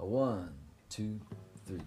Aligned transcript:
One, 0.00 0.50
two, 0.88 1.18
three. 1.66 1.82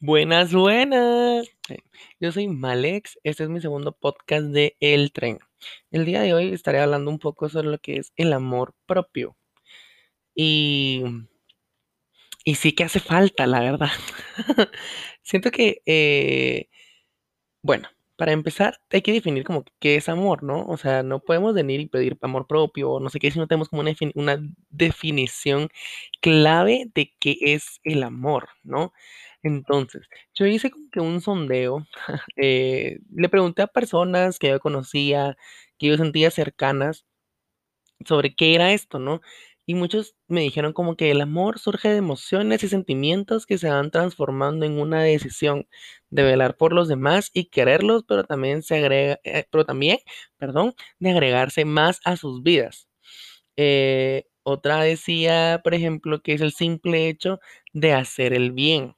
Buenas, 0.00 0.54
buenas. 0.54 1.46
Yo 2.18 2.32
soy 2.32 2.48
Malex, 2.48 3.18
este 3.24 3.42
es 3.44 3.50
mi 3.50 3.60
segundo 3.60 3.92
podcast 3.92 4.46
de 4.46 4.74
El 4.80 5.12
Tren. 5.12 5.38
El 5.90 6.06
día 6.06 6.22
de 6.22 6.32
hoy 6.32 6.54
estaré 6.54 6.80
hablando 6.80 7.10
un 7.10 7.18
poco 7.18 7.50
sobre 7.50 7.68
lo 7.68 7.78
que 7.78 7.98
es 7.98 8.10
el 8.16 8.32
amor 8.32 8.74
propio. 8.86 9.36
Y, 10.34 11.04
y 12.42 12.54
sí 12.54 12.72
que 12.72 12.84
hace 12.84 13.00
falta, 13.00 13.46
la 13.46 13.60
verdad. 13.60 13.90
Siento 15.22 15.50
que, 15.50 15.82
eh, 15.84 16.70
bueno, 17.66 17.88
para 18.16 18.32
empezar 18.32 18.78
hay 18.90 19.02
que 19.02 19.12
definir 19.12 19.44
como 19.44 19.64
qué 19.80 19.96
es 19.96 20.08
amor, 20.08 20.42
¿no? 20.42 20.64
O 20.66 20.76
sea, 20.78 21.02
no 21.02 21.20
podemos 21.20 21.52
venir 21.54 21.80
y 21.80 21.86
pedir 21.88 22.16
amor 22.22 22.46
propio 22.46 22.92
o 22.92 23.00
no 23.00 23.10
sé 23.10 23.18
qué 23.18 23.30
si 23.30 23.38
no 23.38 23.46
tenemos 23.48 23.68
como 23.68 23.82
una, 23.82 23.92
una 24.14 24.38
definición 24.70 25.68
clave 26.22 26.90
de 26.94 27.12
qué 27.20 27.36
es 27.40 27.80
el 27.84 28.02
amor, 28.04 28.48
¿no? 28.62 28.92
Entonces, 29.42 30.08
yo 30.34 30.46
hice 30.46 30.70
como 30.70 30.88
que 30.90 31.00
un 31.00 31.20
sondeo, 31.20 31.86
eh, 32.36 32.98
le 33.14 33.28
pregunté 33.28 33.62
a 33.62 33.66
personas 33.68 34.38
que 34.38 34.48
yo 34.48 34.60
conocía, 34.60 35.36
que 35.78 35.88
yo 35.88 35.96
sentía 35.96 36.30
cercanas, 36.30 37.04
sobre 38.04 38.34
qué 38.34 38.54
era 38.54 38.72
esto, 38.72 38.98
¿no? 38.98 39.20
Y 39.66 39.74
muchos 39.74 40.14
me 40.28 40.42
dijeron 40.42 40.72
como 40.72 40.96
que 40.96 41.10
el 41.10 41.20
amor 41.20 41.58
surge 41.58 41.88
de 41.88 41.96
emociones 41.96 42.62
y 42.62 42.68
sentimientos 42.68 43.46
que 43.46 43.58
se 43.58 43.68
van 43.68 43.90
transformando 43.90 44.64
en 44.64 44.78
una 44.78 45.02
decisión 45.02 45.66
de 46.10 46.22
velar 46.22 46.56
por 46.56 46.72
los 46.72 46.88
demás 46.88 47.30
y 47.34 47.46
quererlos, 47.46 48.04
pero 48.06 48.24
también 48.24 48.62
se 48.62 48.76
agrega, 48.76 49.18
eh, 49.24 49.44
pero 49.50 49.64
también, 49.66 49.98
perdón, 50.38 50.74
de 51.00 51.10
agregarse 51.10 51.64
más 51.64 52.00
a 52.04 52.16
sus 52.16 52.42
vidas. 52.44 52.88
Eh, 53.56 54.26
otra 54.44 54.82
decía, 54.82 55.60
por 55.64 55.74
ejemplo, 55.74 56.22
que 56.22 56.34
es 56.34 56.40
el 56.42 56.52
simple 56.52 57.08
hecho 57.08 57.40
de 57.74 57.92
hacer 57.94 58.34
el 58.34 58.52
bien. 58.52 58.96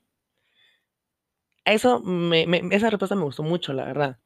Eso 1.64 2.00
me, 2.00 2.48
me- 2.48 2.62
esa 2.72 2.90
respuesta 2.90 3.14
me 3.14 3.22
gustó 3.22 3.44
mucho, 3.44 3.72
la 3.72 3.84
verdad. 3.84 4.18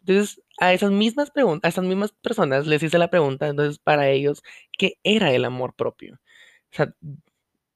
Entonces, 0.00 0.42
a 0.58 0.72
esas 0.74 0.90
mismas 0.92 1.30
preguntas, 1.30 1.68
a 1.68 1.70
esas 1.70 1.84
mismas 1.84 2.12
personas 2.12 2.66
les 2.66 2.82
hice 2.82 2.98
la 2.98 3.10
pregunta, 3.10 3.48
entonces, 3.48 3.78
para 3.78 4.08
ellos, 4.10 4.42
¿qué 4.78 4.98
era 5.04 5.32
el 5.32 5.44
amor 5.44 5.74
propio? 5.74 6.20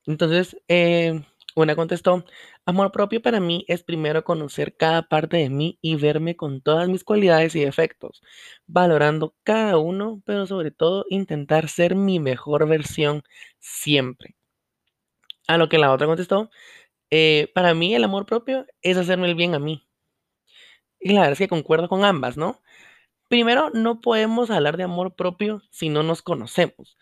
Entonces, 0.06 0.56
eh, 0.68 1.22
una 1.56 1.76
contestó, 1.76 2.24
amor 2.66 2.92
propio 2.92 3.22
para 3.22 3.40
mí 3.40 3.64
es 3.68 3.82
primero 3.84 4.24
conocer 4.24 4.76
cada 4.76 5.02
parte 5.08 5.36
de 5.38 5.50
mí 5.50 5.78
y 5.82 5.96
verme 5.96 6.36
con 6.36 6.60
todas 6.62 6.88
mis 6.88 7.04
cualidades 7.04 7.54
y 7.56 7.64
defectos, 7.64 8.22
valorando 8.66 9.34
cada 9.44 9.78
uno, 9.78 10.20
pero 10.26 10.46
sobre 10.46 10.70
todo 10.72 11.06
intentar 11.10 11.68
ser 11.68 11.94
mi 11.94 12.18
mejor 12.20 12.68
versión 12.68 13.22
siempre. 13.60 14.34
A 15.48 15.56
lo 15.58 15.68
que 15.68 15.78
la 15.78 15.92
otra 15.92 16.06
contestó, 16.06 16.50
eh, 17.10 17.50
para 17.54 17.74
mí 17.74 17.94
el 17.94 18.04
amor 18.04 18.26
propio 18.26 18.66
es 18.82 18.96
hacerme 18.98 19.28
el 19.28 19.34
bien 19.36 19.54
a 19.54 19.58
mí. 19.60 19.86
Y 21.04 21.12
la 21.12 21.20
verdad 21.20 21.32
es 21.32 21.38
que 21.38 21.48
concuerdo 21.48 21.88
con 21.90 22.02
ambas, 22.02 22.38
¿no? 22.38 22.62
Primero, 23.28 23.70
no 23.74 24.00
podemos 24.00 24.50
hablar 24.50 24.78
de 24.78 24.84
amor 24.84 25.14
propio 25.14 25.62
si 25.70 25.90
no 25.90 26.02
nos 26.02 26.22
conocemos. 26.22 26.96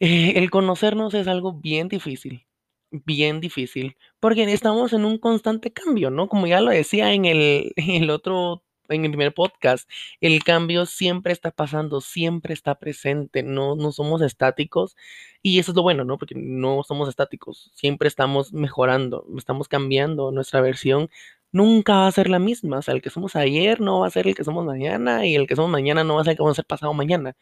Eh, 0.00 0.34
el 0.36 0.50
conocernos 0.50 1.14
es 1.14 1.26
algo 1.26 1.54
bien 1.54 1.88
difícil, 1.88 2.46
bien 2.90 3.40
difícil, 3.40 3.96
porque 4.20 4.44
estamos 4.52 4.92
en 4.92 5.06
un 5.06 5.18
constante 5.18 5.72
cambio, 5.72 6.10
¿no? 6.10 6.28
Como 6.28 6.46
ya 6.46 6.60
lo 6.60 6.70
decía 6.70 7.14
en 7.14 7.24
el, 7.24 7.72
el 7.76 8.10
otro, 8.10 8.64
en 8.90 9.06
el 9.06 9.12
primer 9.12 9.32
podcast, 9.32 9.88
el 10.20 10.44
cambio 10.44 10.84
siempre 10.84 11.32
está 11.32 11.50
pasando, 11.52 12.02
siempre 12.02 12.52
está 12.52 12.74
presente, 12.74 13.42
no, 13.42 13.76
no 13.76 13.92
somos 13.92 14.20
estáticos 14.20 14.94
y 15.42 15.58
eso 15.58 15.72
es 15.72 15.76
lo 15.76 15.82
bueno, 15.82 16.04
¿no? 16.04 16.18
Porque 16.18 16.34
no 16.36 16.82
somos 16.82 17.08
estáticos, 17.08 17.70
siempre 17.74 18.08
estamos 18.08 18.52
mejorando, 18.52 19.26
estamos 19.38 19.68
cambiando, 19.68 20.32
nuestra 20.32 20.60
versión 20.60 21.08
nunca 21.56 21.94
va 21.96 22.06
a 22.08 22.12
ser 22.12 22.28
la 22.28 22.38
misma, 22.38 22.78
o 22.78 22.82
sea, 22.82 22.94
el 22.94 23.02
que 23.02 23.10
somos 23.10 23.34
ayer 23.36 23.80
no 23.80 24.00
va 24.00 24.06
a 24.08 24.10
ser 24.10 24.26
el 24.28 24.34
que 24.34 24.44
somos 24.44 24.64
mañana 24.66 25.26
y 25.26 25.34
el 25.36 25.46
que 25.46 25.56
somos 25.56 25.70
mañana 25.70 26.04
no 26.04 26.16
va 26.16 26.20
a 26.22 26.24
ser 26.24 26.32
el 26.32 26.36
que 26.36 26.42
vamos 26.42 26.56
a 26.58 26.62
ser 26.62 26.66
pasado 26.66 26.92
mañana. 26.94 27.34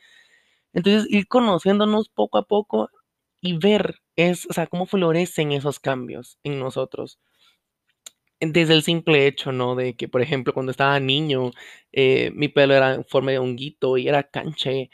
Entonces, 0.75 1.07
ir 1.11 1.29
conociéndonos 1.29 2.09
poco 2.11 2.39
a 2.39 2.47
poco 2.47 2.91
y 3.43 3.59
ver 3.59 3.97
es, 4.17 4.47
o 4.51 4.53
sea, 4.55 4.67
cómo 4.69 4.87
florecen 4.87 5.53
esos 5.53 5.81
cambios 5.81 6.39
en 6.45 6.59
nosotros. 6.61 7.19
Desde 8.41 8.75
el 8.75 8.83
simple 8.83 9.27
hecho, 9.27 9.53
¿no? 9.53 9.75
De 9.75 9.95
que, 9.97 10.09
por 10.09 10.21
ejemplo, 10.21 10.53
cuando 10.53 10.71
estaba 10.73 11.01
niño, 11.01 11.53
eh, 11.93 12.31
mi 12.35 12.49
pelo 12.49 12.75
era 12.75 12.95
en 12.95 13.05
forma 13.05 13.31
de 13.31 13.39
honguito 13.39 13.97
y 13.97 14.09
era 14.09 14.23
canche 14.25 14.91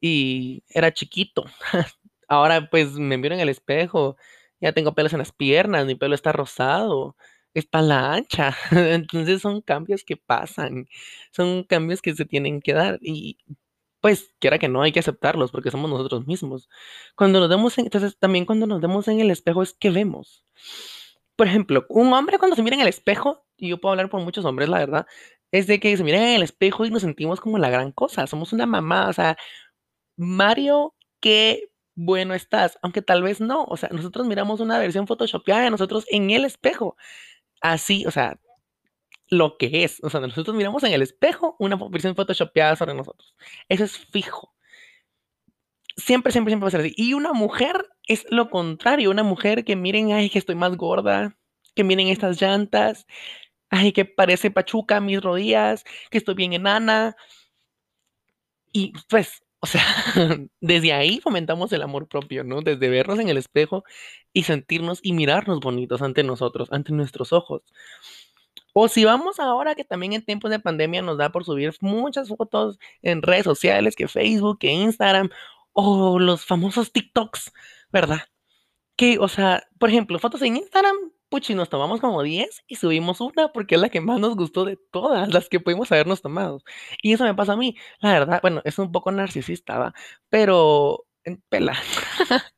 y 0.00 0.64
era 0.70 0.92
chiquito. 0.92 1.44
Ahora, 2.28 2.68
pues, 2.70 2.92
me 2.94 3.18
miro 3.18 3.34
en 3.34 3.40
el 3.42 3.48
espejo, 3.50 4.16
ya 4.60 4.72
tengo 4.72 4.94
pelos 4.94 5.12
en 5.14 5.20
las 5.20 5.32
piernas, 5.32 5.86
mi 5.86 5.94
pelo 5.96 6.14
está 6.14 6.32
rosado, 6.32 7.16
espalda 7.60 8.14
ancha. 8.14 8.56
Entonces, 8.72 9.42
son 9.42 9.60
cambios 9.62 10.04
que 10.04 10.16
pasan, 10.16 10.88
son 11.32 11.64
cambios 11.64 12.02
que 12.02 12.14
se 12.14 12.24
tienen 12.24 12.60
que 12.60 12.72
dar 12.74 12.98
y 13.02 13.38
pues, 14.00 14.32
quiera 14.38 14.58
que 14.58 14.68
no, 14.68 14.82
hay 14.82 14.92
que 14.92 15.00
aceptarlos 15.00 15.50
porque 15.50 15.70
somos 15.70 15.90
nosotros 15.90 16.26
mismos. 16.26 16.68
Cuando 17.16 17.40
nos 17.40 17.48
vemos 17.48 17.76
en 17.78 17.86
entonces, 17.86 18.16
también 18.18 18.46
cuando 18.46 18.66
nos 18.66 18.80
vemos 18.80 19.08
en 19.08 19.20
el 19.20 19.30
espejo 19.30 19.62
es 19.62 19.72
que 19.74 19.90
vemos. 19.90 20.44
Por 21.36 21.46
ejemplo, 21.46 21.86
un 21.88 22.12
hombre 22.12 22.38
cuando 22.38 22.56
se 22.56 22.62
mira 22.62 22.76
en 22.76 22.82
el 22.82 22.88
espejo, 22.88 23.46
y 23.56 23.68
yo 23.70 23.80
puedo 23.80 23.92
hablar 23.92 24.10
por 24.10 24.20
muchos 24.22 24.44
hombres, 24.44 24.68
la 24.68 24.78
verdad, 24.78 25.06
es 25.52 25.66
de 25.66 25.80
que 25.80 25.96
se 25.96 26.04
miran 26.04 26.22
en 26.22 26.36
el 26.36 26.42
espejo 26.42 26.84
y 26.84 26.90
nos 26.90 27.02
sentimos 27.02 27.40
como 27.40 27.58
la 27.58 27.70
gran 27.70 27.92
cosa. 27.92 28.26
Somos 28.26 28.52
una 28.52 28.66
mamá, 28.66 29.08
o 29.08 29.12
sea, 29.12 29.36
Mario, 30.16 30.94
qué 31.20 31.70
bueno 31.96 32.34
estás, 32.34 32.78
aunque 32.82 33.02
tal 33.02 33.22
vez 33.22 33.40
no. 33.40 33.64
O 33.64 33.76
sea, 33.76 33.88
nosotros 33.92 34.26
miramos 34.26 34.60
una 34.60 34.78
versión 34.78 35.06
photoshopeada 35.06 35.62
de 35.62 35.70
nosotros 35.70 36.04
en 36.10 36.30
el 36.30 36.44
espejo. 36.44 36.96
Así, 37.60 38.06
o 38.06 38.10
sea, 38.10 38.38
lo 39.28 39.56
que 39.58 39.84
es. 39.84 40.00
O 40.02 40.10
sea, 40.10 40.20
nosotros 40.20 40.56
miramos 40.56 40.82
en 40.84 40.92
el 40.92 41.02
espejo 41.02 41.56
una 41.58 41.76
versión 41.90 42.14
photoshopeada 42.14 42.76
sobre 42.76 42.94
nosotros. 42.94 43.34
Eso 43.68 43.84
es 43.84 43.98
fijo. 43.98 44.54
Siempre, 45.96 46.32
siempre, 46.32 46.52
siempre 46.52 46.64
va 46.64 46.68
a 46.68 46.70
ser 46.70 46.80
así. 46.80 46.94
Y 46.96 47.14
una 47.14 47.32
mujer 47.32 47.88
es 48.06 48.24
lo 48.30 48.50
contrario. 48.50 49.10
Una 49.10 49.24
mujer 49.24 49.64
que 49.64 49.76
miren, 49.76 50.12
ay, 50.12 50.30
que 50.30 50.38
estoy 50.38 50.54
más 50.54 50.76
gorda, 50.76 51.36
que 51.74 51.84
miren 51.84 52.08
estas 52.08 52.40
llantas, 52.40 53.06
ay, 53.70 53.92
que 53.92 54.04
parece 54.04 54.50
pachuca 54.50 55.00
mis 55.00 55.22
rodillas, 55.22 55.84
que 56.10 56.18
estoy 56.18 56.34
bien 56.34 56.52
enana. 56.52 57.16
Y 58.72 58.92
pues, 59.08 59.42
o 59.60 59.66
sea, 59.66 59.82
desde 60.60 60.92
ahí 60.92 61.20
fomentamos 61.20 61.72
el 61.72 61.82
amor 61.82 62.08
propio, 62.08 62.44
¿no? 62.44 62.62
Desde 62.62 62.88
vernos 62.88 63.18
en 63.18 63.28
el 63.28 63.36
espejo 63.36 63.84
y 64.32 64.44
sentirnos 64.44 65.00
y 65.02 65.12
mirarnos 65.12 65.60
bonitos 65.60 66.02
ante 66.02 66.22
nosotros, 66.22 66.68
ante 66.70 66.92
nuestros 66.92 67.32
ojos. 67.32 67.62
O 68.72 68.88
si 68.88 69.04
vamos 69.04 69.40
ahora 69.40 69.74
que 69.74 69.84
también 69.84 70.12
en 70.12 70.24
tiempos 70.24 70.50
de 70.50 70.60
pandemia 70.60 71.02
nos 71.02 71.18
da 71.18 71.30
por 71.30 71.44
subir 71.44 71.74
muchas 71.80 72.28
fotos 72.28 72.78
en 73.02 73.22
redes 73.22 73.44
sociales, 73.44 73.96
que 73.96 74.06
Facebook, 74.08 74.58
que 74.60 74.70
Instagram, 74.70 75.30
o 75.72 76.18
los 76.18 76.44
famosos 76.44 76.92
TikToks, 76.92 77.52
¿verdad? 77.92 78.22
Que, 78.96 79.18
o 79.18 79.28
sea, 79.28 79.64
por 79.78 79.90
ejemplo, 79.90 80.18
fotos 80.18 80.42
en 80.42 80.56
Instagram, 80.56 80.96
puchi, 81.28 81.54
nos 81.54 81.68
tomamos 81.68 82.00
como 82.00 82.22
10 82.22 82.62
y 82.66 82.76
subimos 82.76 83.20
una 83.20 83.48
porque 83.52 83.74
es 83.76 83.80
la 83.80 83.88
que 83.90 84.00
más 84.00 84.20
nos 84.20 84.36
gustó 84.36 84.64
de 84.64 84.78
todas 84.92 85.32
las 85.32 85.48
que 85.48 85.60
pudimos 85.60 85.90
habernos 85.92 86.22
tomado. 86.22 86.62
Y 87.02 87.12
eso 87.12 87.24
me 87.24 87.34
pasa 87.34 87.52
a 87.54 87.56
mí, 87.56 87.76
la 88.00 88.12
verdad, 88.12 88.40
bueno, 88.42 88.62
es 88.64 88.78
un 88.78 88.92
poco 88.92 89.10
narcisista, 89.12 89.78
¿va? 89.78 89.94
Pero, 90.30 91.06
pela. 91.48 91.74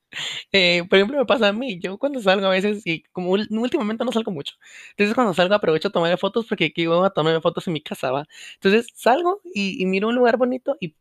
Eh, 0.52 0.84
por 0.88 0.98
ejemplo, 0.98 1.18
me 1.18 1.26
pasa 1.26 1.48
a 1.48 1.52
mí, 1.52 1.78
yo 1.80 1.98
cuando 1.98 2.20
salgo 2.20 2.46
a 2.46 2.50
veces, 2.50 2.82
y 2.86 3.02
como 3.12 3.30
últimamente 3.30 4.04
no 4.04 4.12
salgo 4.12 4.32
mucho, 4.32 4.54
entonces 4.90 5.14
cuando 5.14 5.34
salgo 5.34 5.54
aprovecho 5.54 5.88
a 5.88 5.92
tomarme 5.92 6.16
fotos 6.16 6.46
porque 6.48 6.66
aquí 6.66 6.86
voy 6.86 7.06
a 7.06 7.10
tomarme 7.10 7.40
fotos 7.40 7.66
en 7.68 7.74
mi 7.74 7.80
casa, 7.82 8.10
¿va? 8.10 8.26
Entonces 8.54 8.88
salgo 8.96 9.40
y, 9.54 9.80
y 9.82 9.86
miro 9.86 10.08
un 10.08 10.16
lugar 10.16 10.36
bonito 10.36 10.76
y 10.80 10.96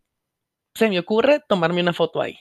se 0.75 0.89
me 0.89 0.99
ocurre 0.99 1.41
tomarme 1.47 1.81
una 1.81 1.93
foto 1.93 2.21
ahí. 2.21 2.37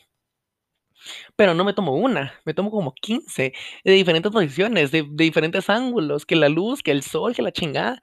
Pero 1.36 1.54
no 1.54 1.64
me 1.64 1.74
tomo 1.74 1.94
una, 1.96 2.34
me 2.44 2.54
tomo 2.54 2.70
como 2.70 2.94
15 2.94 3.52
de 3.84 3.92
diferentes 3.92 4.32
posiciones, 4.32 4.90
de, 4.90 5.06
diferentes 5.12 5.70
ángulos, 5.70 6.26
que 6.26 6.36
la 6.36 6.48
luz, 6.48 6.82
que 6.82 6.90
el 6.92 7.02
sol, 7.02 7.34
que 7.34 7.42
la 7.42 7.52
chingada. 7.52 8.02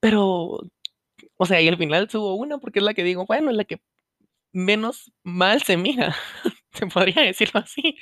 Pero, 0.00 0.60
o 1.36 1.46
sea, 1.46 1.60
y 1.60 1.68
al 1.68 1.78
final 1.78 2.10
subo 2.10 2.34
una 2.36 2.58
porque 2.58 2.80
es 2.80 2.84
la 2.84 2.94
que 2.94 3.04
digo, 3.04 3.26
bueno, 3.26 3.50
es 3.50 3.56
la 3.56 3.64
que 3.64 3.80
menos 4.52 5.12
mal 5.24 5.62
se 5.62 5.76
mira, 5.76 6.16
se 6.72 6.86
podría 6.86 7.22
decirlo 7.22 7.60
así. 7.60 7.98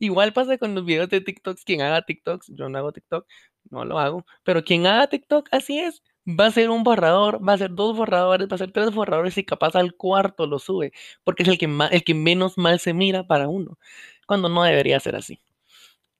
Igual 0.00 0.32
pasa 0.32 0.58
con 0.58 0.74
los 0.74 0.84
videos 0.84 1.08
de 1.10 1.20
TikToks, 1.20 1.64
quien 1.64 1.82
haga 1.82 2.02
TikToks, 2.02 2.48
yo 2.56 2.68
no 2.68 2.78
hago 2.78 2.92
TikTok, 2.92 3.26
no 3.70 3.84
lo 3.84 3.98
hago, 3.98 4.26
pero 4.44 4.64
quien 4.64 4.86
haga 4.86 5.08
TikTok, 5.08 5.48
así 5.52 5.78
es. 5.78 6.02
Va 6.28 6.46
a 6.46 6.50
ser 6.52 6.70
un 6.70 6.84
borrador, 6.84 7.46
va 7.46 7.54
a 7.54 7.58
ser 7.58 7.74
dos 7.74 7.96
borradores, 7.96 8.48
va 8.48 8.54
a 8.54 8.58
ser 8.58 8.70
tres 8.72 8.92
borradores 8.94 9.36
y 9.38 9.44
capaz 9.44 9.74
al 9.74 9.94
cuarto 9.94 10.46
lo 10.46 10.58
sube, 10.60 10.92
porque 11.24 11.42
es 11.42 11.48
el 11.48 11.58
que, 11.58 11.68
el 11.90 12.04
que 12.04 12.14
menos 12.14 12.58
mal 12.58 12.78
se 12.78 12.94
mira 12.94 13.26
para 13.26 13.48
uno, 13.48 13.78
cuando 14.26 14.48
no 14.48 14.62
debería 14.62 15.00
ser 15.00 15.16
así. 15.16 15.40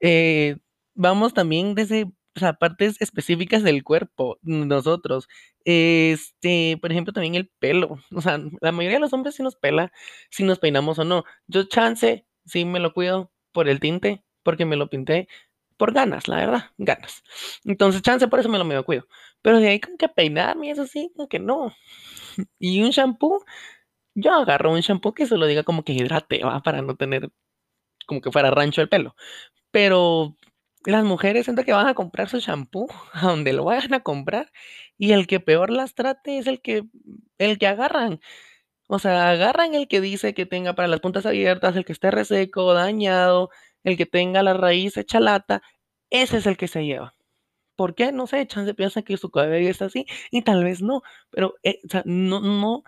Eh, 0.00 0.56
vamos 0.94 1.34
también 1.34 1.74
desde 1.74 2.06
o 2.36 2.40
sea, 2.40 2.54
partes 2.54 3.00
específicas 3.00 3.62
del 3.62 3.84
cuerpo, 3.84 4.38
nosotros. 4.42 5.28
Este, 5.64 6.78
por 6.80 6.90
ejemplo, 6.92 7.12
también 7.12 7.34
el 7.34 7.48
pelo. 7.58 7.98
O 8.14 8.20
sea, 8.22 8.40
la 8.60 8.72
mayoría 8.72 8.96
de 8.98 9.00
los 9.02 9.12
hombres 9.12 9.34
sí 9.36 9.42
nos 9.42 9.56
pela, 9.56 9.92
si 10.30 10.44
nos 10.44 10.58
peinamos 10.58 10.98
o 10.98 11.04
no. 11.04 11.24
Yo 11.46 11.64
chance, 11.64 12.26
sí 12.46 12.64
me 12.64 12.80
lo 12.80 12.94
cuido 12.94 13.30
por 13.52 13.68
el 13.68 13.80
tinte, 13.80 14.24
porque 14.42 14.64
me 14.66 14.76
lo 14.76 14.88
pinté 14.90 15.28
por 15.82 15.92
ganas, 15.92 16.28
la 16.28 16.36
verdad, 16.36 16.70
ganas. 16.78 17.24
Entonces, 17.64 18.02
chance, 18.02 18.28
por 18.28 18.38
eso 18.38 18.48
me 18.48 18.56
lo 18.56 18.64
medio 18.64 18.84
cuido. 18.84 19.08
Pero 19.42 19.58
de 19.58 19.66
ahí 19.66 19.80
como 19.80 19.96
que 19.96 20.08
peinarme, 20.08 20.70
eso 20.70 20.86
sí, 20.86 21.10
como 21.16 21.28
que 21.28 21.40
no. 21.40 21.74
Y 22.60 22.82
un 22.84 22.90
shampoo, 22.90 23.44
yo 24.14 24.32
agarro 24.32 24.70
un 24.70 24.78
shampoo 24.78 25.12
que 25.12 25.26
se 25.26 25.36
lo 25.36 25.44
diga 25.44 25.64
como 25.64 25.82
que 25.82 25.92
hidrate, 25.92 26.44
¿va? 26.44 26.62
Para 26.62 26.82
no 26.82 26.94
tener 26.94 27.30
como 28.06 28.20
que 28.20 28.30
fuera 28.30 28.52
rancho 28.52 28.80
el 28.80 28.88
pelo. 28.88 29.16
Pero 29.72 30.36
las 30.84 31.02
mujeres 31.04 31.46
siento 31.46 31.64
que 31.64 31.72
van 31.72 31.88
a 31.88 31.94
comprar 31.94 32.28
su 32.28 32.38
shampoo 32.38 32.86
a 33.12 33.26
donde 33.26 33.52
lo 33.52 33.64
vayan 33.64 33.94
a 33.94 34.04
comprar 34.04 34.52
y 34.98 35.10
el 35.14 35.26
que 35.26 35.40
peor 35.40 35.70
las 35.70 35.96
trate 35.96 36.38
es 36.38 36.46
el 36.46 36.62
que, 36.62 36.84
el 37.38 37.58
que 37.58 37.66
agarran. 37.66 38.20
O 38.88 39.00
sea, 39.00 39.30
agarran 39.30 39.74
el 39.74 39.88
que 39.88 40.00
dice 40.00 40.32
que 40.34 40.46
tenga 40.46 40.74
para 40.74 40.86
las 40.88 41.00
puntas 41.00 41.26
abiertas, 41.26 41.74
el 41.74 41.84
que 41.84 41.92
esté 41.92 42.12
reseco, 42.12 42.72
dañado, 42.72 43.50
el 43.84 43.96
que 43.96 44.06
tenga 44.06 44.42
la 44.42 44.54
raíz 44.54 44.96
hecha 44.96 45.20
lata, 45.20 45.62
ese 46.10 46.38
es 46.38 46.46
el 46.46 46.56
que 46.56 46.68
se 46.68 46.84
lleva. 46.84 47.14
¿Por 47.76 47.94
qué? 47.94 48.12
No 48.12 48.26
sé, 48.26 48.46
chance 48.46 48.74
piensa 48.74 49.02
que 49.02 49.16
su 49.16 49.30
cabello 49.30 49.70
es 49.70 49.82
así 49.82 50.06
y 50.30 50.42
tal 50.42 50.64
vez 50.64 50.82
no, 50.82 51.02
pero 51.30 51.54
eh, 51.62 51.80
o 51.86 51.88
sea, 51.90 52.02
no, 52.06 52.40
no, 52.40 52.84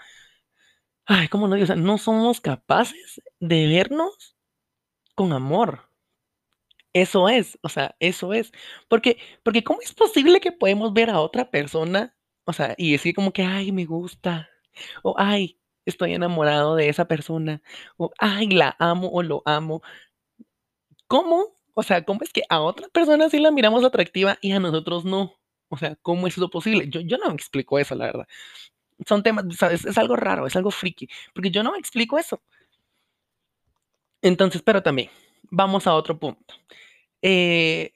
ay, 1.07 1.29
¿cómo 1.29 1.49
no? 1.49 1.57
O 1.63 1.67
sea, 1.67 1.77
no 1.77 1.99
somos 1.99 2.41
capaces 2.41 3.23
de 3.41 3.67
vernos 3.69 4.37
con 5.17 5.33
amor. 5.33 5.89
Eso 6.93 7.29
es, 7.29 7.59
o 7.63 7.69
sea, 7.69 7.97
eso 7.99 8.33
es. 8.33 8.53
Porque, 8.89 9.19
porque 9.43 9.65
¿cómo 9.65 9.81
es 9.83 9.93
posible 9.93 10.41
que 10.41 10.53
podemos 10.53 10.93
ver 10.93 11.11
a 11.11 11.21
otra 11.21 11.51
persona, 11.51 12.15
o 12.45 12.53
sea, 12.53 12.75
y 12.79 12.93
decir 12.93 13.15
como 13.15 13.33
que, 13.33 13.43
ay, 13.43 13.73
me 13.73 13.85
gusta, 13.85 14.49
o 15.03 15.15
ay, 15.19 15.59
estoy 15.87 16.15
enamorado 16.15 16.77
de 16.77 16.89
esa 16.89 17.07
persona, 17.09 17.63
o 17.97 18.13
ay, 18.19 18.49
la 18.49 18.77
amo 18.79 19.09
o 19.13 19.23
lo 19.25 19.43
amo? 19.45 19.83
¿Cómo? 21.09 21.55
O 21.75 21.83
sea, 21.83 22.05
¿cómo 22.05 22.21
es 22.23 22.33
que 22.33 22.43
a 22.49 22.61
otra 22.61 22.89
persona 22.89 23.29
sí 23.31 23.39
la 23.39 23.51
miramos 23.51 23.85
atractiva 23.85 24.39
y 24.41 24.53
a 24.53 24.61
nosotros 24.61 25.05
no? 25.05 25.35
O 25.69 25.77
sea, 25.77 25.97
¿cómo 26.03 26.27
es 26.27 26.37
eso 26.37 26.51
posible? 26.51 26.89
Yo, 26.89 27.01
yo 27.01 27.19
no 27.19 27.29
me 27.29 27.35
explico 27.35 27.79
eso, 27.79 27.95
la 27.95 28.07
verdad. 28.07 28.29
Son 29.07 29.23
temas, 29.23 29.45
es, 29.73 29.85
es 29.85 29.99
algo 29.99 30.17
raro, 30.17 30.47
es 30.47 30.57
algo 30.57 30.71
friki, 30.71 31.09
porque 31.35 31.51
yo 31.51 31.63
no 31.63 31.73
me 31.73 31.79
explico 31.79 32.19
eso. 32.19 32.41
Entonces, 34.23 34.63
pero 34.63 34.83
también, 34.83 35.11
vamos 35.51 35.87
a 35.87 35.95
otro 35.95 36.19
punto. 36.19 36.55
Eh, 37.23 37.93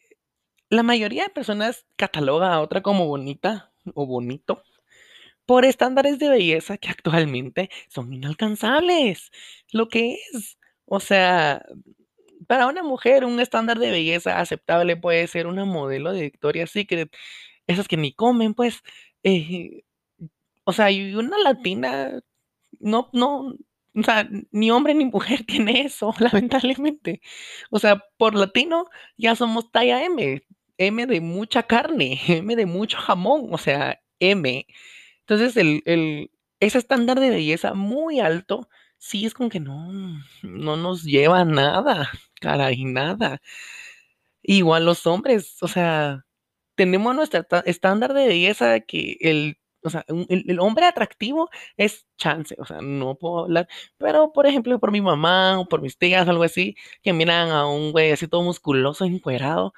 la 0.71 0.83
mayoría 0.83 1.25
de 1.25 1.31
personas 1.31 1.87
cataloga 1.97 2.55
a 2.55 2.61
otra 2.61 2.83
como 2.83 3.07
bonita 3.07 3.73
o 3.95 4.07
bonito 4.07 4.63
por 5.47 5.65
estándares 5.65 6.19
de 6.19 6.29
belleza 6.29 6.79
que 6.79 6.91
actualmente 6.91 7.71
son 7.89 8.13
inalcanzables. 8.13 9.31
Lo 9.73 9.89
que 9.89 10.19
es, 10.33 10.59
o 10.87 11.01
sea, 11.01 11.65
para 12.49 12.67
una 12.69 12.83
mujer 12.85 13.25
un 13.27 13.41
estándar 13.41 13.79
de 13.81 13.93
belleza 13.93 14.41
aceptable 14.41 14.97
puede 14.99 15.29
ser 15.29 15.47
una 15.49 15.67
modelo 15.67 16.13
de 16.13 16.23
Victoria's 16.23 16.73
Secret, 16.73 17.11
esas 17.69 17.89
que 17.89 17.97
ni 17.99 18.13
comen, 18.15 18.55
pues, 18.55 18.83
eh, 19.25 19.85
o 20.65 20.73
sea, 20.73 20.91
y 20.91 21.15
una 21.15 21.39
latina 21.39 22.21
no, 22.81 23.11
no, 23.13 23.55
o 23.95 24.03
sea, 24.05 24.29
ni 24.53 24.71
hombre 24.71 24.95
ni 24.95 25.05
mujer 25.07 25.45
tiene 25.47 25.83
eso, 25.83 26.15
lamentablemente. 26.21 27.21
O 27.71 27.79
sea, 27.79 28.05
por 28.19 28.35
latino 28.35 28.87
ya 29.17 29.35
somos 29.37 29.71
talla 29.73 30.05
M, 30.05 30.43
M 30.79 31.07
de 31.07 31.21
mucha 31.21 31.65
carne, 31.65 32.21
M 32.29 32.57
de 32.57 32.67
mucho 32.67 32.99
jamón, 32.99 33.49
o 33.53 33.59
sea, 33.59 34.01
M. 34.21 34.67
Entonces, 35.21 35.57
el, 35.57 35.83
el, 35.87 36.31
ese 36.61 36.79
estándar 36.79 37.21
de 37.21 37.31
belleza 37.31 37.75
muy 37.75 38.21
alto, 38.21 38.69
sí 38.99 39.27
es 39.27 39.35
como 39.35 39.49
que 39.51 39.61
no, 39.61 39.91
no 40.43 40.77
nos 40.77 41.05
lleva 41.05 41.45
nada, 41.45 42.11
caray, 42.41 42.85
nada. 42.85 43.41
Igual 44.43 44.85
los 44.87 45.07
hombres, 45.07 45.63
o 45.63 45.69
sea, 45.69 46.25
tenemos 46.75 47.15
nuestro 47.15 47.45
estándar 47.67 48.15
de 48.15 48.27
belleza 48.29 48.81
que 48.81 49.17
el 49.21 49.59
o 49.83 49.91
sea, 49.91 50.05
el, 50.09 50.61
hombre 50.61 50.87
atractivo 50.87 51.51
es 51.77 52.07
chance, 52.17 52.57
o 52.59 52.65
sea, 52.65 52.81
no 52.83 53.17
puedo 53.17 53.41
hablar, 53.41 53.69
pero 53.97 54.33
por 54.33 54.47
ejemplo, 54.47 54.79
por 54.81 54.93
mi 54.93 55.01
mamá 55.01 55.59
o 55.61 55.69
por 55.69 55.83
mis 55.83 55.99
tías 55.99 56.29
algo 56.29 56.43
así, 56.45 56.77
que 57.03 57.13
miran 57.13 57.51
a 57.51 57.67
un 57.67 57.93
güey 57.93 58.13
así 58.13 58.29
todo 58.29 58.43
musculoso, 58.43 59.05
encuerado, 59.05 59.75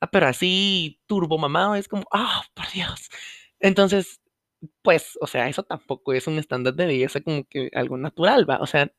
ah, 0.00 0.10
pero 0.10 0.28
así 0.28 1.00
turbo 1.06 1.38
mamado, 1.38 1.76
es 1.76 1.88
como, 1.88 2.04
ah, 2.12 2.42
por 2.54 2.70
Dios. 2.72 3.10
Entonces, 3.60 4.20
pues, 4.82 5.18
o 5.20 5.26
sea, 5.26 5.48
eso 5.48 5.62
tampoco 5.64 6.12
es 6.12 6.26
un 6.26 6.38
estándar 6.38 6.74
de 6.74 6.86
belleza 6.86 7.20
como 7.20 7.44
que 7.44 7.70
algo 7.74 7.96
natural, 7.98 8.48
va, 8.48 8.58
o 8.60 8.66
sea, 8.66 8.92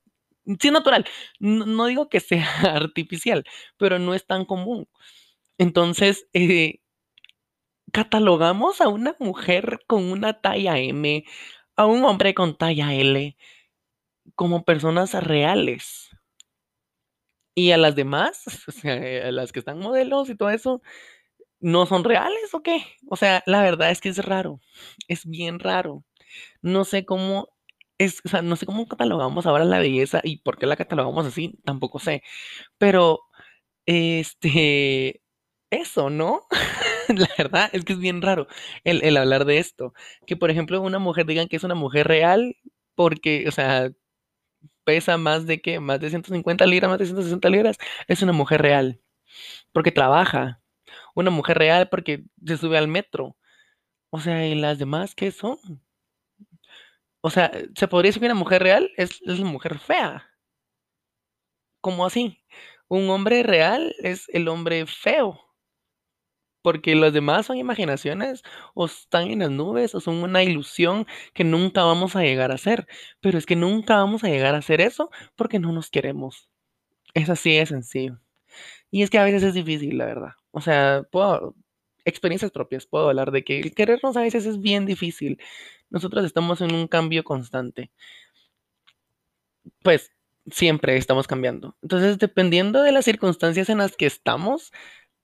sí 0.60 0.72
natural, 0.72 1.06
no, 1.40 1.66
no 1.66 1.86
digo 1.88 2.10
que 2.10 2.20
sea 2.22 2.48
artificial, 2.76 3.46
pero 3.78 4.00
no 4.00 4.14
es 4.16 4.26
tan 4.28 4.46
común. 4.46 4.88
Entonces, 5.58 6.28
eh, 6.34 6.82
catalogamos 7.92 8.82
a 8.82 8.90
una 8.90 9.16
mujer 9.20 9.80
con 9.88 10.04
una 10.12 10.40
talla 10.42 10.78
M, 10.78 11.24
a 11.76 11.86
un 11.88 12.04
hombre 12.06 12.34
con 12.36 12.58
talla 12.58 12.94
L, 12.94 13.36
como 14.36 14.66
personas 14.66 15.14
reales. 15.14 16.10
Y 17.58 17.72
a 17.72 17.78
las 17.78 17.96
demás, 17.96 18.44
o 18.68 18.72
sea, 18.72 19.28
a 19.28 19.32
las 19.32 19.52
que 19.52 19.60
están 19.60 19.80
modelos 19.80 20.30
y 20.30 20.36
todo 20.36 20.50
eso, 20.50 20.82
¿no 21.60 21.86
son 21.86 22.04
reales 22.04 22.54
o 22.54 22.62
qué? 22.64 22.84
O 23.10 23.16
sea, 23.16 23.44
la 23.46 23.62
verdad 23.64 23.92
es 23.92 24.02
que 24.02 24.10
es 24.10 24.24
raro, 24.26 24.62
es 25.08 25.26
bien 25.26 25.60
raro. 25.60 26.04
No 26.62 26.86
sé 26.86 27.06
cómo 27.06 27.50
es, 28.00 28.22
o 28.26 28.30
sea, 28.30 28.42
no 28.44 28.56
sé 28.58 28.66
cómo 28.66 28.88
catalogamos 28.88 29.46
ahora 29.48 29.66
la 29.66 29.80
belleza 29.80 30.22
y 30.24 30.40
por 30.40 30.58
qué 30.58 30.68
la 30.68 30.78
catalogamos 30.78 31.26
así, 31.28 31.60
tampoco 31.66 32.00
sé. 32.00 32.24
Pero, 32.80 33.22
este, 33.86 35.22
eso, 35.72 36.10
¿no? 36.10 36.42
La 37.10 37.30
verdad 37.38 37.70
es 37.74 37.86
que 37.86 37.94
es 37.94 38.00
bien 38.00 38.22
raro 38.22 38.48
el, 38.84 39.04
el 39.04 39.18
hablar 39.18 39.46
de 39.46 39.60
esto. 39.60 39.94
Que, 40.28 40.38
por 40.38 40.52
ejemplo, 40.52 40.82
una 40.82 41.00
mujer 41.00 41.26
digan 41.28 41.48
que 41.48 41.58
es 41.58 41.64
una 41.64 41.76
mujer 41.76 42.08
real 42.08 42.58
porque, 42.96 43.46
o 43.48 43.52
sea, 43.52 43.92
pesa 44.84 45.18
más 45.18 45.46
de 45.48 45.62
qué, 45.62 45.80
más 45.80 46.00
de 46.00 46.10
150 46.10 46.66
libras, 46.66 46.90
más 46.90 47.00
de 47.00 47.06
160 47.06 47.50
libras, 47.50 47.78
es 48.08 48.22
una 48.22 48.34
mujer 48.34 48.62
real. 48.62 49.02
Porque 49.74 49.92
trabaja. 49.92 50.62
Una 51.16 51.32
mujer 51.32 51.58
real 51.58 51.90
porque 51.90 52.26
se 52.46 52.58
sube 52.58 52.78
al 52.78 52.88
metro. 52.88 53.38
O 54.12 54.20
sea, 54.22 54.48
¿y 54.48 54.56
las 54.56 54.80
demás 54.80 55.16
qué 55.16 55.32
son? 55.32 55.58
O 57.22 57.30
sea, 57.32 57.52
se 57.76 57.88
podría 57.88 58.10
decir 58.10 58.22
que 58.22 58.28
una 58.28 58.36
mujer 58.36 58.62
real 58.64 58.92
es, 58.98 59.22
una 59.22 59.50
mujer 59.50 59.80
fea. 59.80 60.30
¿Cómo 61.82 62.06
así? 62.06 62.44
Un 62.88 63.10
hombre 63.10 63.44
real 63.44 63.96
es 64.00 64.28
el 64.30 64.48
hombre 64.48 64.86
feo 64.86 65.40
porque 66.62 66.96
los 66.96 67.14
demás 67.14 67.46
son 67.46 67.58
imaginaciones 67.58 68.42
o 68.74 68.88
están 68.88 69.28
en 69.28 69.40
las 69.40 69.52
nubes 69.52 69.94
o 69.94 70.00
son 70.02 70.24
una 70.24 70.42
ilusión 70.42 71.06
que 71.36 71.44
nunca 71.44 71.84
vamos 71.84 72.16
a 72.16 72.24
llegar 72.24 72.52
a 72.52 72.58
ser. 72.58 72.88
Pero 73.22 73.38
es 73.38 73.46
que 73.46 73.56
nunca 73.56 73.98
vamos 73.98 74.24
a 74.24 74.30
llegar 74.30 74.56
a 74.56 74.60
hacer 74.60 74.82
eso 74.82 75.12
porque 75.36 75.60
no 75.60 75.72
nos 75.72 75.92
queremos. 75.92 76.50
Es 77.14 77.30
así 77.30 77.56
de 77.56 77.68
sencillo. 77.68 78.20
Y 78.96 79.04
es 79.04 79.10
que 79.10 79.18
a 79.18 79.26
veces 79.26 79.44
es 79.44 79.54
difícil, 79.54 79.98
la 79.98 80.06
verdad. 80.06 80.36
O 80.52 80.62
sea, 80.62 81.04
puedo, 81.12 81.54
experiencias 82.06 82.50
propias, 82.50 82.86
puedo 82.86 83.10
hablar 83.10 83.32
de 83.32 83.44
que 83.44 83.60
el 83.60 83.76
querernos 83.76 84.16
a 84.16 84.22
veces 84.22 84.46
es 84.46 84.62
bien 84.62 84.86
difícil. 84.86 85.38
Nosotros 85.90 86.24
estamos 86.24 86.62
en 86.62 86.74
un 86.74 86.88
cambio 86.88 87.26
constante. 87.26 87.92
Pues 89.84 90.14
siempre 90.50 90.96
estamos 90.96 91.28
cambiando. 91.28 91.76
Entonces, 91.82 92.20
dependiendo 92.20 92.84
de 92.84 92.94
las 92.94 93.04
circunstancias 93.04 93.68
en 93.68 93.80
las 93.80 93.98
que 93.98 94.06
estamos, 94.06 94.72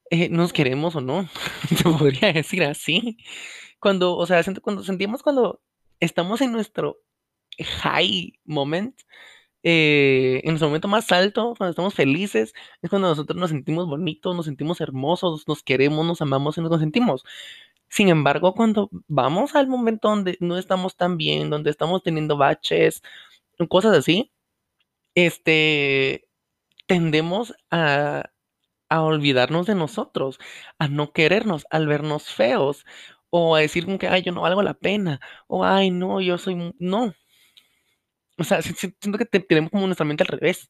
eh, 0.09 0.27
nos 0.27 0.51
queremos 0.51 0.97
o 0.97 0.99
no, 0.99 1.29
se 1.73 1.83
podría 1.85 2.33
decir 2.33 2.65
así. 2.65 3.19
Cuando, 3.79 4.17
o 4.17 4.27
sea, 4.27 4.43
cuando 4.61 4.83
sentimos 4.83 5.23
cuando 5.23 5.61
estamos 6.01 6.41
en 6.41 6.51
nuestro 6.51 6.97
high 7.57 8.33
moment, 8.43 8.99
eh, 9.63 10.41
en 10.43 10.51
nuestro 10.51 10.67
momento 10.69 10.87
más 10.87 11.11
alto, 11.11 11.53
cuando 11.57 11.71
estamos 11.71 11.93
felices, 11.93 12.53
es 12.81 12.89
cuando 12.89 13.09
nosotros 13.09 13.37
nos 13.39 13.49
sentimos 13.51 13.87
bonitos, 13.87 14.35
nos 14.35 14.45
sentimos 14.45 14.81
hermosos, 14.81 15.47
nos 15.47 15.63
queremos, 15.63 16.05
nos 16.05 16.21
amamos 16.21 16.57
y 16.57 16.61
nos 16.61 16.69
consentimos. 16.69 17.23
Sin 17.89 18.09
embargo, 18.09 18.53
cuando 18.55 18.89
vamos 19.07 19.55
al 19.55 19.67
momento 19.67 20.09
donde 20.09 20.37
no 20.41 20.57
estamos 20.57 20.95
tan 20.97 21.17
bien, 21.17 21.49
donde 21.49 21.69
estamos 21.71 22.03
teniendo 22.03 22.37
baches, 22.37 23.01
cosas 23.69 23.97
así, 23.97 24.31
este, 25.15 26.27
tendemos 26.87 27.53
a 27.71 28.25
a 28.89 29.03
olvidarnos 29.03 29.67
de 29.67 29.75
nosotros, 29.75 30.39
a 30.79 30.87
no 30.87 31.13
querernos, 31.13 31.65
al 31.71 31.87
vernos 31.87 32.25
feos, 32.29 32.85
o 33.31 33.55
a 33.55 33.61
decir 33.61 33.85
como 33.85 33.99
que, 33.99 34.07
ay, 34.07 34.23
yo 34.23 34.31
no 34.33 34.41
valgo 34.41 34.63
la 34.63 34.75
pena, 34.75 35.21
o 35.47 35.65
ay, 35.65 35.91
no, 35.91 36.21
yo 36.21 36.37
soy, 36.37 36.73
no. 36.79 37.13
O 38.41 38.43
sea, 38.43 38.61
siento 38.61 39.17
que 39.17 39.25
tenemos 39.25 39.71
como 39.71 39.85
nuestra 39.87 40.05
mente 40.05 40.23
al 40.23 40.27
revés. 40.29 40.69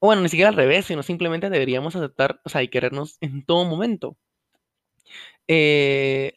O 0.00 0.08
bueno, 0.08 0.22
ni 0.22 0.28
siquiera 0.28 0.50
al 0.50 0.56
revés, 0.56 0.86
sino 0.86 1.02
simplemente 1.02 1.50
deberíamos 1.50 1.96
aceptar, 1.96 2.40
o 2.44 2.48
sea, 2.50 2.62
y 2.62 2.68
querernos 2.68 3.18
en 3.20 3.44
todo 3.44 3.64
momento. 3.66 4.16
Eh, 5.48 6.32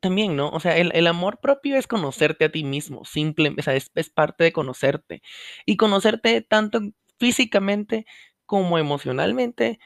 también, 0.00 0.36
¿no? 0.36 0.50
O 0.50 0.60
sea, 0.60 0.76
el, 0.78 0.92
el 0.94 1.06
amor 1.08 1.40
propio 1.40 1.76
es 1.76 1.86
conocerte 1.88 2.44
a 2.46 2.52
ti 2.52 2.64
mismo, 2.64 3.04
simple, 3.04 3.54
o 3.58 3.62
sea, 3.62 3.74
es, 3.76 3.90
es 3.94 4.10
parte 4.10 4.44
de 4.44 4.52
conocerte. 4.52 5.22
Y 5.66 5.76
conocerte 5.78 6.42
tanto 6.42 6.80
físicamente 7.18 8.06
como 8.46 8.78
emocionalmente, 8.78 9.78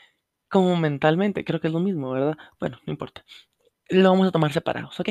como 0.48 0.76
mentalmente, 0.76 1.44
creo 1.44 1.60
que 1.60 1.68
es 1.68 1.74
lo 1.74 1.80
mismo, 1.80 2.12
¿verdad? 2.12 2.36
Bueno, 2.60 2.80
no 2.86 2.92
importa. 2.92 3.24
Lo 3.90 4.10
vamos 4.10 4.28
a 4.28 4.30
tomar 4.32 4.52
separados, 4.52 5.00
¿ok? 5.00 5.08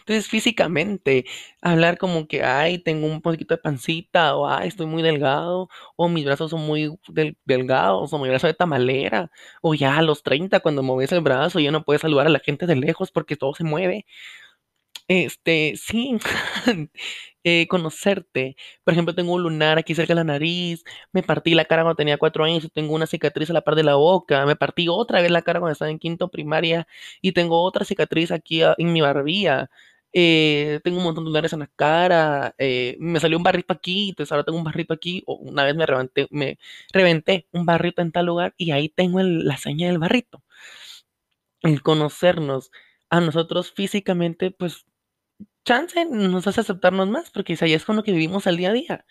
Entonces, 0.00 0.28
físicamente, 0.28 1.24
hablar 1.62 1.98
como 1.98 2.26
que, 2.26 2.42
ay, 2.42 2.78
tengo 2.78 3.06
un 3.06 3.20
poquito 3.22 3.54
de 3.54 3.58
pancita, 3.62 4.36
o 4.36 4.46
ay, 4.48 4.68
estoy 4.68 4.86
muy 4.86 5.02
delgado, 5.02 5.68
o 5.96 6.08
mis 6.08 6.24
brazos 6.24 6.50
son 6.50 6.62
muy 6.66 6.90
del- 7.08 7.36
delgados, 7.44 8.12
o 8.12 8.18
mi 8.18 8.28
brazo 8.28 8.46
de 8.46 8.54
tamalera, 8.54 9.30
o 9.62 9.74
ya 9.74 9.98
a 9.98 10.02
los 10.02 10.22
30 10.22 10.60
cuando 10.60 10.82
mueves 10.82 11.12
el 11.12 11.20
brazo, 11.20 11.60
ya 11.60 11.70
no 11.70 11.84
puedes 11.84 12.02
saludar 12.02 12.26
a 12.26 12.30
la 12.30 12.40
gente 12.40 12.66
de 12.66 12.76
lejos 12.76 13.10
porque 13.10 13.36
todo 13.36 13.54
se 13.54 13.64
mueve. 13.64 14.06
Este, 15.10 15.74
sí, 15.76 16.18
eh, 17.44 17.66
conocerte. 17.68 18.54
Por 18.84 18.92
ejemplo, 18.94 19.12
tengo 19.14 19.32
un 19.34 19.42
lunar 19.42 19.76
aquí 19.76 19.92
cerca 19.94 20.12
de 20.12 20.14
la 20.16 20.24
nariz, 20.24 20.84
me 21.12 21.24
partí 21.24 21.54
la 21.54 21.64
cara 21.64 21.82
cuando 21.82 21.96
tenía 21.96 22.16
cuatro 22.16 22.44
años 22.44 22.68
tengo 22.72 22.94
una 22.94 23.06
cicatriz 23.06 23.50
a 23.50 23.54
la 23.54 23.62
par 23.62 23.74
de 23.74 23.82
la 23.82 23.96
boca, 23.96 24.46
me 24.46 24.54
partí 24.54 24.86
otra 24.88 25.20
vez 25.20 25.32
la 25.32 25.42
cara 25.42 25.58
cuando 25.58 25.72
estaba 25.72 25.90
en 25.90 25.98
quinto 25.98 26.28
primaria 26.30 26.86
y 27.20 27.32
tengo 27.32 27.60
otra 27.62 27.84
cicatriz 27.84 28.30
aquí 28.30 28.62
en 28.62 28.92
mi 28.92 29.00
barbilla. 29.00 29.68
Eh, 30.12 30.78
tengo 30.84 30.98
un 30.98 31.04
montón 31.04 31.24
de 31.24 31.30
lunares 31.30 31.52
en 31.54 31.60
la 31.60 31.66
cara, 31.74 32.54
eh, 32.58 32.96
me 33.00 33.18
salió 33.20 33.36
un 33.36 33.42
barrito 33.44 33.72
aquí, 33.72 34.10
entonces 34.10 34.30
ahora 34.32 34.44
tengo 34.44 34.58
un 34.58 34.64
barrito 34.64 34.94
aquí, 34.94 35.22
o 35.26 35.34
una 35.34 35.64
vez 35.64 35.74
me 35.76 35.86
reventé, 35.86 36.26
me 36.30 36.58
reventé 36.92 37.46
un 37.52 37.66
barrito 37.66 38.00
en 38.02 38.12
tal 38.12 38.26
lugar 38.26 38.54
y 38.56 38.70
ahí 38.72 38.88
tengo 38.88 39.20
la 39.22 39.56
seña 39.56 39.88
del 39.88 39.98
barrito. 39.98 40.42
El 41.62 41.82
conocernos 41.82 42.70
a 43.10 43.20
nosotros 43.20 43.72
físicamente, 43.72 44.50
pues 44.50 44.84
chance 45.70 46.04
nos 46.04 46.48
hace 46.48 46.62
aceptarnos 46.62 47.08
más, 47.08 47.30
porque 47.30 47.56
ahí 47.60 47.74
es 47.74 47.84
con 47.84 47.94
lo 47.94 48.02
que 48.02 48.10
vivimos 48.10 48.48
al 48.48 48.56
día 48.56 48.70
a 48.70 48.72
día. 48.72 49.06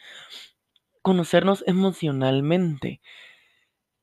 Conocernos 1.02 1.64
emocionalmente. 1.68 3.00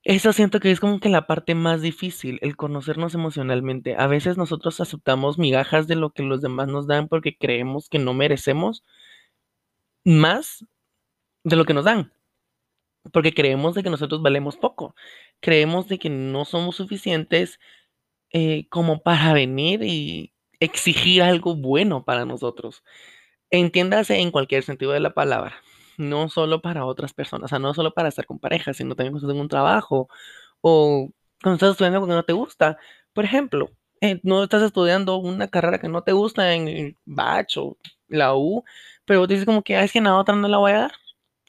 Eso 0.04 0.32
siento 0.32 0.58
que 0.60 0.70
es 0.70 0.80
como 0.80 0.98
que 1.00 1.10
la 1.10 1.26
parte 1.26 1.54
más 1.54 1.82
difícil, 1.82 2.38
el 2.40 2.56
conocernos 2.56 3.14
emocionalmente. 3.14 3.96
A 3.98 4.06
veces 4.06 4.38
nosotros 4.38 4.80
aceptamos 4.80 5.38
migajas 5.38 5.86
de 5.86 5.96
lo 5.96 6.10
que 6.10 6.22
los 6.22 6.40
demás 6.40 6.68
nos 6.68 6.86
dan 6.86 7.08
porque 7.08 7.36
creemos 7.36 7.90
que 7.90 7.98
no 7.98 8.14
merecemos 8.14 8.84
más 10.04 10.64
de 11.44 11.56
lo 11.56 11.66
que 11.66 11.74
nos 11.74 11.84
dan, 11.84 12.12
porque 13.12 13.34
creemos 13.34 13.74
de 13.74 13.82
que 13.82 13.90
nosotros 13.90 14.22
valemos 14.22 14.56
poco. 14.56 14.94
Creemos 15.40 15.88
de 15.88 15.98
que 15.98 16.10
no 16.10 16.44
somos 16.46 16.76
suficientes 16.76 17.60
eh, 18.32 18.68
como 18.70 19.02
para 19.02 19.34
venir 19.34 19.82
y 19.82 20.32
exigir 20.66 21.22
algo 21.22 21.56
bueno 21.56 22.04
para 22.04 22.24
nosotros. 22.26 22.82
Entiéndase 23.50 24.18
en 24.20 24.30
cualquier 24.32 24.62
sentido 24.64 24.92
de 24.92 25.00
la 25.00 25.14
palabra, 25.14 25.54
no 25.98 26.28
solo 26.28 26.62
para 26.62 26.84
otras 26.86 27.12
personas, 27.14 27.46
o 27.46 27.48
sea, 27.48 27.58
no 27.60 27.74
solo 27.74 27.94
para 27.94 28.08
estar 28.08 28.26
con 28.26 28.38
parejas, 28.40 28.76
sino 28.78 28.96
también 28.96 29.12
cuando 29.12 29.28
estás 29.28 29.36
en 29.36 29.42
un 29.42 29.48
trabajo 29.48 30.08
o 30.62 31.10
cuando 31.42 31.56
estás 31.56 31.72
estudiando 31.72 31.98
algo 31.98 32.08
que 32.08 32.14
no 32.14 32.24
te 32.24 32.32
gusta. 32.34 32.78
Por 33.14 33.24
ejemplo, 33.24 33.70
eh, 34.00 34.20
no 34.24 34.44
estás 34.44 34.62
estudiando 34.62 35.16
una 35.18 35.48
carrera 35.48 35.78
que 35.80 35.88
no 35.88 36.02
te 36.02 36.12
gusta 36.12 36.54
en 36.54 36.68
el 36.68 36.96
Bach 37.06 37.56
o 37.58 37.78
la 38.08 38.34
U, 38.36 38.64
pero 39.06 39.26
dices 39.26 39.46
como 39.46 39.62
que, 39.62 39.76
"Ah, 39.76 39.84
es 39.84 39.92
que 39.92 39.98
en 39.98 40.04
la 40.06 40.16
otra 40.18 40.36
no 40.36 40.48
la 40.48 40.58
voy 40.58 40.72
a 40.72 40.78
dar, 40.80 40.92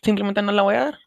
simplemente 0.03 0.41
no 0.43 0.51
la 0.53 0.63
voy 0.63 0.75
a 0.75 0.85
dar. 0.85 0.99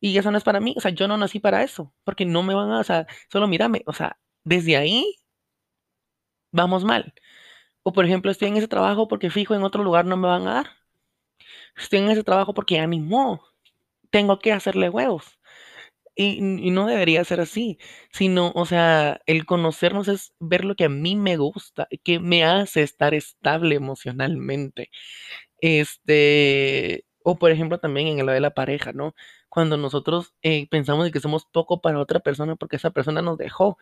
Y 0.00 0.18
eso 0.18 0.30
no 0.30 0.38
es 0.38 0.44
para 0.44 0.60
mí, 0.60 0.74
o 0.76 0.80
sea, 0.80 0.90
yo 0.92 1.08
no 1.08 1.16
nací 1.16 1.40
para 1.40 1.62
eso, 1.64 1.92
porque 2.04 2.24
no 2.26 2.42
me 2.42 2.54
van 2.54 2.70
a, 2.72 2.80
o 2.80 2.84
sea, 2.84 3.06
solo 3.32 3.48
mírame, 3.48 3.82
o 3.86 3.92
sea, 3.92 4.18
desde 4.44 4.76
ahí 4.76 5.04
vamos 6.52 6.84
mal. 6.84 7.12
O 7.82 7.92
por 7.92 8.04
ejemplo, 8.04 8.30
estoy 8.30 8.48
en 8.48 8.56
ese 8.56 8.68
trabajo 8.68 9.08
porque 9.08 9.30
fijo 9.30 9.54
en 9.54 9.62
otro 9.62 9.82
lugar 9.82 10.04
no 10.04 10.16
me 10.16 10.28
van 10.28 10.46
a 10.46 10.54
dar. 10.54 10.70
Estoy 11.76 12.00
en 12.00 12.10
ese 12.10 12.24
trabajo 12.24 12.54
porque 12.54 12.74
ya 12.76 12.86
tengo 14.10 14.38
que 14.38 14.52
hacerle 14.52 14.88
huevos. 14.90 15.38
Y, 16.16 16.40
no 16.72 16.86
debería 16.86 17.24
ser 17.24 17.40
así, 17.40 17.78
sino, 18.12 18.50
o 18.56 18.66
sea, 18.66 19.20
el 19.26 19.46
conocernos 19.46 20.08
es 20.08 20.34
ver 20.40 20.64
lo 20.64 20.74
que 20.74 20.84
a 20.84 20.88
mí 20.88 21.14
me 21.14 21.36
gusta, 21.36 21.86
que 22.02 22.18
me 22.18 22.44
hace 22.44 22.82
estar 22.82 23.14
estable 23.14 23.76
emocionalmente. 23.76 24.90
Este, 25.60 27.04
o 27.22 27.38
por 27.38 27.50
ejemplo 27.52 27.78
también 27.78 28.08
en 28.08 28.18
el 28.20 28.26
lado 28.26 28.34
de 28.34 28.40
la 28.40 28.54
pareja, 28.54 28.92
¿no? 28.92 29.14
Cuando 29.48 29.76
nosotros 29.76 30.34
eh, 30.42 30.68
pensamos 30.70 31.10
que 31.12 31.20
somos 31.20 31.46
poco 31.46 31.80
para 31.80 32.00
otra 32.00 32.20
persona 32.20 32.56
porque 32.56 32.76
esa 32.76 32.90
persona 32.90 33.22
nos 33.22 33.38
dejó, 33.38 33.78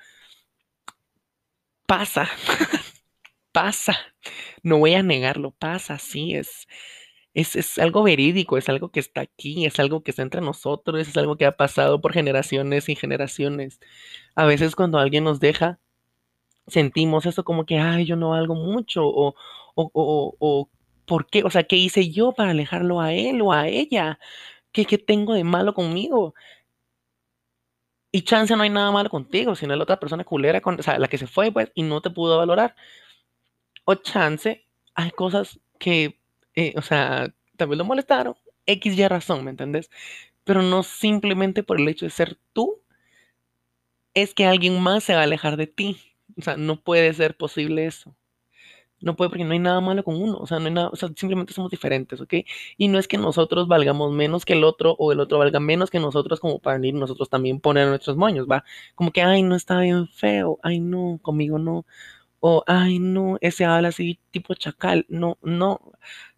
pasa, 1.86 2.28
pasa, 3.56 3.96
no 4.62 4.78
voy 4.78 4.92
a 4.94 5.02
negarlo, 5.02 5.52
pasa, 5.52 5.98
sí, 5.98 6.34
es, 6.34 6.68
es, 7.34 7.56
es 7.56 7.78
algo 7.78 8.02
verídico, 8.02 8.58
es 8.58 8.68
algo 8.68 8.90
que 8.90 9.00
está 9.00 9.22
aquí, 9.22 9.64
es 9.66 9.80
algo 9.80 10.02
que 10.02 10.10
está 10.12 10.22
entre 10.22 10.42
nosotros, 10.42 11.00
es 11.08 11.16
algo 11.16 11.36
que 11.38 11.46
ha 11.46 11.56
pasado 11.56 12.00
por 12.02 12.12
generaciones 12.12 12.88
y 12.90 12.96
generaciones. 12.96 13.80
A 14.36 14.44
veces 14.46 14.76
cuando 14.76 14.98
alguien 14.98 15.24
nos 15.24 15.40
deja, 15.40 15.80
sentimos 16.68 17.26
eso 17.26 17.44
como 17.44 17.66
que, 17.66 17.78
ay, 17.78 18.06
yo 18.06 18.16
no 18.16 18.30
valgo 18.30 18.54
mucho, 18.56 19.04
o, 19.06 19.34
o, 19.76 19.90
o, 19.94 20.36
o, 20.40 20.70
¿por 21.06 21.26
qué? 21.28 21.44
O 21.44 21.50
sea, 21.50 21.64
¿qué 21.64 21.76
hice 21.76 22.10
yo 22.10 22.32
para 22.32 22.50
alejarlo 22.52 23.00
a 23.00 23.14
él 23.14 23.42
o 23.42 23.52
a 23.52 23.68
ella? 23.68 24.18
¿Qué, 24.72 24.86
qué 24.86 24.98
tengo 24.98 25.34
de 25.34 25.44
malo 25.44 25.74
conmigo? 25.74 26.34
Y 28.12 28.22
chance 28.22 28.56
no 28.56 28.62
hay 28.62 28.70
nada 28.70 28.90
malo 28.92 29.10
contigo, 29.10 29.54
sino 29.54 29.76
la 29.76 29.82
otra 29.82 30.00
persona 30.00 30.24
culera, 30.24 30.60
con, 30.60 30.78
o 30.80 30.82
sea, 30.82 30.98
la 30.98 31.08
que 31.08 31.18
se 31.18 31.26
fue, 31.26 31.52
pues, 31.52 31.70
y 31.74 31.82
no 31.82 32.00
te 32.00 32.10
pudo 32.10 32.38
valorar. 32.38 32.74
O 33.86 33.94
chance, 33.94 34.66
hay 34.94 35.10
cosas 35.12 35.60
que, 35.78 36.18
eh, 36.54 36.74
o 36.76 36.82
sea, 36.82 37.32
también 37.56 37.78
lo 37.78 37.84
molestaron, 37.84 38.36
X 38.66 38.98
y 38.98 39.06
razón, 39.08 39.44
¿me 39.44 39.50
entendés? 39.50 39.90
Pero 40.44 40.62
no 40.62 40.82
simplemente 40.82 41.62
por 41.62 41.80
el 41.80 41.88
hecho 41.88 42.06
de 42.06 42.10
ser 42.10 42.38
tú, 42.52 42.80
es 44.14 44.34
que 44.34 44.46
alguien 44.46 44.80
más 44.82 45.04
se 45.04 45.14
va 45.14 45.20
a 45.20 45.24
alejar 45.24 45.56
de 45.56 45.66
ti. 45.66 45.98
O 46.38 46.42
sea, 46.42 46.56
no 46.56 46.80
puede 46.80 47.12
ser 47.14 47.36
posible 47.36 47.86
eso. 47.86 48.14
No 49.00 49.16
puede 49.16 49.30
porque 49.30 49.44
no 49.44 49.52
hay 49.52 49.58
nada 49.58 49.80
malo 49.80 50.04
con 50.04 50.16
uno, 50.16 50.38
o 50.38 50.46
sea, 50.46 50.58
no 50.58 50.66
hay 50.68 50.72
nada, 50.74 50.88
o 50.90 50.96
sea, 50.96 51.10
simplemente 51.16 51.52
somos 51.52 51.70
diferentes, 51.70 52.20
¿ok? 52.20 52.34
Y 52.78 52.88
no 52.88 52.98
es 52.98 53.08
que 53.08 53.18
nosotros 53.18 53.68
valgamos 53.68 54.12
menos 54.12 54.44
que 54.46 54.54
el 54.54 54.64
otro 54.64 54.96
o 54.98 55.12
el 55.12 55.20
otro 55.20 55.38
valga 55.38 55.60
menos 55.60 55.90
que 55.90 56.00
nosotros 56.00 56.40
como 56.40 56.60
para 56.60 56.78
venir 56.78 56.94
nosotros 56.94 57.28
también 57.30 57.60
poner 57.60 57.88
nuestros 57.88 58.16
moños, 58.16 58.46
¿va? 58.50 58.64
Como 58.94 59.12
que, 59.12 59.22
ay, 59.22 59.42
no 59.42 59.56
está 59.56 59.80
bien 59.80 60.08
feo, 60.08 60.58
ay, 60.62 60.80
no, 60.80 61.18
conmigo 61.22 61.58
no, 61.58 61.86
o, 62.48 62.62
ay, 62.68 62.98
no, 63.00 63.38
ese 63.40 63.64
habla 63.64 63.88
así 63.88 64.20
tipo 64.30 64.54
chacal, 64.54 65.04
no, 65.08 65.36
no, 65.42 65.80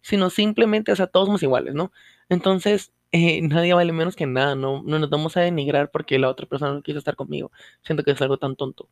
sino 0.01 0.29
simplemente, 0.31 0.91
o 0.91 0.95
sea, 0.95 1.05
todos 1.07 1.27
somos 1.27 1.43
iguales, 1.43 1.75
¿no? 1.75 1.91
Entonces, 2.29 2.91
eh, 3.11 3.41
nadie 3.43 3.73
vale 3.73 3.93
menos 3.93 4.15
que 4.15 4.25
nada, 4.25 4.55
no, 4.55 4.81
no 4.83 4.97
nos 4.99 5.09
vamos 5.09 5.37
a 5.37 5.41
denigrar 5.41 5.91
porque 5.91 6.17
la 6.19 6.29
otra 6.29 6.47
persona 6.47 6.73
no 6.73 6.81
quiso 6.81 6.99
estar 6.99 7.15
conmigo. 7.15 7.51
Siento 7.83 8.03
que 8.03 8.11
es 8.11 8.21
algo 8.21 8.37
tan 8.37 8.55
tonto. 8.55 8.89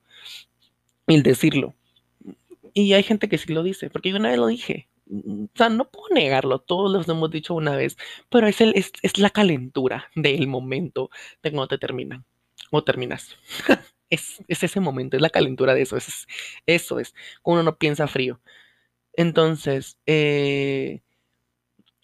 El 1.08 1.24
decirlo. 1.24 1.74
Y 2.74 2.94
hay 2.94 3.04
gente 3.04 3.30
que 3.30 3.38
sí 3.38 3.54
lo 3.54 3.64
dice, 3.64 3.90
porque 3.90 4.12
yo 4.12 4.18
una 4.18 4.30
vez 4.30 4.38
lo 4.38 4.48
dije. 4.48 4.90
Mm, 5.08 5.46
O 5.46 5.50
sea, 5.56 5.70
no 5.70 5.90
puedo 5.90 6.14
negarlo, 6.14 6.60
todos 6.60 6.92
los 6.92 7.08
hemos 7.10 7.32
dicho 7.32 7.54
una 7.56 7.76
vez, 7.76 7.98
pero 8.30 8.48
es, 8.48 8.62
el, 8.62 8.74
es, 8.76 8.92
es 9.02 9.18
la 9.20 9.30
calentura 9.32 10.10
del 10.16 10.48
momento 10.48 11.10
de 11.44 11.52
cuando 11.52 11.68
te 11.70 11.78
terminan 11.80 12.26
o 12.72 12.84
terminas. 12.84 13.36
Es, 14.10 14.44
es 14.48 14.64
ese 14.64 14.80
momento, 14.80 15.18
es 15.18 15.22
la 15.22 15.30
calentura 15.30 15.74
de 15.74 15.82
eso, 15.84 15.98
es, 15.98 16.28
eso 16.66 17.00
es, 17.00 17.14
uno 17.44 17.64
no 17.64 17.78
piensa 17.78 18.08
frío. 18.08 18.42
Entonces, 19.14 20.00
eh, 20.08 21.02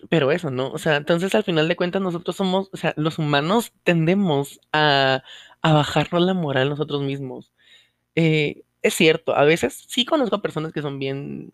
pero 0.10 0.32
eso, 0.32 0.52
¿no? 0.52 0.72
O 0.72 0.78
sea, 0.78 0.98
entonces 0.98 1.34
al 1.36 1.44
final 1.44 1.68
de 1.68 1.76
cuentas 1.76 2.02
nosotros 2.02 2.36
somos, 2.36 2.70
o 2.74 2.78
sea, 2.78 2.94
los 2.98 3.20
humanos 3.20 3.72
tendemos 3.84 4.60
a, 4.74 5.24
a 5.62 5.74
bajarnos 5.74 6.22
la 6.24 6.34
moral 6.34 6.70
nosotros 6.70 7.02
mismos. 7.04 7.52
Eh, 8.16 8.64
es 8.82 8.96
cierto, 8.96 9.36
a 9.36 9.46
veces 9.46 9.86
sí 9.90 10.06
conozco 10.06 10.42
personas 10.42 10.74
que 10.74 10.82
son 10.84 11.00
bien, 11.00 11.52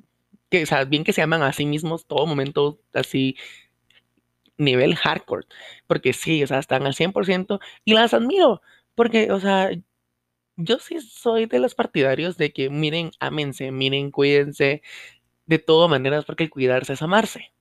que, 0.50 0.64
o 0.64 0.66
sea, 0.68 0.86
bien 0.86 1.04
que 1.06 1.14
se 1.14 1.22
aman 1.24 1.44
a 1.44 1.54
sí 1.54 1.66
mismos 1.66 2.08
todo 2.08 2.26
momento, 2.28 2.80
así, 2.94 3.38
nivel 4.58 4.96
hardcore, 4.96 5.46
porque 5.88 6.14
sí, 6.14 6.44
o 6.44 6.48
sea, 6.48 6.60
están 6.60 6.86
al 6.86 6.94
100% 6.96 7.60
y 7.86 7.94
las 7.94 8.14
admiro, 8.14 8.62
porque, 8.96 9.32
o 9.32 9.40
sea, 9.40 9.72
yo 10.60 10.80
sí 10.80 11.00
soy 11.02 11.46
de 11.46 11.60
los 11.60 11.76
partidarios 11.76 12.38
de 12.38 12.52
que 12.54 12.70
miren, 12.70 13.12
ámense, 13.20 13.72
miren, 13.72 14.12
cuídense, 14.12 14.82
de 15.46 15.60
todas 15.60 15.90
maneras, 15.90 16.26
porque 16.26 16.44
el 16.46 16.50
cuidarse 16.50 16.94
es 16.94 17.02
amarse. 17.02 17.54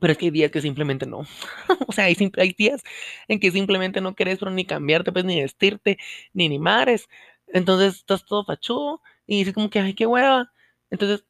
Pero 0.00 0.12
es 0.12 0.18
que 0.18 0.26
hay 0.26 0.30
días 0.30 0.50
que 0.52 0.60
simplemente 0.60 1.06
no. 1.06 1.22
O 1.88 1.92
sea, 1.92 2.04
hay, 2.04 2.16
hay 2.38 2.52
días 2.52 2.82
en 3.28 3.40
que 3.40 3.50
simplemente 3.50 4.00
no 4.00 4.14
querés 4.14 4.40
ni 4.42 4.64
cambiarte, 4.64 5.12
pues, 5.12 5.24
ni 5.24 5.40
vestirte, 5.40 5.98
ni 6.32 6.48
ni 6.48 6.58
mares. 6.58 7.08
Entonces 7.48 7.96
estás 7.96 8.24
todo 8.24 8.44
fachudo 8.44 9.02
y 9.26 9.38
dices 9.38 9.54
como 9.54 9.70
que, 9.70 9.80
ay, 9.80 9.94
qué 9.94 10.06
hueva. 10.06 10.52
Entonces 10.90 11.24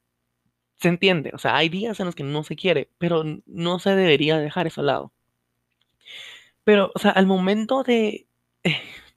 se 0.77 0.89
entiende. 0.89 1.31
O 1.33 1.39
sea, 1.39 1.57
hay 1.57 1.69
días 1.69 1.99
en 1.99 2.07
los 2.07 2.15
que 2.15 2.23
no 2.23 2.43
se 2.43 2.55
quiere, 2.55 2.89
pero 2.99 3.23
no 3.45 3.79
se 3.79 3.95
debería 3.95 4.37
dejar 4.39 4.67
eso 4.67 4.81
al 4.81 4.87
lado. 4.87 5.13
Pero, 6.63 6.91
o 6.95 6.99
sea, 6.99 7.11
al 7.11 7.25
momento 7.27 7.83
de, 7.83 8.27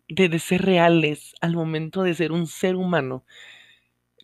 de, 0.09 0.39
ser 0.39 0.63
reales, 0.63 1.35
al 1.41 1.55
momento 1.55 2.03
de 2.03 2.15
ser 2.15 2.33
un 2.33 2.47
ser 2.47 2.77
humano, 2.77 3.25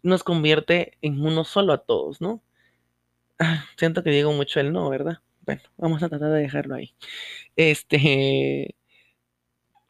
nos 0.03 0.25
convierte 0.25 0.99
en 1.03 1.21
uno 1.25 1.45
solo 1.45 1.73
a 1.73 1.79
todos, 1.85 2.21
¿no? 2.21 2.43
Ah, 3.39 3.67
siento 3.79 4.03
que 4.05 4.11
digo 4.11 4.33
mucho 4.33 4.61
el 4.61 4.73
no, 4.73 4.91
¿verdad? 4.91 5.19
Bueno, 5.43 5.63
vamos 5.79 6.03
a 6.03 6.09
tratar 6.09 6.31
de 6.31 6.41
dejarlo 6.43 6.75
ahí. 6.77 6.95
Este, 7.57 8.77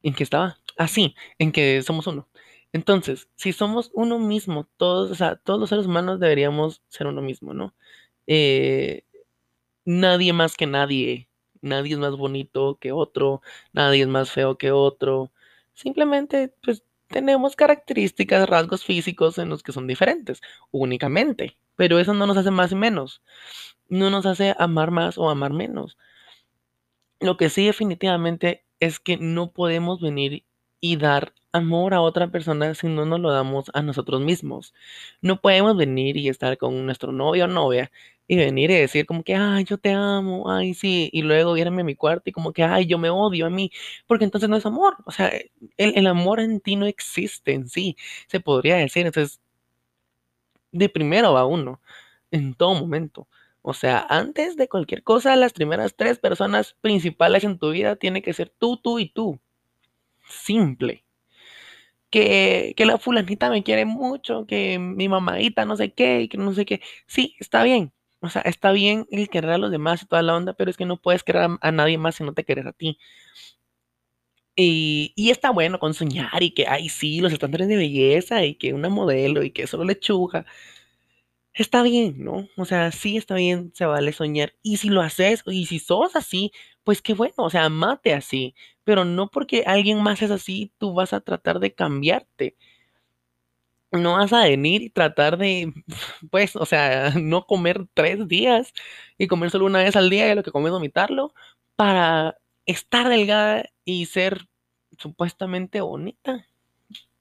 ¿en 0.03 0.15
qué 0.15 0.23
estaba? 0.25 0.59
Ah, 0.79 0.89
sí, 0.89 1.15
en 1.39 1.53
que 1.53 1.83
somos 1.83 2.07
uno. 2.07 2.29
Entonces, 2.73 3.29
si 3.37 3.53
somos 3.53 3.91
uno 3.95 4.19
mismo, 4.19 4.69
todos, 4.77 5.11
o 5.11 5.15
sea, 5.15 5.37
todos 5.37 5.59
los 5.61 5.69
seres 5.71 5.87
humanos 5.87 6.21
deberíamos 6.21 6.83
ser 6.89 7.07
uno 7.09 7.21
mismo, 7.23 7.53
¿no? 7.55 7.75
Eh, 8.27 9.03
nadie 9.85 10.33
más 10.33 10.57
que 10.57 10.67
nadie, 10.67 11.29
nadie 11.63 11.95
es 11.95 11.99
más 11.99 12.17
bonito 12.17 12.79
que 12.81 12.93
otro, 12.93 13.43
nadie 13.73 14.03
es 14.03 14.09
más 14.09 14.31
feo 14.33 14.59
que 14.59 14.73
otro. 14.73 15.33
Simplemente, 15.75 16.55
pues, 16.63 16.85
tenemos 17.09 17.57
características, 17.57 18.49
rasgos 18.49 18.85
físicos 18.85 19.39
en 19.39 19.49
los 19.49 19.63
que 19.63 19.73
son 19.73 19.87
diferentes, 19.87 20.41
únicamente. 20.71 21.57
Pero 21.77 21.99
eso 21.99 22.15
no 22.15 22.27
nos 22.27 22.37
hace 22.37 22.51
más 22.51 22.73
y 22.73 22.77
menos. 22.77 23.23
No 23.89 24.11
nos 24.11 24.27
hace 24.27 24.55
amar 24.59 24.91
más 24.91 25.19
o 25.19 25.31
amar 25.31 25.53
menos. 25.53 25.97
Lo 27.21 27.37
que 27.37 27.51
sí 27.51 27.67
definitivamente 27.67 28.65
es 28.81 28.99
que 28.99 29.17
no 29.17 29.53
podemos 29.53 30.01
venir 30.01 30.45
y 30.81 30.97
dar 30.97 31.35
amor 31.53 31.95
a 31.95 32.01
otra 32.01 32.31
persona 32.31 32.75
si 32.75 32.89
no 32.89 33.05
nos 33.05 33.21
lo 33.21 33.31
damos 33.31 33.71
a 33.75 33.83
nosotros 33.83 34.21
mismos. 34.21 34.75
No 35.21 35.41
podemos 35.41 35.77
venir 35.77 36.17
y 36.17 36.29
estar 36.29 36.57
con 36.59 36.87
nuestro 36.87 37.13
novio 37.13 37.45
o 37.45 37.49
novia 37.49 37.91
y 38.31 38.37
venir 38.37 38.71
y 38.71 38.75
decir 38.75 39.07
como 39.07 39.25
que, 39.25 39.35
ay, 39.35 39.65
yo 39.65 39.79
te 39.79 39.91
amo, 39.93 40.51
ay, 40.51 40.75
sí, 40.75 41.11
y 41.13 41.23
luego 41.23 41.57
irme 41.57 41.83
a 41.83 41.85
mi 41.85 41.97
cuarto 41.97 42.31
y 42.31 42.33
como 42.33 42.53
que, 42.53 42.63
ay, 42.63 42.87
yo 42.87 42.99
me 42.99 43.11
odio 43.11 43.47
a 43.47 43.51
mí, 43.51 43.71
porque 44.07 44.25
entonces 44.25 44.49
no 44.51 44.57
es 44.57 44.67
amor, 44.67 44.97
o 45.07 45.11
sea, 45.11 45.29
el, 45.77 45.97
el 45.97 46.07
amor 46.07 46.41
en 46.41 46.61
ti 46.61 46.77
no 46.77 46.87
existe 46.87 47.53
en 47.55 47.69
sí, 47.69 47.97
se 48.29 48.41
podría 48.41 48.77
decir, 48.77 49.07
entonces, 49.07 49.41
de 50.73 50.89
primero 50.89 51.33
va 51.33 51.45
uno, 51.47 51.81
en 52.31 52.55
todo 52.55 52.75
momento. 52.75 53.29
O 53.63 53.75
sea, 53.75 54.07
antes 54.09 54.57
de 54.57 54.69
cualquier 54.69 55.03
cosa, 55.03 55.37
las 55.37 55.53
primeras 55.53 55.95
tres 55.97 56.19
personas 56.19 56.77
principales 56.81 57.45
en 57.45 57.59
tu 57.59 57.71
vida 57.71 57.97
tiene 57.97 58.23
que 58.23 58.33
ser 58.33 58.51
tú, 58.59 58.79
tú 58.79 58.99
y 58.99 59.09
tú. 59.11 59.39
Simple. 60.29 61.05
Que, 62.11 62.75
que 62.77 62.87
la 62.87 62.99
fulanita 62.99 63.51
me 63.51 63.63
quiere 63.63 63.85
mucho, 63.85 64.45
que 64.47 64.79
mi 64.81 65.09
mamadita 65.09 65.65
no 65.65 65.77
sé 65.77 65.93
qué, 65.95 66.23
y 66.23 66.29
que 66.29 66.39
no 66.39 66.53
sé 66.53 66.65
qué. 66.67 66.81
Sí, 67.07 67.37
está 67.39 67.63
bien. 67.63 67.93
O 68.21 68.29
sea, 68.29 68.43
está 68.43 68.73
bien 68.73 69.07
el 69.11 69.29
querer 69.31 69.51
a 69.53 69.59
los 69.59 69.71
demás 69.71 70.03
y 70.03 70.07
toda 70.07 70.23
la 70.23 70.37
onda, 70.37 70.53
pero 70.55 70.71
es 70.71 70.77
que 70.77 70.87
no 70.87 70.97
puedes 71.01 71.23
querer 71.23 71.49
a, 71.61 71.73
nadie 71.73 71.99
más 71.99 72.17
si 72.17 72.25
no 72.25 72.35
te 72.35 72.45
quieres 72.45 72.67
a 72.67 72.73
ti. 72.73 72.99
Y, 74.57 75.13
y 75.17 75.31
está 75.31 75.51
bueno 75.51 75.79
con 75.79 75.95
soñar 75.95 76.43
y 76.43 76.51
que, 76.53 76.67
ay, 76.67 76.89
sí, 76.89 77.21
los 77.21 77.33
estándares 77.33 77.69
de 77.69 77.77
belleza 77.77 78.45
y 78.45 78.55
que 78.57 78.75
una 78.75 78.89
modelo 78.91 79.43
y 79.43 79.53
que 79.53 79.67
solo 79.67 79.85
lechuga. 79.85 80.45
Está 81.55 81.83
bien, 81.83 82.25
¿no? 82.25 82.49
O 82.57 82.65
sea, 82.65 82.93
sí 82.93 83.17
está 83.17 83.35
bien, 83.35 83.73
se 83.75 83.85
vale 83.85 84.13
soñar. 84.13 84.55
Y 84.63 84.77
si 84.79 84.89
lo 84.89 85.01
haces, 85.03 85.43
y 85.47 85.67
si 85.67 85.79
sos 85.79 86.15
así, 86.17 86.53
pues 86.85 87.03
qué 87.03 87.13
bueno, 87.15 87.35
o 87.39 87.51
sea, 87.51 87.65
amate 87.65 88.15
así. 88.15 88.55
Pero 88.85 89.05
no 89.05 89.29
porque 89.31 89.65
alguien 89.67 90.03
más 90.03 90.23
es 90.23 90.31
así, 90.31 90.73
tú 90.79 90.95
vas 90.95 91.13
a 91.13 91.21
tratar 91.21 91.59
de 91.61 91.75
cambiarte. 91.75 92.57
No 93.93 94.15
vas 94.15 94.33
a 94.33 94.45
venir 94.45 94.83
y 94.83 94.91
tratar 94.91 95.37
de, 95.39 95.73
pues, 96.31 96.55
o 96.57 96.65
sea, 96.67 97.11
no 97.21 97.47
comer 97.47 97.87
tres 97.95 98.29
días 98.29 98.73
y 99.19 99.27
comer 99.27 99.51
solo 99.51 99.67
una 99.67 99.83
vez 99.83 99.97
al 99.97 100.11
día 100.11 100.31
y 100.31 100.35
lo 100.35 100.43
que 100.43 100.53
comes 100.53 100.73
vomitarlo 100.73 101.35
para 101.77 102.39
estar 102.67 103.09
delgada 103.09 103.65
y 103.85 104.07
ser 104.07 104.49
supuestamente 104.99 105.81
bonita 105.81 106.47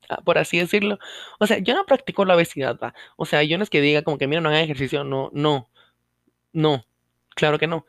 ah, 0.10 0.22
por 0.24 0.38
así 0.38 0.60
decirlo. 0.60 1.00
O 1.40 1.48
sea, 1.48 1.60
yo 1.60 1.76
no 1.76 1.86
practico 1.86 2.26
la 2.26 2.36
obesidad, 2.36 2.80
va. 2.82 2.94
O 3.18 3.26
sea, 3.26 3.44
yo 3.44 3.58
no 3.58 3.64
es 3.64 3.70
que 3.70 3.82
diga 3.82 4.04
como 4.04 4.18
que, 4.18 4.28
mira, 4.28 4.42
no 4.42 4.50
haga 4.50 4.62
ejercicio, 4.62 5.04
no, 5.04 5.30
no, 5.34 5.70
no, 6.54 6.86
claro 7.36 7.60
que 7.60 7.68
no. 7.68 7.86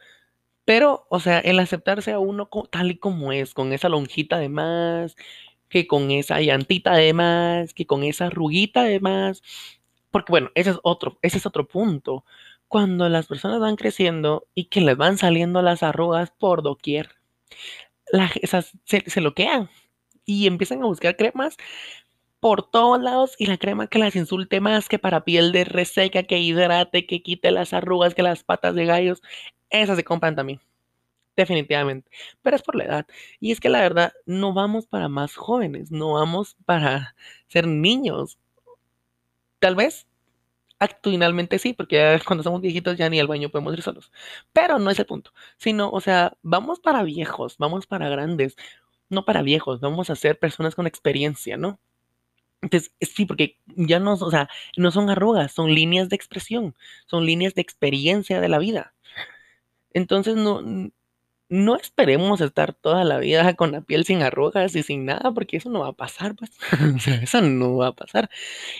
Pero, 0.65 1.07
o 1.11 1.21
sea, 1.21 1.41
el 1.41 1.59
aceptarse 1.59 2.13
a 2.13 2.19
uno 2.21 2.49
tal 2.71 2.93
y 2.93 2.99
como 2.99 3.33
es, 3.33 3.54
con 3.54 3.73
esa 3.73 3.89
lonjita 3.89 4.39
de 4.39 4.49
más, 4.49 5.17
que 5.71 5.89
con 5.89 6.13
esa 6.13 6.41
llantita 6.43 6.95
de 6.95 7.15
más, 7.15 7.75
que 7.75 7.87
con 7.87 8.04
esa 8.04 8.26
arruguita 8.28 8.85
de 8.85 9.00
más, 9.00 9.43
porque 10.11 10.33
bueno, 10.33 10.50
ese 10.54 10.71
es 10.71 10.78
otro, 10.83 11.19
ese 11.23 11.39
es 11.39 11.47
otro 11.47 11.67
punto. 11.69 12.25
Cuando 12.69 13.09
las 13.09 13.26
personas 13.28 13.61
van 13.61 13.76
creciendo 13.76 14.47
y 14.54 14.67
que 14.67 14.80
les 14.83 14.97
van 14.97 15.19
saliendo 15.19 15.63
las 15.63 15.83
arrugas 15.83 16.33
por 16.33 16.63
doquier, 16.63 17.11
la- 18.13 18.30
esas 18.43 18.73
se, 18.85 19.02
se 19.09 19.21
bloquean 19.21 19.69
y 20.25 20.47
empiezan 20.47 20.83
a 20.83 20.87
buscar 20.87 21.17
cremas 21.17 21.56
por 22.41 22.71
todos 22.71 23.00
lados 23.02 23.37
y 23.39 23.47
la 23.47 23.59
crema 23.59 23.89
que 23.89 23.99
las 23.99 24.17
insulte 24.17 24.61
más, 24.61 24.89
que 24.89 24.99
para 24.99 25.25
piel 25.25 25.52
de 25.52 25.65
reseca, 25.65 26.25
que 26.25 26.39
hidrate, 26.41 27.06
que 27.06 27.23
quite 27.23 27.50
las 27.52 27.73
arrugas, 27.75 28.15
que 28.15 28.23
las 28.23 28.45
patas 28.45 28.75
de 28.75 28.87
gallos, 28.87 29.23
esas 29.71 29.97
se 29.97 30.04
compran 30.04 30.37
también, 30.37 30.61
definitivamente. 31.41 32.11
Pero 32.43 32.57
es 32.57 32.63
por 32.63 32.76
la 32.76 32.85
edad. 32.85 33.07
Y 33.41 33.53
es 33.53 33.61
que 33.61 33.69
la 33.69 33.81
verdad, 33.81 34.13
no 34.26 34.53
vamos 34.53 34.87
para 34.87 35.09
más 35.09 35.35
jóvenes, 35.37 35.91
no 35.91 36.15
vamos 36.15 36.57
para 36.65 37.15
ser 37.49 37.67
niños. 37.67 38.39
Tal 39.59 39.75
vez 39.75 40.07
actualmente 40.81 41.59
sí, 41.59 41.75
porque 41.75 42.21
cuando 42.26 42.43
somos 42.43 42.61
viejitos 42.61 42.97
ya 42.97 43.09
ni 43.11 43.21
al 43.21 43.29
baño 43.29 43.50
podemos 43.50 43.75
ir 43.75 43.83
solos. 43.83 44.13
Pero 44.53 44.79
no 44.79 44.91
es 44.91 44.99
el 44.99 45.07
punto, 45.07 45.33
sino, 45.59 45.91
o 45.91 46.00
sea, 46.00 46.37
vamos 46.43 46.81
para 46.81 47.03
viejos, 47.05 47.57
vamos 47.59 47.87
para 47.87 48.09
grandes, 48.09 48.57
no 49.09 49.25
para 49.25 49.43
viejos, 49.43 49.81
vamos 49.81 50.11
a 50.11 50.17
ser 50.17 50.39
personas 50.39 50.75
con 50.75 50.87
experiencia, 50.87 51.57
¿no? 51.57 51.81
Entonces, 52.63 52.93
sí, 53.00 53.25
porque 53.26 53.59
ya 53.67 54.00
no, 54.00 54.15
o 54.15 54.31
sea, 54.31 54.49
no 54.76 54.91
son 54.91 55.11
arrugas, 55.11 55.53
son 55.53 55.75
líneas 55.75 56.09
de 56.11 56.17
expresión, 56.17 56.76
son 57.07 57.25
líneas 57.26 57.55
de 57.55 57.63
experiencia 57.63 58.41
de 58.41 58.49
la 58.49 58.59
vida. 58.59 58.95
Entonces, 59.93 60.37
no, 60.37 60.63
no 61.50 61.76
esperemos 61.76 62.41
estar 62.41 62.75
toda 62.75 63.04
la 63.04 63.19
vida 63.19 63.54
con 63.56 63.73
la 63.73 63.82
piel 63.82 64.04
sin 64.04 64.23
arrugas 64.23 64.75
y 64.76 64.82
sin 64.84 65.04
nada, 65.06 65.32
porque 65.34 65.58
eso 65.58 65.71
no 65.71 65.80
va 65.80 65.89
a 65.89 65.93
pasar, 65.93 66.36
pues. 66.36 66.52
O 66.97 67.00
sea, 67.00 67.17
eso 67.17 67.43
no 67.43 67.76
va 67.76 67.89
a 67.89 67.97
pasar. 67.97 68.30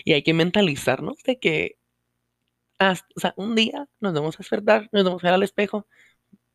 Y 0.05 0.13
hay 0.13 0.23
que 0.23 0.33
mentalizarnos 0.33 1.17
de 1.23 1.39
que, 1.39 1.77
hasta, 2.79 3.07
o 3.15 3.19
sea, 3.19 3.33
un 3.37 3.55
día 3.55 3.87
nos 3.99 4.13
vamos 4.13 4.35
a 4.35 4.39
despertar, 4.39 4.89
nos 4.91 5.03
vamos 5.03 5.23
a 5.23 5.27
ver 5.27 5.33
al 5.35 5.43
espejo, 5.43 5.87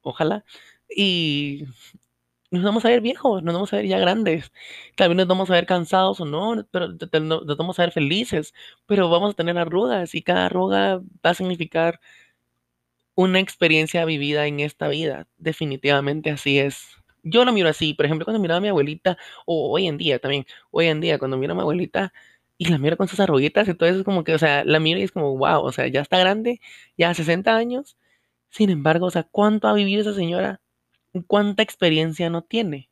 ojalá, 0.03 0.45
y 0.95 1.65
nos 2.51 2.65
vamos 2.65 2.85
a 2.85 2.89
ver 2.91 3.01
viejos, 3.01 3.43
nos 3.43 3.55
vamos 3.55 3.73
a 3.73 3.77
ver 3.77 3.87
ya 3.87 3.99
grandes. 3.99 4.53
También 4.97 5.19
nos 5.19 5.29
vamos 5.29 5.51
a 5.51 5.55
ver 5.55 5.67
cansados 5.67 6.21
o 6.21 6.25
no, 6.27 6.67
pero 6.71 6.89
nos 7.21 7.57
vamos 7.59 7.79
a 7.79 7.83
ver 7.85 7.93
felices, 7.93 8.55
pero 8.87 9.11
vamos 9.11 9.33
a 9.33 9.35
tener 9.35 9.59
arrugas 9.59 10.15
y 10.15 10.23
cada 10.23 10.47
arruga 10.47 10.99
va 11.25 11.31
a 11.31 11.35
significar 11.35 12.01
una 13.17 13.41
experiencia 13.41 14.05
vivida 14.05 14.47
en 14.47 14.61
esta 14.61 14.89
vida. 14.89 15.27
Definitivamente 15.39 16.31
así 16.31 16.59
es. 16.61 16.87
Yo 17.25 17.45
lo 17.45 17.53
miro 17.53 17.69
así, 17.69 17.95
por 17.95 18.07
ejemplo, 18.07 18.25
cuando 18.25 18.41
miraba 18.41 18.59
a 18.59 18.61
mi 18.61 18.69
abuelita, 18.69 19.19
o 19.47 19.73
hoy 19.73 19.89
en 19.89 19.99
día 19.99 20.21
también, 20.21 20.47
hoy 20.71 20.87
en 20.87 21.01
día 21.01 21.19
cuando 21.19 21.37
miro 21.39 21.53
a 21.55 21.57
mi 21.57 21.63
abuelita 21.63 22.13
y 22.59 22.67
la 22.71 22.79
miro 22.79 22.97
con 22.97 23.09
sus 23.09 23.21
arruguitas 23.21 23.69
eso 23.69 23.85
es 23.85 24.05
como 24.05 24.25
que, 24.25 24.35
o 24.35 24.39
sea, 24.39 24.65
la 24.65 24.81
miro 24.81 25.01
y 25.01 25.03
es 25.03 25.13
como, 25.13 25.37
wow, 25.37 25.63
o 25.65 25.73
sea, 25.73 25.89
ya 25.89 26.03
está 26.03 26.19
grande, 26.19 26.61
ya 26.97 27.15
60 27.15 27.57
años, 27.57 27.97
sin 28.51 28.71
embargo, 28.71 29.07
o 29.07 29.11
sea, 29.11 29.25
¿cuánto 29.25 29.69
ha 29.69 29.75
vivido 29.75 30.03
esa 30.03 30.15
señora? 30.15 30.61
¿Cuánta 31.29 31.63
experiencia 31.63 32.31
no 32.31 32.43
tiene? 32.45 32.91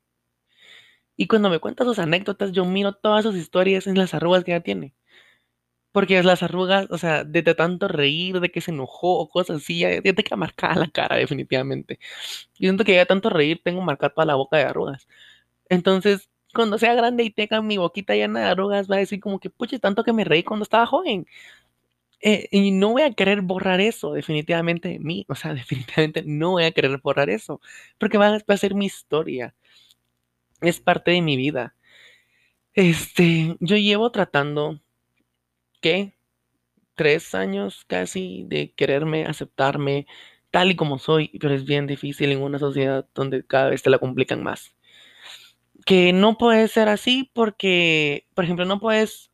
Y 1.17 1.27
cuando 1.27 1.51
me 1.51 1.59
cuenta 1.61 1.85
sus 1.85 1.99
anécdotas, 1.99 2.53
yo 2.53 2.65
miro 2.65 2.93
todas 2.93 3.25
sus 3.25 3.37
historias 3.37 3.87
en 3.87 3.97
las 3.99 4.15
arrugas 4.15 4.45
que 4.45 4.53
ella 4.53 4.63
tiene. 4.63 4.95
Porque 5.95 6.23
las 6.25 6.43
arrugas, 6.43 6.89
o 6.91 6.99
sea, 6.99 7.25
de, 7.25 7.43
tanto 7.55 7.87
reír, 7.89 8.41
de 8.41 8.51
que 8.51 8.61
se 8.61 8.73
enojó 8.73 9.21
o 9.21 9.29
cosas 9.31 9.59
así, 9.59 9.81
ya, 9.81 9.91
ya 10.03 10.13
te 10.15 10.25
queda 10.25 10.37
marcada 10.37 10.75
la 10.77 10.89
cara, 10.89 11.17
definitivamente. 11.17 12.01
Yo 12.55 12.69
siento 12.69 12.85
que 12.85 12.95
ya 12.95 13.01
de 13.01 13.07
tanto 13.07 13.31
reír 13.31 13.61
tengo 13.65 13.81
marcada 13.83 14.13
toda 14.15 14.27
la 14.27 14.35
boca 14.37 14.57
de 14.59 14.65
arrugas. 14.65 15.07
Entonces, 15.69 16.31
cuando 16.55 16.79
sea 16.79 16.95
grande 16.95 17.25
y 17.25 17.31
tenga 17.31 17.63
mi 17.63 17.79
boquita 17.79 18.15
llena 18.17 18.41
de 18.41 18.47
arrugas, 18.49 18.91
va 18.91 18.97
a 18.97 19.01
decir 19.01 19.21
como 19.21 19.41
que, 19.41 19.51
pucha, 19.51 19.79
tanto 19.79 20.05
que 20.05 20.13
me 20.13 20.25
reí 20.25 20.43
cuando 20.45 20.65
estaba 20.65 20.87
joven. 20.87 21.27
Eh, 22.23 22.49
y 22.53 22.71
no 22.73 22.91
voy 22.93 23.03
a 23.03 23.13
querer 23.13 23.43
borrar 23.43 23.81
eso, 23.81 24.15
definitivamente 24.15 24.89
de 24.89 24.99
mí. 24.99 25.27
O 25.29 25.35
sea, 25.37 25.55
definitivamente 25.55 26.25
no 26.27 26.53
voy 26.53 26.65
a 26.65 26.73
querer 26.73 26.99
borrar 27.03 27.31
eso. 27.31 27.61
Porque 27.99 28.19
va, 28.19 28.29
a 28.29 28.39
va 28.51 28.57
ser 28.57 28.75
mi 28.75 28.87
historia. 28.87 29.55
Es 30.61 30.81
parte 30.81 31.13
de 31.13 31.23
mi 31.23 31.37
vida. 31.37 31.77
Este, 32.75 33.57
yo 33.61 33.77
llevo 33.77 34.11
tratando, 34.11 34.81
¿qué? 35.85 36.15
Tres 36.95 37.35
años 37.35 37.85
casi 37.87 38.45
de 38.49 38.73
quererme, 38.73 39.27
aceptarme 39.27 40.07
tal 40.51 40.71
y 40.71 40.77
como 40.77 40.99
soy, 40.99 41.31
pero 41.41 41.55
es 41.55 41.67
bien 41.67 41.87
difícil 41.87 42.33
en 42.33 42.43
una 42.43 42.59
sociedad 42.59 43.07
donde 43.15 43.47
cada 43.47 43.71
vez 43.71 43.83
te 43.83 43.91
la 43.91 43.99
complican 43.99 44.43
más. 44.43 44.75
Que 45.87 46.13
no 46.13 46.39
puede 46.39 46.69
ser 46.69 46.89
así 46.89 47.31
porque, 47.35 48.27
por 48.35 48.45
ejemplo, 48.45 48.65
no 48.65 48.81
puedes, 48.81 49.31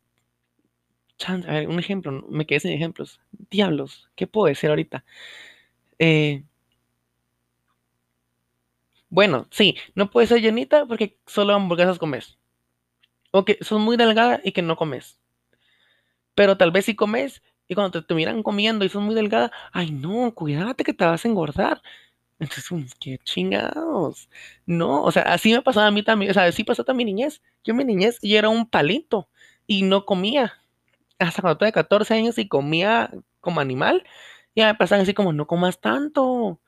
a 1.26 1.36
ver, 1.36 1.68
un 1.68 1.78
ejemplo, 1.78 2.26
me 2.28 2.46
quedé 2.46 2.60
sin 2.60 2.72
ejemplos. 2.72 3.20
Diablos, 3.50 4.08
¿qué 4.16 4.26
puedo 4.26 4.46
decir 4.46 4.70
ahorita? 4.70 5.04
Eh, 5.98 6.44
bueno, 9.10 9.46
sí, 9.50 9.76
no 9.94 10.10
puedes 10.10 10.28
ser 10.30 10.40
llenita 10.40 10.86
porque 10.86 11.18
solo 11.26 11.54
hamburguesas 11.54 11.98
comes. 11.98 12.38
O 13.32 13.44
que 13.46 13.58
sos 13.62 13.80
muy 13.80 13.98
delgada 13.98 14.40
y 14.44 14.52
que 14.52 14.62
no 14.62 14.76
comes. 14.76 15.19
Pero 16.40 16.56
tal 16.56 16.70
vez 16.70 16.86
si 16.86 16.96
comes 16.96 17.42
y 17.68 17.74
cuando 17.74 18.02
te, 18.02 18.14
miran 18.14 18.42
comiendo 18.42 18.86
y 18.86 18.88
sos 18.88 19.02
muy 19.02 19.14
delgada, 19.14 19.52
ay 19.72 19.90
no, 19.90 20.34
cuídate 20.34 20.84
que 20.84 20.94
te 20.94 21.04
vas 21.04 21.22
a 21.22 21.28
engordar. 21.28 21.82
Entonces, 22.38 22.94
qué 22.98 23.18
chingados. 23.18 24.30
No, 24.64 25.02
o 25.02 25.12
sea, 25.12 25.24
así 25.24 25.52
me 25.52 25.60
pasaba 25.60 25.88
a 25.88 25.90
mí 25.90 26.02
también, 26.02 26.30
o 26.30 26.34
sea, 26.34 26.44
así 26.44 26.64
pasó 26.64 26.82
también 26.82 27.08
mi 27.08 27.12
niñez. 27.12 27.42
Yo 27.62 27.74
mi 27.74 27.84
niñez 27.84 28.18
y 28.22 28.36
era 28.36 28.48
un 28.48 28.70
palito 28.70 29.28
y 29.66 29.82
no 29.82 30.06
comía. 30.06 30.54
Hasta 31.18 31.42
cuando 31.42 31.58
tuve 31.58 31.72
14 31.72 32.14
años 32.14 32.38
y 32.38 32.48
comía 32.48 33.10
como 33.40 33.60
animal, 33.60 34.02
ya 34.56 34.68
me 34.68 34.74
pasaban 34.76 35.02
así 35.02 35.12
como, 35.12 35.34
no 35.34 35.46
comas 35.46 35.78
tanto 35.78 36.58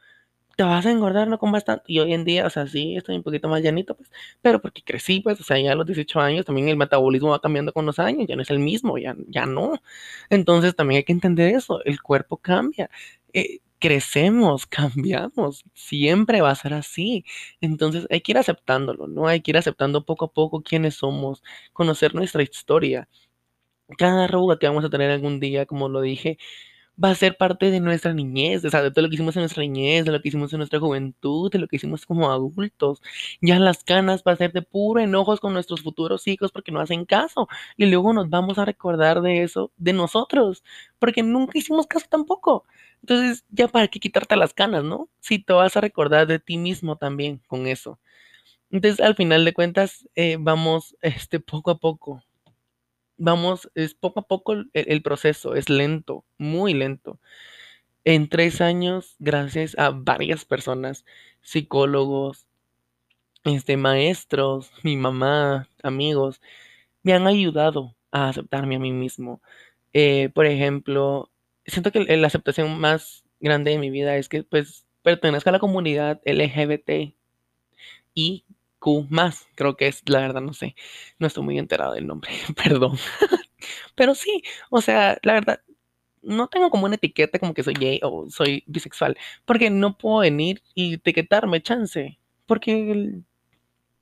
te 0.62 0.68
vas 0.68 0.86
a 0.86 0.92
engordar, 0.92 1.26
no 1.26 1.38
comas 1.38 1.64
tanto. 1.64 1.82
Y 1.88 1.98
hoy 1.98 2.12
en 2.14 2.24
día, 2.24 2.46
o 2.46 2.50
sea, 2.50 2.68
sí, 2.68 2.96
estoy 2.96 3.16
un 3.16 3.24
poquito 3.24 3.48
más 3.48 3.62
llanito, 3.62 3.96
pues, 3.96 4.10
pero 4.40 4.60
porque 4.62 4.82
crecí, 4.84 5.18
pues, 5.20 5.40
o 5.40 5.42
sea, 5.42 5.58
ya 5.58 5.72
a 5.72 5.74
los 5.74 5.86
18 5.86 6.20
años 6.20 6.44
también 6.46 6.68
el 6.68 6.76
metabolismo 6.76 7.30
va 7.30 7.40
cambiando 7.40 7.72
con 7.72 7.84
los 7.84 7.98
años, 7.98 8.26
ya 8.28 8.36
no 8.36 8.42
es 8.42 8.50
el 8.50 8.60
mismo, 8.60 8.96
ya, 8.96 9.16
ya 9.26 9.44
no. 9.44 9.80
Entonces 10.30 10.76
también 10.76 10.98
hay 10.98 11.04
que 11.04 11.12
entender 11.12 11.52
eso, 11.54 11.82
el 11.84 12.00
cuerpo 12.00 12.36
cambia. 12.36 12.90
Eh, 13.32 13.58
crecemos, 13.80 14.66
cambiamos, 14.68 15.64
siempre 15.74 16.40
va 16.42 16.50
a 16.50 16.54
ser 16.54 16.74
así. 16.74 17.24
Entonces 17.60 18.06
hay 18.10 18.20
que 18.20 18.32
ir 18.32 18.38
aceptándolo, 18.38 19.08
¿no? 19.08 19.26
Hay 19.26 19.40
que 19.40 19.50
ir 19.50 19.56
aceptando 19.58 20.04
poco 20.06 20.26
a 20.26 20.32
poco 20.32 20.62
quiénes 20.62 20.94
somos, 20.94 21.42
conocer 21.72 22.14
nuestra 22.14 22.42
historia. 22.44 23.08
Cada 23.98 24.24
arruga 24.24 24.58
que 24.58 24.68
vamos 24.68 24.84
a 24.84 24.90
tener 24.90 25.10
algún 25.10 25.40
día, 25.40 25.66
como 25.66 25.88
lo 25.88 26.00
dije, 26.00 26.38
va 27.02 27.10
a 27.10 27.14
ser 27.14 27.36
parte 27.36 27.70
de 27.70 27.80
nuestra 27.80 28.12
niñez, 28.14 28.64
o 28.64 28.70
sea, 28.70 28.82
de 28.82 28.90
todo 28.90 29.02
lo 29.02 29.08
que 29.08 29.16
hicimos 29.16 29.36
en 29.36 29.42
nuestra 29.42 29.62
niñez, 29.62 30.04
de 30.04 30.12
lo 30.12 30.20
que 30.20 30.28
hicimos 30.28 30.52
en 30.52 30.58
nuestra 30.58 30.78
juventud, 30.80 31.50
de 31.50 31.58
lo 31.58 31.68
que 31.68 31.76
hicimos 31.76 32.06
como 32.06 32.30
adultos. 32.30 33.00
Ya 33.40 33.58
las 33.58 33.84
canas 33.84 34.22
va 34.26 34.32
a 34.32 34.36
ser 34.36 34.52
de 34.52 34.62
puro 34.62 35.00
enojos 35.00 35.40
con 35.40 35.52
nuestros 35.52 35.82
futuros 35.82 36.26
hijos 36.28 36.52
porque 36.52 36.72
no 36.72 36.80
hacen 36.80 37.04
caso. 37.04 37.48
Y 37.76 37.86
luego 37.86 38.12
nos 38.12 38.30
vamos 38.30 38.58
a 38.58 38.64
recordar 38.64 39.20
de 39.22 39.42
eso, 39.42 39.72
de 39.76 39.92
nosotros, 39.92 40.62
porque 40.98 41.22
nunca 41.22 41.58
hicimos 41.58 41.86
caso 41.86 42.06
tampoco. 42.08 42.64
Entonces, 43.02 43.44
ya 43.50 43.68
para 43.68 43.88
qué 43.88 43.98
quitarte 44.00 44.36
las 44.36 44.54
canas, 44.54 44.84
¿no? 44.84 45.08
Si 45.20 45.38
te 45.40 45.52
vas 45.52 45.76
a 45.76 45.80
recordar 45.80 46.26
de 46.26 46.38
ti 46.38 46.56
mismo 46.58 46.96
también 46.96 47.40
con 47.48 47.66
eso. 47.66 47.98
Entonces, 48.70 49.00
al 49.00 49.16
final 49.16 49.44
de 49.44 49.52
cuentas, 49.54 50.08
eh, 50.16 50.36
vamos 50.40 50.96
este, 51.02 51.40
poco 51.40 51.70
a 51.72 51.78
poco 51.78 52.22
vamos, 53.22 53.70
es 53.74 53.94
poco 53.94 54.20
a 54.20 54.26
poco 54.26 54.54
el, 54.72 55.02
proceso, 55.02 55.54
es 55.54 55.68
lento, 55.70 56.24
muy 56.38 56.74
lento. 56.74 57.20
En 58.04 58.28
tres 58.28 58.60
años, 58.60 59.14
gracias 59.20 59.78
a 59.78 59.90
varias 59.90 60.44
personas, 60.44 61.04
psicólogos, 61.40 62.46
este, 63.44 63.76
maestros, 63.76 64.72
mi 64.82 64.96
mamá, 64.96 65.68
amigos, 65.82 66.40
me 67.04 67.12
han 67.14 67.26
ayudado 67.28 67.94
a 68.10 68.28
aceptarme 68.28 68.76
a 68.76 68.80
mí 68.80 68.92
mismo. 68.92 69.40
Eh, 69.92 70.30
por 70.34 70.46
ejemplo, 70.46 71.30
siento 71.66 71.92
que 71.92 72.00
la 72.16 72.26
aceptación 72.26 72.80
más 72.80 73.24
grande 73.40 73.70
de 73.72 73.78
mi 73.78 73.90
vida 73.90 74.16
es 74.16 74.28
que 74.28 74.42
pues 74.42 74.84
pertenezco 75.02 75.50
a 75.50 75.52
la 75.52 75.58
comunidad 75.60 76.20
LGBT 76.24 77.14
y 78.14 78.44
Q 78.82 79.06
más, 79.10 79.46
creo 79.54 79.76
que 79.76 79.88
es, 79.88 80.02
la 80.08 80.20
verdad 80.20 80.42
no 80.42 80.52
sé, 80.54 80.74
no 81.18 81.28
estoy 81.28 81.44
muy 81.44 81.58
enterado 81.58 81.94
del 81.94 82.06
nombre, 82.08 82.30
perdón. 82.64 82.98
Pero 83.94 84.14
sí, 84.14 84.42
o 84.70 84.80
sea, 84.80 85.18
la 85.22 85.34
verdad, 85.34 85.60
no 86.22 86.48
tengo 86.48 86.70
como 86.70 86.86
una 86.86 86.96
etiqueta 86.96 87.38
como 87.38 87.54
que 87.54 87.62
soy 87.64 87.74
gay 87.74 88.00
o 88.02 88.28
soy 88.30 88.64
bisexual, 88.66 89.16
porque 89.44 89.70
no 89.70 89.98
puedo 89.98 90.18
venir 90.20 90.62
y 90.74 90.94
etiquetarme 90.94 91.62
chance, 91.62 92.18
porque 92.46 93.20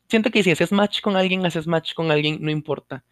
siento 0.09 0.31
que 0.31 0.43
si 0.43 0.51
haces 0.51 0.73
match 0.73 1.01
con 1.01 1.17
alguien, 1.17 1.45
haces 1.47 1.67
match 1.67 1.95
con 1.95 2.11
alguien, 2.11 2.39
no 2.41 2.51
importa 2.51 3.05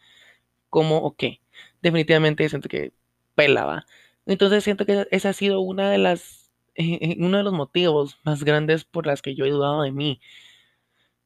cómo 0.71 0.99
o 0.99 1.17
qué. 1.17 1.41
Definitivamente 1.83 2.49
siento 2.49 2.69
que 2.69 2.93
pela, 3.35 3.65
va. 3.65 3.87
Entonces 4.27 4.65
siento 4.65 4.87
que 4.87 5.07
esa 5.11 5.31
ha 5.31 5.33
sido 5.33 5.61
una 5.61 5.91
de 5.91 5.99
las, 5.99 6.51
eh, 6.75 6.99
eh, 7.03 7.17
uno 7.21 7.39
de 7.39 7.45
los 7.45 7.53
motivos 7.55 8.19
más 8.25 8.45
grandes 8.45 8.85
por 8.85 9.07
las 9.07 9.23
que 9.23 9.35
yo 9.35 9.45
he 9.47 9.51
dudado 9.51 9.83
de 9.83 9.93
mí. 9.93 10.21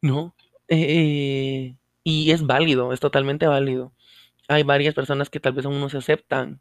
¿No? 0.03 0.35
Eh, 0.69 1.77
y 2.05 2.31
es 2.33 2.47
válido, 2.47 2.93
es 2.93 3.01
totalmente 3.01 3.47
válido. 3.47 3.93
Hay 4.49 4.65
varias 4.65 4.95
personas 4.95 5.31
que 5.31 5.41
tal 5.41 5.55
vez 5.55 5.67
aún 5.67 5.81
no 5.81 5.88
se 5.91 5.99
aceptan 5.99 6.61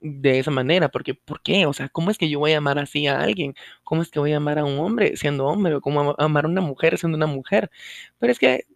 de 0.00 0.38
esa 0.40 0.50
manera, 0.52 0.90
porque 0.90 1.14
¿por 1.14 1.42
qué? 1.42 1.66
O 1.66 1.72
sea, 1.74 1.88
¿cómo 1.90 2.10
es 2.10 2.18
que 2.18 2.30
yo 2.30 2.38
voy 2.40 2.52
a 2.52 2.58
amar 2.58 2.78
así 2.78 3.06
a 3.08 3.20
alguien? 3.20 3.54
¿Cómo 3.84 4.02
es 4.02 4.10
que 4.10 4.20
voy 4.20 4.32
a 4.34 4.38
amar 4.38 4.58
a 4.58 4.64
un 4.64 4.78
hombre 4.80 5.16
siendo 5.16 5.46
hombre? 5.46 5.76
¿O 5.76 5.80
cómo 5.82 6.14
amar 6.18 6.44
a 6.46 6.48
una 6.48 6.60
mujer 6.62 6.98
siendo 6.98 7.16
una 7.16 7.26
mujer? 7.26 7.70
Pero 8.18 8.32
es 8.32 8.38
que, 8.40 8.66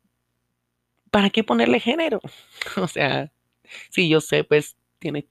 ¿para 1.10 1.30
qué 1.30 1.44
ponerle 1.44 1.80
género? 1.80 2.20
O 2.76 2.88
sea, 2.88 3.32
sí, 3.90 4.08
yo 4.08 4.20
sé, 4.20 4.44
pues 4.44 4.76
tiene 4.98 5.28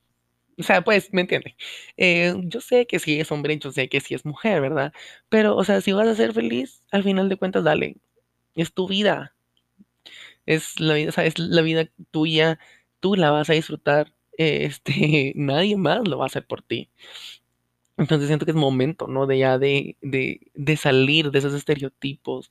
o 0.60 0.64
sea, 0.64 0.84
pues, 0.84 1.14
¿me 1.14 1.22
entiende? 1.22 1.56
Eh, 1.98 2.34
yo 2.46 2.62
sé 2.62 2.88
que 2.88 3.00
si 3.00 3.20
es 3.20 3.32
hombre, 3.32 3.60
yo 3.60 3.72
sé 3.72 3.90
que 3.90 4.02
si 4.02 4.16
es 4.16 4.26
mujer, 4.26 4.62
¿verdad? 4.62 4.94
Pero, 5.30 5.56
o 5.58 5.64
sea, 5.66 5.82
si 5.82 5.94
vas 5.94 6.08
a 6.08 6.16
ser 6.16 6.34
feliz, 6.34 6.84
al 6.92 7.04
final 7.04 7.30
de 7.30 7.38
cuentas, 7.38 7.64
dale, 7.66 7.98
es 8.56 8.74
tu 8.74 8.88
vida. 8.88 9.36
Es 10.46 10.80
la 10.80 10.96
vida, 10.96 11.12
es 11.24 11.40
la 11.40 11.62
vida 11.62 11.90
tuya. 12.12 12.60
Tú 13.00 13.16
la 13.16 13.32
vas 13.32 13.50
a 13.50 13.54
disfrutar. 13.54 14.14
Este, 14.38 15.34
nadie 15.36 15.78
más 15.78 16.08
lo 16.08 16.18
va 16.18 16.26
a 16.26 16.28
hacer 16.28 16.46
por 16.46 16.62
ti. 16.62 16.90
Entonces 17.98 18.28
siento 18.28 18.46
que 18.46 18.52
es 18.52 18.58
momento, 18.58 19.08
¿no? 19.08 19.26
De 19.26 19.38
ya 19.38 19.58
de, 19.58 19.98
de, 20.02 20.78
salir 20.78 21.32
de 21.32 21.40
esos 21.40 21.54
estereotipos. 21.54 22.50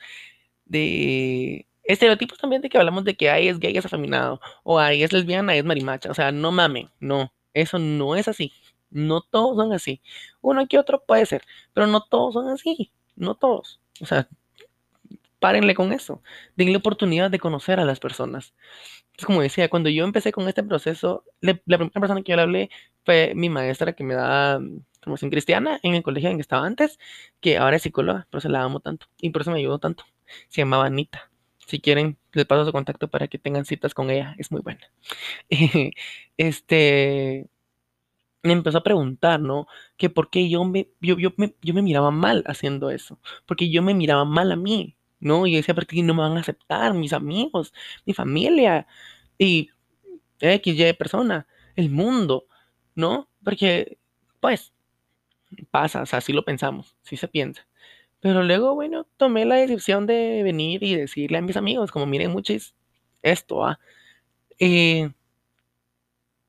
De 0.65 1.67
estereotipos 1.85 2.39
también 2.39 2.63
de 2.63 2.71
que 2.71 2.79
hablamos 2.79 3.05
de 3.05 3.17
que 3.17 3.31
hay 3.31 3.49
es 3.49 3.59
gay, 3.61 3.77
es 3.77 3.85
afeminado. 3.87 4.41
O 4.63 4.79
hay 4.79 5.03
es 5.03 5.13
lesbiana, 5.13 5.55
es 5.57 5.65
marimacha. 5.65 6.11
O 6.11 6.15
sea, 6.15 6.33
no 6.33 6.53
mamen. 6.53 6.91
No. 7.01 7.33
Eso 7.53 7.79
no 7.79 8.17
es 8.17 8.29
así. 8.29 8.53
No 8.91 9.21
todos 9.23 9.57
son 9.57 9.73
así. 9.73 10.01
Uno 10.41 10.67
que 10.69 10.79
otro 10.79 11.05
puede 11.05 11.27
ser. 11.27 11.43
Pero 11.75 11.87
no 11.87 12.03
todos 12.05 12.35
son 12.35 12.49
así. 12.49 12.93
No 13.17 13.35
todos. 13.35 13.81
O 14.01 14.07
sea, 14.07 14.29
párenle 15.45 15.75
con 15.75 15.93
eso. 15.93 16.23
Denle 16.57 16.79
oportunidad 16.79 17.31
de 17.31 17.39
conocer 17.39 17.79
a 17.79 17.85
las 17.85 18.01
personas. 18.01 18.55
Es 19.19 19.27
como 19.27 19.43
decía, 19.43 19.69
cuando 19.69 19.91
yo 19.91 20.03
empecé 20.05 20.33
con 20.33 20.49
este 20.49 20.63
proceso, 20.63 21.25
la 21.43 21.55
primera 21.59 22.01
persona 22.01 22.23
que 22.23 22.33
yo 22.33 22.37
le 22.37 22.43
hablé 22.43 22.71
fue 23.05 23.35
mi 23.35 23.51
maestra 23.51 23.93
que 23.93 24.05
me 24.05 24.15
da 24.15 24.59
promoción 25.03 25.31
cristiana 25.31 25.79
en 25.83 25.95
el 25.95 26.03
colegio 26.03 26.31
en 26.31 26.39
que 26.39 26.41
estaba 26.41 26.67
antes, 26.67 26.99
que 27.43 27.59
ahora 27.59 27.77
es 27.77 27.83
psicóloga, 27.83 28.27
por 28.31 28.39
eso 28.39 28.49
la 28.49 28.63
amo 28.63 28.81
tanto 28.81 29.07
y 29.21 29.29
por 29.31 29.43
eso 29.43 29.51
me 29.51 29.59
ayudó 29.59 29.79
tanto. 29.79 30.05
Se 30.49 30.63
llamaba 30.63 30.87
Anita. 30.87 31.31
Si 31.59 31.79
quieren, 31.79 32.17
les 32.33 32.47
paso 32.47 32.65
su 32.65 32.73
contacto 32.73 33.09
para 33.09 33.29
que 33.29 33.39
tengan 33.39 33.67
citas 33.67 33.93
con 33.93 34.09
ella. 34.11 34.35
Es 34.39 34.51
muy 34.51 34.63
buena. 34.63 34.91
este 36.39 37.49
me 38.43 38.53
empezó 38.53 38.79
a 38.79 38.83
preguntar, 38.83 39.41
¿no? 39.41 39.67
Que 39.99 40.11
por 40.11 40.31
qué 40.31 40.49
yo 40.49 40.65
me, 40.65 40.89
yo, 41.01 41.19
yo, 41.19 41.31
me, 41.37 41.55
yo 41.63 41.75
me 41.75 41.83
miraba 41.83 42.11
mal 42.11 42.45
haciendo 42.47 42.91
eso. 42.91 43.19
Porque 43.47 43.71
yo 43.71 43.83
me 43.83 43.95
miraba 43.95 44.25
mal 44.25 44.53
a 44.53 44.57
mí. 44.57 44.97
¿No? 45.25 45.47
Y 45.47 45.53
yo 45.53 45.59
decía, 45.59 45.75
¿por 45.75 45.87
qué 45.87 46.03
no 46.03 46.15
me 46.15 46.23
van 46.23 46.37
a 46.37 46.41
aceptar 46.41 46.95
mis 46.95 47.13
amigos, 47.13 47.73
mi 48.07 48.15
familia 48.15 48.87
y 49.39 49.71
X, 50.41 50.75
Y 50.79 50.93
persona, 50.95 51.47
el 51.77 51.91
mundo, 51.91 52.47
¿no? 52.95 53.29
Porque, 53.45 53.99
pues, 54.41 54.73
pasa, 55.71 56.03
o 56.03 56.07
sea, 56.07 56.19
así 56.21 56.33
lo 56.33 56.45
pensamos, 56.45 56.97
sí 57.03 57.17
se 57.17 57.29
piensa. 57.29 57.67
Pero 58.21 58.43
luego, 58.45 58.75
bueno, 58.75 59.07
tomé 59.19 59.45
la 59.47 59.57
decisión 59.57 60.07
de 60.07 60.43
venir 60.45 60.83
y 60.85 60.97
decirle 60.97 61.39
a 61.39 61.43
mis 61.43 61.57
amigos, 61.57 61.93
como 61.93 62.07
miren 62.07 62.33
muchos, 62.33 62.75
esto, 63.23 63.65
¿ah? 63.67 63.81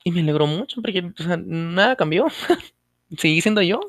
y 0.03 0.11
me 0.11 0.21
alegró 0.21 0.47
mucho 0.47 0.81
porque 0.81 0.99
o 1.19 1.23
sea, 1.23 1.37
nada 1.37 1.95
cambió. 1.95 2.27
Seguí 3.17 3.41
siendo 3.41 3.61
yo, 3.61 3.79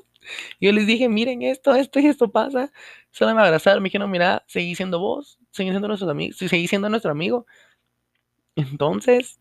yo 0.61 0.73
les 0.73 0.87
dije, 0.87 1.09
miren 1.09 1.43
esto, 1.43 1.75
esto 1.75 2.01
y 2.01 2.07
esto 2.07 2.31
pasa. 2.31 2.73
Solo 3.17 3.35
me 3.35 3.41
abrazaron, 3.41 3.83
me 3.83 3.87
dijeron, 3.89 4.11
mira, 4.11 4.45
seguí 4.47 4.75
siendo 4.75 5.01
vos, 5.01 5.39
seguí 5.51 5.71
siendo 5.71 5.89
nuestros 5.89 6.11
amigos, 6.11 6.37
seguí 6.37 6.69
siendo 6.69 6.91
nuestro 6.91 7.11
amigo. 7.13 7.47
Entonces, 8.55 9.41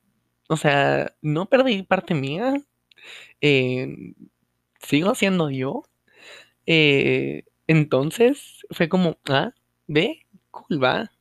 o 0.49 0.57
sea, 0.57 1.15
no 1.21 1.47
perdí 1.47 1.83
parte 1.83 2.13
mía. 2.13 2.55
Eh, 3.41 3.87
sigo 4.81 5.15
siendo 5.15 5.49
yo. 5.49 5.83
Eh, 6.67 7.43
entonces, 7.67 8.65
fue 8.71 8.89
como, 8.89 9.17
ah, 9.29 9.53
ve, 9.87 10.25
cool, 10.51 10.83
va. 10.83 11.11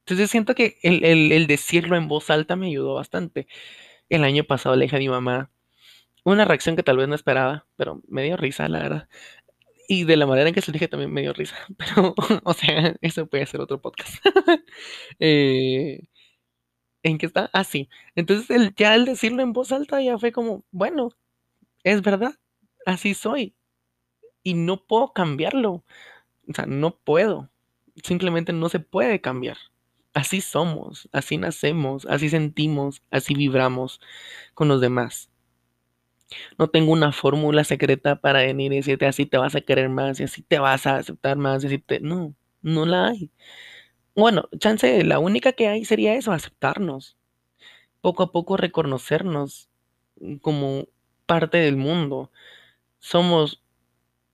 Entonces 0.00 0.30
siento 0.30 0.54
que 0.54 0.78
el, 0.82 1.04
el 1.32 1.46
decirlo 1.48 1.96
en 1.96 2.08
voz 2.08 2.30
alta 2.30 2.56
me 2.56 2.68
ayudó 2.68 2.94
bastante. 2.94 3.48
El 4.10 4.24
año 4.24 4.44
pasado 4.44 4.76
le 4.76 4.84
dije 4.86 4.96
a 4.96 5.00
mi 5.00 5.08
mamá, 5.08 5.50
una 6.24 6.44
reacción 6.44 6.76
que 6.76 6.82
tal 6.84 6.98
vez 6.98 7.08
no 7.08 7.14
esperaba, 7.16 7.66
pero 7.76 8.02
me 8.08 8.24
dio 8.24 8.36
risa, 8.36 8.68
la 8.68 8.80
verdad. 8.80 9.08
Y 9.88 10.04
de 10.04 10.16
la 10.16 10.26
manera 10.26 10.48
en 10.48 10.54
que 10.54 10.62
se 10.62 10.72
dije 10.72 10.88
también 10.88 11.12
me 11.12 11.22
dio 11.22 11.32
risa. 11.32 11.56
Pero, 11.78 12.14
o 12.44 12.52
sea, 12.54 12.96
eso 13.00 13.26
puede 13.26 13.46
ser 13.46 13.60
otro 13.60 13.80
podcast. 13.80 14.16
Eh, 15.20 16.00
¿En 17.02 17.18
qué 17.18 17.26
está? 17.26 17.50
Ah, 17.52 17.64
sí. 17.64 17.88
Entonces, 18.16 18.50
el, 18.50 18.74
ya 18.74 18.92
al 18.92 19.04
decirlo 19.04 19.42
en 19.42 19.52
voz 19.52 19.72
alta 19.72 20.02
ya 20.02 20.18
fue 20.18 20.32
como, 20.32 20.64
bueno, 20.72 21.10
es 21.84 22.02
verdad, 22.02 22.34
así 22.84 23.14
soy. 23.14 23.54
Y 24.42 24.54
no 24.54 24.86
puedo 24.86 25.12
cambiarlo. 25.12 25.84
O 26.48 26.54
sea, 26.54 26.66
no 26.66 26.98
puedo. 26.98 27.50
Simplemente 28.02 28.52
no 28.52 28.68
se 28.68 28.80
puede 28.80 29.20
cambiar. 29.20 29.56
Así 30.14 30.40
somos, 30.40 31.08
así 31.12 31.36
nacemos, 31.38 32.06
así 32.06 32.30
sentimos, 32.30 33.02
así 33.10 33.34
vibramos 33.34 34.00
con 34.54 34.68
los 34.68 34.80
demás. 34.80 35.30
No 36.58 36.68
tengo 36.68 36.92
una 36.92 37.12
fórmula 37.12 37.64
secreta 37.64 38.20
para 38.20 38.40
venir 38.40 38.72
y 38.72 38.76
decirte 38.76 39.06
así 39.06 39.26
te 39.26 39.38
vas 39.38 39.54
a 39.54 39.60
querer 39.60 39.88
más 39.88 40.20
y 40.20 40.24
así 40.24 40.42
te 40.42 40.58
vas 40.58 40.86
a 40.86 40.96
aceptar 40.98 41.36
más 41.36 41.64
y 41.64 41.68
así 41.68 41.78
te... 41.78 42.00
No, 42.00 42.34
no 42.62 42.86
la 42.86 43.08
hay. 43.08 43.30
Bueno, 44.16 44.48
chance, 44.58 45.04
la 45.04 45.18
única 45.18 45.52
que 45.52 45.68
hay 45.68 45.84
sería 45.84 46.14
eso, 46.14 46.32
aceptarnos. 46.32 47.16
Poco 48.00 48.24
a 48.24 48.32
poco 48.32 48.56
reconocernos 48.56 49.70
como 50.42 50.86
parte 51.26 51.58
del 51.58 51.76
mundo. 51.76 52.30
Somos 53.00 53.62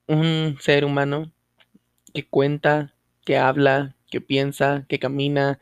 un 0.08 0.58
ser 0.60 0.84
humano 0.84 1.32
que 2.14 2.26
cuenta, 2.26 2.94
que 3.24 3.38
habla, 3.38 3.96
que 4.10 4.20
piensa, 4.20 4.86
que 4.88 4.98
camina, 4.98 5.58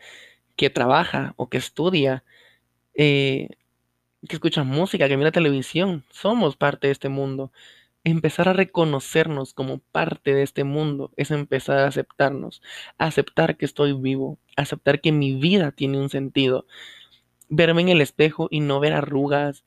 que 0.56 0.70
trabaja 0.70 1.34
o 1.36 1.48
que 1.50 1.58
estudia, 1.58 2.24
eh, 2.94 3.50
que 4.28 4.36
escucha 4.36 4.64
música, 4.64 5.08
que 5.08 5.16
mira 5.16 5.32
televisión. 5.32 6.04
Somos 6.10 6.56
parte 6.56 6.88
de 6.88 6.92
este 6.92 7.08
mundo. 7.08 7.52
Empezar 8.04 8.48
a 8.48 8.52
reconocernos 8.54 9.54
como 9.54 9.78
parte 9.78 10.34
de 10.34 10.42
este 10.42 10.64
mundo 10.64 11.12
es 11.16 11.30
empezar 11.30 11.78
a 11.78 11.86
aceptarnos, 11.88 12.62
aceptar 12.98 13.56
que 13.58 13.66
estoy 13.66 13.92
vivo, 13.92 14.38
aceptar 14.56 15.00
que 15.02 15.12
mi 15.12 15.34
vida 15.34 15.72
tiene 15.72 15.98
un 15.98 16.08
sentido, 16.08 16.66
verme 17.50 17.82
en 17.82 17.90
el 17.90 18.00
espejo 18.00 18.48
y 18.50 18.60
no 18.60 18.80
ver 18.80 18.94
arrugas, 18.94 19.64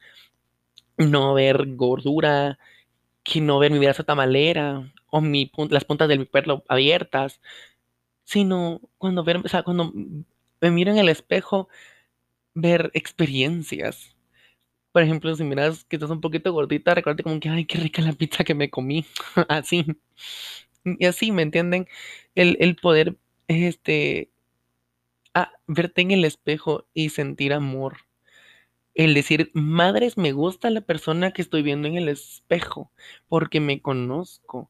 no 0.98 1.34
ver 1.34 1.76
gordura, 1.76 2.60
que 3.24 3.42
no 3.42 3.60
ver 3.60 3.72
mi 3.72 3.80
vida 3.80 3.94
tamalera 3.94 4.94
o 5.12 5.22
las 5.70 5.86
puntas 5.86 6.10
de 6.10 6.18
mi 6.18 6.26
pelo 6.26 6.64
abiertas, 6.70 7.42
sino 8.26 8.82
cuando 8.98 9.24
ver, 9.24 9.38
o 9.38 9.50
sea, 9.50 9.64
cuando 9.64 9.94
me 10.62 10.72
miro 10.72 10.92
en 10.92 10.98
el 11.00 11.10
espejo, 11.10 11.70
ver 12.56 12.92
experiencias. 12.96 14.13
Por 14.94 15.04
ejemplo, 15.04 15.36
si 15.36 15.44
miras 15.44 15.84
que 15.86 15.98
estás 15.98 16.12
un 16.12 16.22
poquito 16.22 16.54
gordita, 16.54 16.96
recuerda 16.96 17.24
como 17.24 17.40
que, 17.42 17.50
ay, 17.50 17.66
qué 17.66 17.80
rica 17.80 18.02
la 18.02 18.14
pizza 18.14 18.46
que 18.46 18.56
me 18.56 18.70
comí. 18.70 19.06
así. 19.50 19.86
Y 20.86 21.06
así, 21.06 21.32
¿me 21.32 21.42
entienden? 21.42 21.88
El, 22.36 22.58
el 22.62 22.76
poder, 22.78 23.18
este, 23.48 24.30
verte 25.68 26.02
en 26.02 26.12
el 26.12 26.26
espejo 26.26 26.88
y 26.94 27.10
sentir 27.10 27.54
amor. 27.54 27.98
El 28.94 29.14
decir, 29.14 29.50
madres, 29.54 30.18
me 30.18 30.34
gusta 30.34 30.70
la 30.70 30.82
persona 30.82 31.32
que 31.32 31.42
estoy 31.42 31.64
viendo 31.64 31.88
en 31.88 31.96
el 31.96 32.10
espejo 32.10 32.92
porque 33.28 33.60
me 33.60 33.82
conozco. 33.82 34.70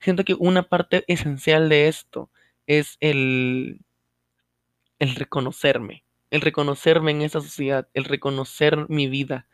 Siento 0.00 0.24
que 0.24 0.34
una 0.34 0.64
parte 0.64 1.04
esencial 1.08 1.68
de 1.68 1.88
esto 1.88 2.30
es 2.66 2.98
el, 3.00 3.80
el 4.98 5.14
reconocerme, 5.14 6.04
el 6.30 6.40
reconocerme 6.40 7.10
en 7.10 7.22
esa 7.22 7.40
sociedad, 7.40 7.88
el 7.94 8.04
reconocer 8.04 8.88
mi 8.88 9.08
vida, 9.08 9.46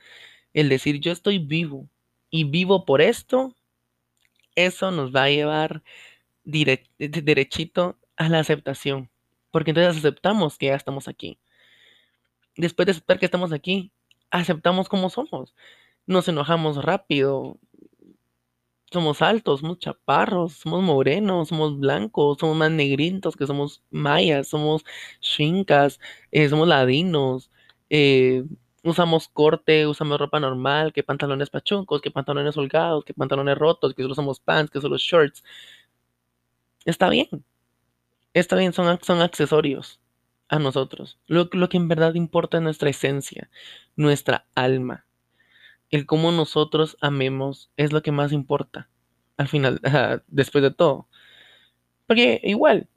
el 0.53 0.69
decir, 0.69 1.01
yo 1.01 1.13
estoy 1.13 1.39
vivo 1.39 1.89
y 2.31 2.45
vivo 2.45 2.85
por 2.85 3.01
esto, 3.01 3.55
eso 4.55 4.91
nos 4.91 5.15
va 5.15 5.25
a 5.25 5.31
llevar 5.31 5.83
derechito 6.45 7.99
a 8.17 8.29
la 8.29 8.41
aceptación, 8.41 9.11
porque 9.51 9.71
entonces 9.71 9.97
aceptamos 9.97 10.59
que 10.59 10.67
ya 10.67 10.75
estamos 10.75 11.09
aquí. 11.09 11.39
Después 12.57 12.87
de 12.87 12.93
aceptar 12.93 13.19
que 13.19 13.27
estamos 13.27 13.53
aquí, 13.53 13.93
aceptamos 14.31 14.89
como 14.89 15.11
somos. 15.11 15.55
Nos 16.07 16.29
enojamos 16.29 16.85
rápido, 16.85 17.59
somos 18.91 19.23
altos, 19.23 19.61
somos 19.61 19.79
chaparros, 19.79 20.55
somos 20.55 20.83
morenos, 20.83 21.49
somos 21.49 21.79
blancos, 21.79 22.39
somos 22.41 22.57
más 22.57 22.71
negritos 22.71 23.37
que 23.37 23.47
somos 23.47 23.83
mayas, 23.91 24.49
somos 24.49 24.85
chincas, 25.21 26.01
eh, 26.31 26.49
somos 26.49 26.69
ladinos, 26.69 27.51
eh, 27.91 28.45
usamos 28.85 29.29
corte, 29.29 29.87
usamos 29.87 30.19
ropa 30.19 30.41
normal, 30.41 30.93
que 30.93 31.03
pantalones 31.03 31.51
pachuncos, 31.51 32.01
que 32.03 32.11
pantalones 32.11 32.57
holgados, 32.57 33.05
que 33.05 33.15
pantalones 33.15 33.59
rotos, 33.59 33.95
que 33.95 34.03
solo 34.03 34.15
somos 34.15 34.41
pants, 34.41 34.71
que 34.71 34.81
solo 34.81 34.97
shorts. 34.99 35.43
Está 36.85 37.09
bien, 37.09 37.29
está 38.35 38.57
bien, 38.57 38.73
son, 38.73 38.99
son 39.03 39.21
accesorios 39.23 40.01
a 40.49 40.59
nosotros. 40.59 41.19
Lo, 41.27 41.49
lo 41.53 41.69
que 41.69 41.77
en 41.79 41.89
verdad 41.89 42.15
importa 42.15 42.59
es 42.59 42.63
nuestra 42.63 42.91
esencia, 42.91 43.51
nuestra 43.97 44.47
alma 44.55 45.07
el 45.97 46.07
cómo 46.07 46.33
nosotros 46.33 46.97
amemos 47.01 47.71
es 47.77 47.93
lo 47.93 48.03
que 48.03 48.13
más 48.13 48.33
importa 48.33 48.89
al 49.37 49.49
final, 49.49 49.81
después 50.29 50.63
de 50.63 50.71
todo. 50.71 51.09
Porque 52.07 52.41
igual, 52.45 52.89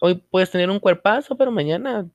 hoy 0.00 0.16
puedes 0.16 0.50
tener 0.50 0.70
un 0.70 0.80
cuerpazo, 0.80 1.36
pero 1.36 1.50
mañana, 1.52 2.08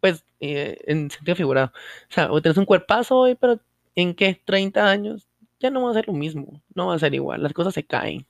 pues, 0.00 0.24
eh, 0.40 0.78
en 0.86 1.10
sentido 1.10 1.36
figurado. 1.36 1.72
O 2.10 2.14
sea, 2.14 2.32
hoy 2.32 2.42
tienes 2.42 2.58
un 2.58 2.66
cuerpazo 2.66 3.18
hoy, 3.18 3.34
pero 3.36 3.60
¿en 3.96 4.14
qué? 4.14 4.40
30 4.44 4.90
años, 4.90 5.28
ya 5.60 5.70
no 5.70 5.82
va 5.84 5.90
a 5.92 5.94
ser 5.94 6.08
lo 6.08 6.14
mismo, 6.14 6.62
no 6.74 6.88
va 6.88 6.94
a 6.94 6.98
ser 6.98 7.14
igual, 7.14 7.42
las 7.42 7.52
cosas 7.54 7.74
se 7.74 7.84
caen. 7.86 8.26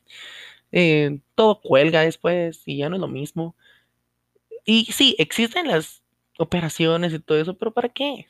Eh, 0.72 1.20
todo 1.34 1.60
cuelga 1.62 2.02
después 2.02 2.62
y 2.66 2.78
ya 2.78 2.88
no 2.88 2.96
es 2.96 3.00
lo 3.00 3.08
mismo. 3.08 3.56
Y 4.66 4.86
sí, 4.92 5.14
existen 5.18 5.68
las 5.68 6.02
operaciones 6.38 7.12
y 7.12 7.18
todo 7.20 7.38
eso, 7.38 7.54
pero 7.56 7.72
¿para 7.72 7.88
qué? 7.88 8.26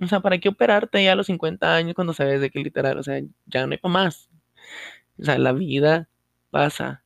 O 0.00 0.06
sea, 0.06 0.20
¿para 0.20 0.38
qué 0.38 0.48
operarte 0.48 1.02
ya 1.04 1.12
a 1.12 1.16
los 1.16 1.26
50 1.26 1.74
años 1.74 1.94
cuando 1.94 2.14
sabes 2.14 2.40
de 2.40 2.50
que 2.50 2.60
literal, 2.60 2.98
o 2.98 3.02
sea, 3.02 3.20
ya 3.46 3.66
no 3.66 3.72
hay 3.72 3.78
para 3.78 3.92
más? 3.92 4.30
O 5.20 5.24
sea, 5.24 5.38
la 5.38 5.52
vida 5.52 6.08
pasa. 6.50 7.04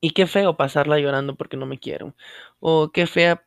Y 0.00 0.10
qué 0.10 0.26
feo 0.26 0.56
pasarla 0.56 0.98
llorando 0.98 1.34
porque 1.36 1.56
no 1.56 1.66
me 1.66 1.78
quiero. 1.78 2.14
O 2.60 2.90
qué 2.92 3.06
fea, 3.06 3.44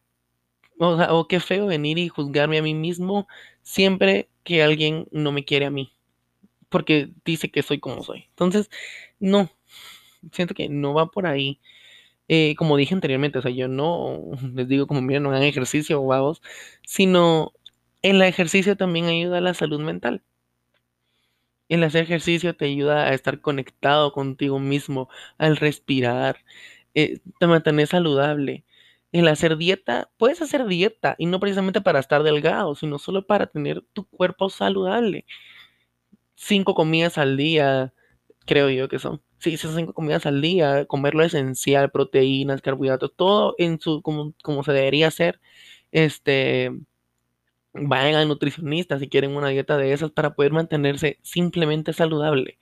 o, 0.79 0.97
sea, 0.97 1.13
o 1.13 1.27
qué 1.27 1.39
feo 1.39 1.67
venir 1.67 1.97
y 1.99 2.09
juzgarme 2.09 2.57
a 2.57 2.63
mí 2.63 2.73
mismo 2.73 3.27
siempre 3.61 4.29
que 4.43 4.63
alguien 4.63 5.07
no 5.11 5.31
me 5.31 5.45
quiere 5.45 5.65
a 5.67 5.71
mí. 5.71 5.93
Porque 6.69 7.11
dice 7.25 7.51
que 7.51 7.63
soy 7.63 7.79
como 7.79 8.03
soy. 8.03 8.25
Entonces, 8.29 8.69
no. 9.19 9.49
Siento 10.33 10.53
que 10.55 10.69
no 10.69 10.93
va 10.93 11.07
por 11.11 11.27
ahí. 11.27 11.59
Eh, 12.29 12.55
como 12.57 12.77
dije 12.77 12.93
anteriormente, 12.95 13.39
o 13.39 13.41
sea, 13.41 13.51
yo 13.51 13.67
no 13.69 14.21
les 14.53 14.67
digo 14.67 14.87
como 14.87 15.01
miren, 15.01 15.23
no 15.23 15.29
hagan 15.29 15.43
ejercicio 15.43 16.01
o 16.01 16.07
vagos, 16.07 16.41
sino 16.85 17.53
el 18.01 18.21
ejercicio 18.21 18.77
también 18.77 19.05
ayuda 19.05 19.39
a 19.39 19.41
la 19.41 19.53
salud 19.53 19.79
mental. 19.81 20.23
El 21.69 21.83
hacer 21.83 22.03
ejercicio 22.03 22.55
te 22.55 22.65
ayuda 22.65 23.03
a 23.07 23.13
estar 23.13 23.41
conectado 23.41 24.13
contigo 24.13 24.60
mismo, 24.60 25.10
al 25.38 25.57
respirar, 25.57 26.38
eh, 26.95 27.19
te 27.39 27.47
mantener 27.47 27.88
saludable. 27.88 28.63
El 29.12 29.27
hacer 29.27 29.57
dieta, 29.57 30.10
puedes 30.17 30.41
hacer 30.41 30.65
dieta 30.67 31.15
y 31.17 31.25
no 31.25 31.39
precisamente 31.39 31.81
para 31.81 31.99
estar 31.99 32.23
delgado, 32.23 32.75
sino 32.75 32.99
solo 32.99 33.25
para 33.27 33.47
tener 33.47 33.83
tu 33.93 34.05
cuerpo 34.07 34.49
saludable. 34.49 35.25
Cinco 36.36 36.75
comidas 36.75 37.17
al 37.17 37.36
día, 37.38 37.93
creo 38.45 38.69
yo 38.69 38.88
que 38.89 38.99
son. 38.99 39.21
Sí, 39.39 39.53
esas 39.53 39.75
cinco 39.75 39.93
comidas 39.93 40.25
al 40.25 40.41
día, 40.41 40.86
comer 40.86 41.15
lo 41.15 41.23
esencial, 41.23 41.91
proteínas, 41.91 42.62
carbohidratos, 42.62 43.13
todo 43.15 43.55
en 43.57 43.79
su 43.79 44.01
como, 44.01 44.33
como 44.43 44.63
se 44.63 44.73
debería 44.73 45.07
hacer. 45.07 45.39
Este, 45.91 46.71
vayan 47.81 48.15
al 48.15 48.27
nutricionista 48.27 48.99
si 48.99 49.09
quieren 49.09 49.35
una 49.35 49.49
dieta 49.49 49.77
de 49.77 49.93
esas 49.93 50.11
para 50.11 50.33
poder 50.35 50.51
mantenerse 50.51 51.19
simplemente 51.21 51.93
saludable. 51.93 52.57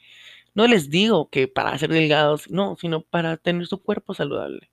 No 0.53 0.67
les 0.67 0.89
digo 0.89 1.29
que 1.29 1.47
para 1.47 1.77
ser 1.77 1.89
delgados, 1.91 2.49
no, 2.49 2.77
sino 2.77 3.01
para 3.01 3.37
tener 3.37 3.67
su 3.67 3.81
cuerpo 3.81 4.13
saludable. 4.13 4.69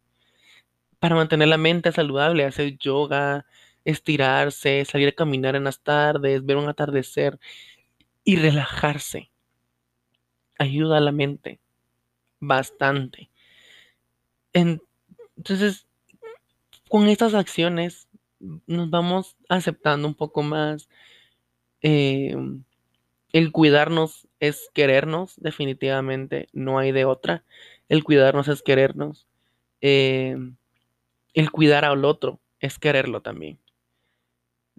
Para 1.00 1.16
mantener 1.16 1.48
la 1.48 1.58
mente 1.58 1.90
saludable, 1.92 2.44
hacer 2.44 2.78
yoga, 2.78 3.46
estirarse, 3.84 4.84
salir 4.84 5.08
a 5.08 5.12
caminar 5.12 5.56
en 5.56 5.64
las 5.64 5.80
tardes, 5.80 6.44
ver 6.46 6.56
un 6.56 6.68
atardecer 6.68 7.38
y 8.24 8.36
relajarse. 8.36 9.30
Ayuda 10.58 10.98
a 10.98 11.00
la 11.00 11.12
mente 11.12 11.60
bastante. 12.38 13.30
Entonces, 14.52 15.86
con 16.88 17.08
estas 17.08 17.34
acciones 17.34 18.08
nos 18.66 18.90
vamos 18.90 19.36
aceptando 19.48 20.08
un 20.08 20.14
poco 20.14 20.42
más. 20.42 20.88
Eh, 21.82 22.36
el 23.32 23.52
cuidarnos 23.52 24.28
es 24.40 24.68
querernos, 24.74 25.34
definitivamente, 25.38 26.48
no 26.52 26.78
hay 26.78 26.92
de 26.92 27.04
otra. 27.04 27.44
El 27.88 28.04
cuidarnos 28.04 28.48
es 28.48 28.62
querernos. 28.62 29.26
Eh, 29.80 30.36
el 31.34 31.50
cuidar 31.50 31.84
al 31.84 32.04
otro 32.04 32.40
es 32.60 32.78
quererlo 32.78 33.22
también. 33.22 33.58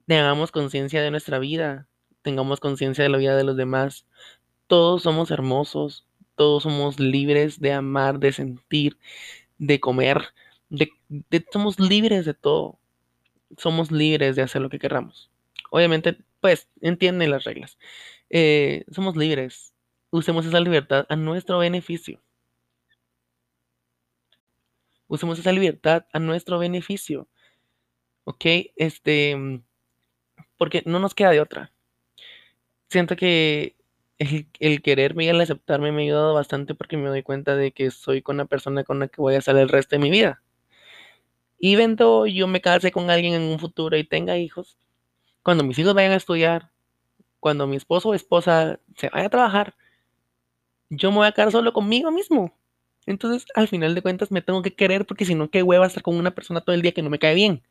Tengamos 0.05 0.51
conciencia 0.51 1.01
de 1.01 1.11
nuestra 1.11 1.39
vida, 1.39 1.87
tengamos 2.21 2.59
conciencia 2.59 3.03
de 3.03 3.09
la 3.09 3.17
vida 3.17 3.35
de 3.35 3.43
los 3.43 3.57
demás. 3.57 4.05
Todos 4.67 5.03
somos 5.03 5.31
hermosos, 5.31 6.05
todos 6.35 6.63
somos 6.63 6.99
libres 6.99 7.59
de 7.59 7.73
amar, 7.73 8.19
de 8.19 8.33
sentir, 8.33 8.97
de 9.57 9.79
comer, 9.79 10.33
de, 10.69 10.91
somos 11.51 11.79
libres 11.79 12.25
de 12.25 12.33
todo 12.33 12.79
somos 13.57 13.91
libres 13.91 14.35
de 14.35 14.41
hacer 14.43 14.61
lo 14.61 14.69
que 14.69 14.79
queramos. 14.79 15.31
Obviamente, 15.71 16.17
pues, 16.41 16.69
entienden 16.81 17.31
las 17.31 17.43
reglas. 17.45 17.77
Eh, 18.29 18.85
somos 18.91 19.15
libres. 19.17 19.73
Usemos 20.11 20.45
esa 20.45 20.59
libertad 20.59 21.05
a 21.09 21.15
nuestro 21.15 21.59
beneficio. 21.59 22.21
Usemos 25.07 25.39
esa 25.39 25.51
libertad 25.53 26.05
a 26.11 26.19
nuestro 26.19 26.59
beneficio. 26.59 27.27
¿Ok? 28.25 28.45
Este, 28.75 29.61
porque 30.57 30.83
no 30.85 30.99
nos 30.99 31.15
queda 31.15 31.31
de 31.31 31.41
otra. 31.41 31.71
siento 32.89 33.15
que 33.15 33.75
el, 34.19 34.47
el 34.59 34.81
quererme 34.81 35.25
y 35.25 35.29
el 35.29 35.41
aceptarme 35.41 35.91
me 35.91 36.03
ha 36.03 36.05
ayudado 36.05 36.33
bastante 36.33 36.75
porque 36.75 36.97
me 36.97 37.09
doy 37.09 37.23
cuenta 37.23 37.55
de 37.55 37.71
que 37.71 37.91
soy 37.91 38.21
con 38.21 38.37
la 38.37 38.45
persona 38.45 38.83
con 38.83 38.99
la 38.99 39.07
que 39.07 39.21
voy 39.21 39.35
a 39.35 39.39
estar 39.39 39.57
el 39.57 39.69
resto 39.69 39.95
de 39.95 40.01
mi 40.01 40.11
vida. 40.11 40.42
Y 41.65 41.77
vendo 41.77 42.27
yo 42.27 42.45
me 42.45 42.59
case 42.59 42.91
con 42.91 43.09
alguien 43.09 43.35
en 43.35 43.43
un 43.43 43.57
futuro 43.57 43.95
y 43.95 44.03
tenga 44.03 44.37
hijos, 44.37 44.77
cuando 45.43 45.63
mis 45.63 45.79
hijos 45.79 45.93
vayan 45.93 46.11
a 46.11 46.17
estudiar, 46.17 46.71
cuando 47.39 47.67
mi 47.67 47.77
esposo 47.77 48.09
o 48.09 48.13
esposa 48.13 48.81
se 48.97 49.07
vaya 49.07 49.27
a 49.27 49.29
trabajar, 49.29 49.73
yo 50.89 51.11
me 51.11 51.19
voy 51.19 51.27
a 51.27 51.31
quedar 51.31 51.53
solo 51.53 51.71
conmigo 51.71 52.11
mismo. 52.11 52.53
Entonces, 53.05 53.45
al 53.55 53.69
final 53.69 53.95
de 53.95 54.01
cuentas, 54.01 54.29
me 54.29 54.41
tengo 54.41 54.61
que 54.61 54.75
querer 54.75 55.05
porque 55.05 55.23
si 55.23 55.35
no, 55.35 55.49
qué 55.49 55.63
hueva 55.63 55.87
estar 55.87 56.03
con 56.03 56.17
una 56.17 56.31
persona 56.35 56.59
todo 56.59 56.75
el 56.75 56.81
día 56.81 56.91
que 56.91 57.01
no 57.01 57.09
me 57.09 57.19
cae 57.19 57.33
bien. 57.33 57.63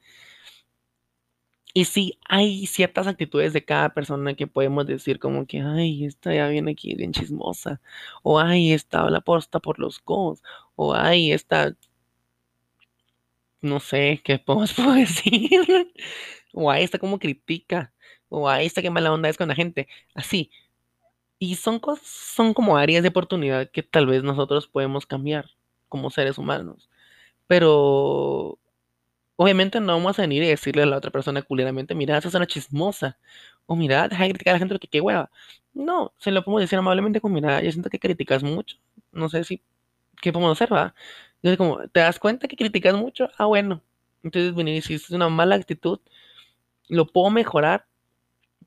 Y 1.75 1.85
sí, 1.85 2.19
hay 2.29 2.67
ciertas 2.67 3.07
actitudes 3.07 3.53
de 3.53 3.65
cada 3.65 3.91
persona 3.91 4.35
que 4.35 4.47
podemos 4.47 4.87
decir 4.87 5.19
como 5.19 5.47
que, 5.47 5.61
ay, 5.61 6.07
esta 6.07 6.35
ya 6.35 6.49
viene 6.49 6.73
aquí 6.73 6.95
bien 6.95 7.13
chismosa, 7.13 7.83
o 8.23 8.41
ay, 8.41 8.73
esta 8.73 9.09
la 9.11 9.21
posta 9.21 9.61
por 9.61 9.79
los 9.79 9.99
codos, 9.99 10.43
o 10.77 10.95
ay, 10.95 11.33
esta, 11.33 11.75
no 13.63 13.81
sé, 13.81 14.21
¿qué 14.25 14.39
podemos 14.39 14.73
puedo 14.75 14.93
decir? 14.95 15.51
o 16.53 16.71
ay, 16.71 16.85
esta 16.85 16.99
como 16.99 17.19
critica, 17.19 17.93
o 18.29 18.49
ay, 18.49 18.67
esta 18.67 18.83
que 18.83 18.91
mala 18.91 19.13
onda 19.13 19.29
es 19.29 19.39
con 19.39 19.49
la 19.49 19.55
gente, 19.55 19.89
así. 20.15 20.51
Y 21.39 21.57
son 21.57 21.81
son 22.05 22.55
como 22.55 22.77
áreas 22.77 23.03
de 23.03 23.11
oportunidad 23.11 23.71
que 23.71 23.83
tal 23.83 24.07
vez 24.07 24.23
nosotros 24.23 24.69
podemos 24.69 25.07
cambiar 25.07 25.51
como 25.89 26.11
seres 26.11 26.39
humanos. 26.39 26.89
Pero 27.49 28.59
obviamente 29.37 29.81
no 29.81 29.95
vamos 29.95 30.19
a 30.19 30.23
venir 30.23 30.43
y 30.43 30.49
decirle 30.49 30.83
a 30.83 30.87
la 30.87 30.97
otra 30.99 31.11
persona 31.11 31.43
culeramente, 31.43 31.95
mira, 31.95 32.19
esa 32.19 32.29
es 32.29 32.35
una 32.35 32.47
chismosa. 32.47 33.19
O 33.67 33.77
mira, 33.77 34.09
deja 34.09 34.25
de 34.25 34.31
criticar 34.31 34.53
a 34.53 34.55
la 34.57 34.59
gente 34.61 34.75
lo 34.75 34.81
que 34.81 34.89
qué 34.89 35.01
hueva. 35.01 35.31
No, 35.75 36.13
se 36.19 36.31
lo 36.33 36.45
podemos 36.45 36.63
decir 36.63 36.79
amablemente 36.79 37.21
como, 37.21 37.35
mira, 37.37 37.63
yo 37.63 37.73
siento 37.73 37.91
que 37.91 37.99
criticas 38.01 38.43
mucho. 38.43 38.77
No 39.13 39.29
sé 39.29 39.45
si, 39.45 39.63
¿qué 40.23 40.33
podemos 40.33 40.53
hacer, 40.53 40.73
va? 40.75 40.95
Entonces, 41.43 41.59
como, 41.59 41.79
¿te 41.89 42.01
das 42.01 42.19
cuenta 42.19 42.49
que 42.49 42.57
criticas 42.57 42.95
mucho? 42.95 43.29
Ah, 43.39 43.47
bueno. 43.47 43.83
Entonces, 44.23 44.55
y 44.69 44.83
si 44.83 44.95
es 44.95 45.11
una 45.11 45.29
mala 45.29 45.57
actitud, 45.57 46.01
lo 46.89 47.07
puedo 47.07 47.31
mejorar 47.31 47.87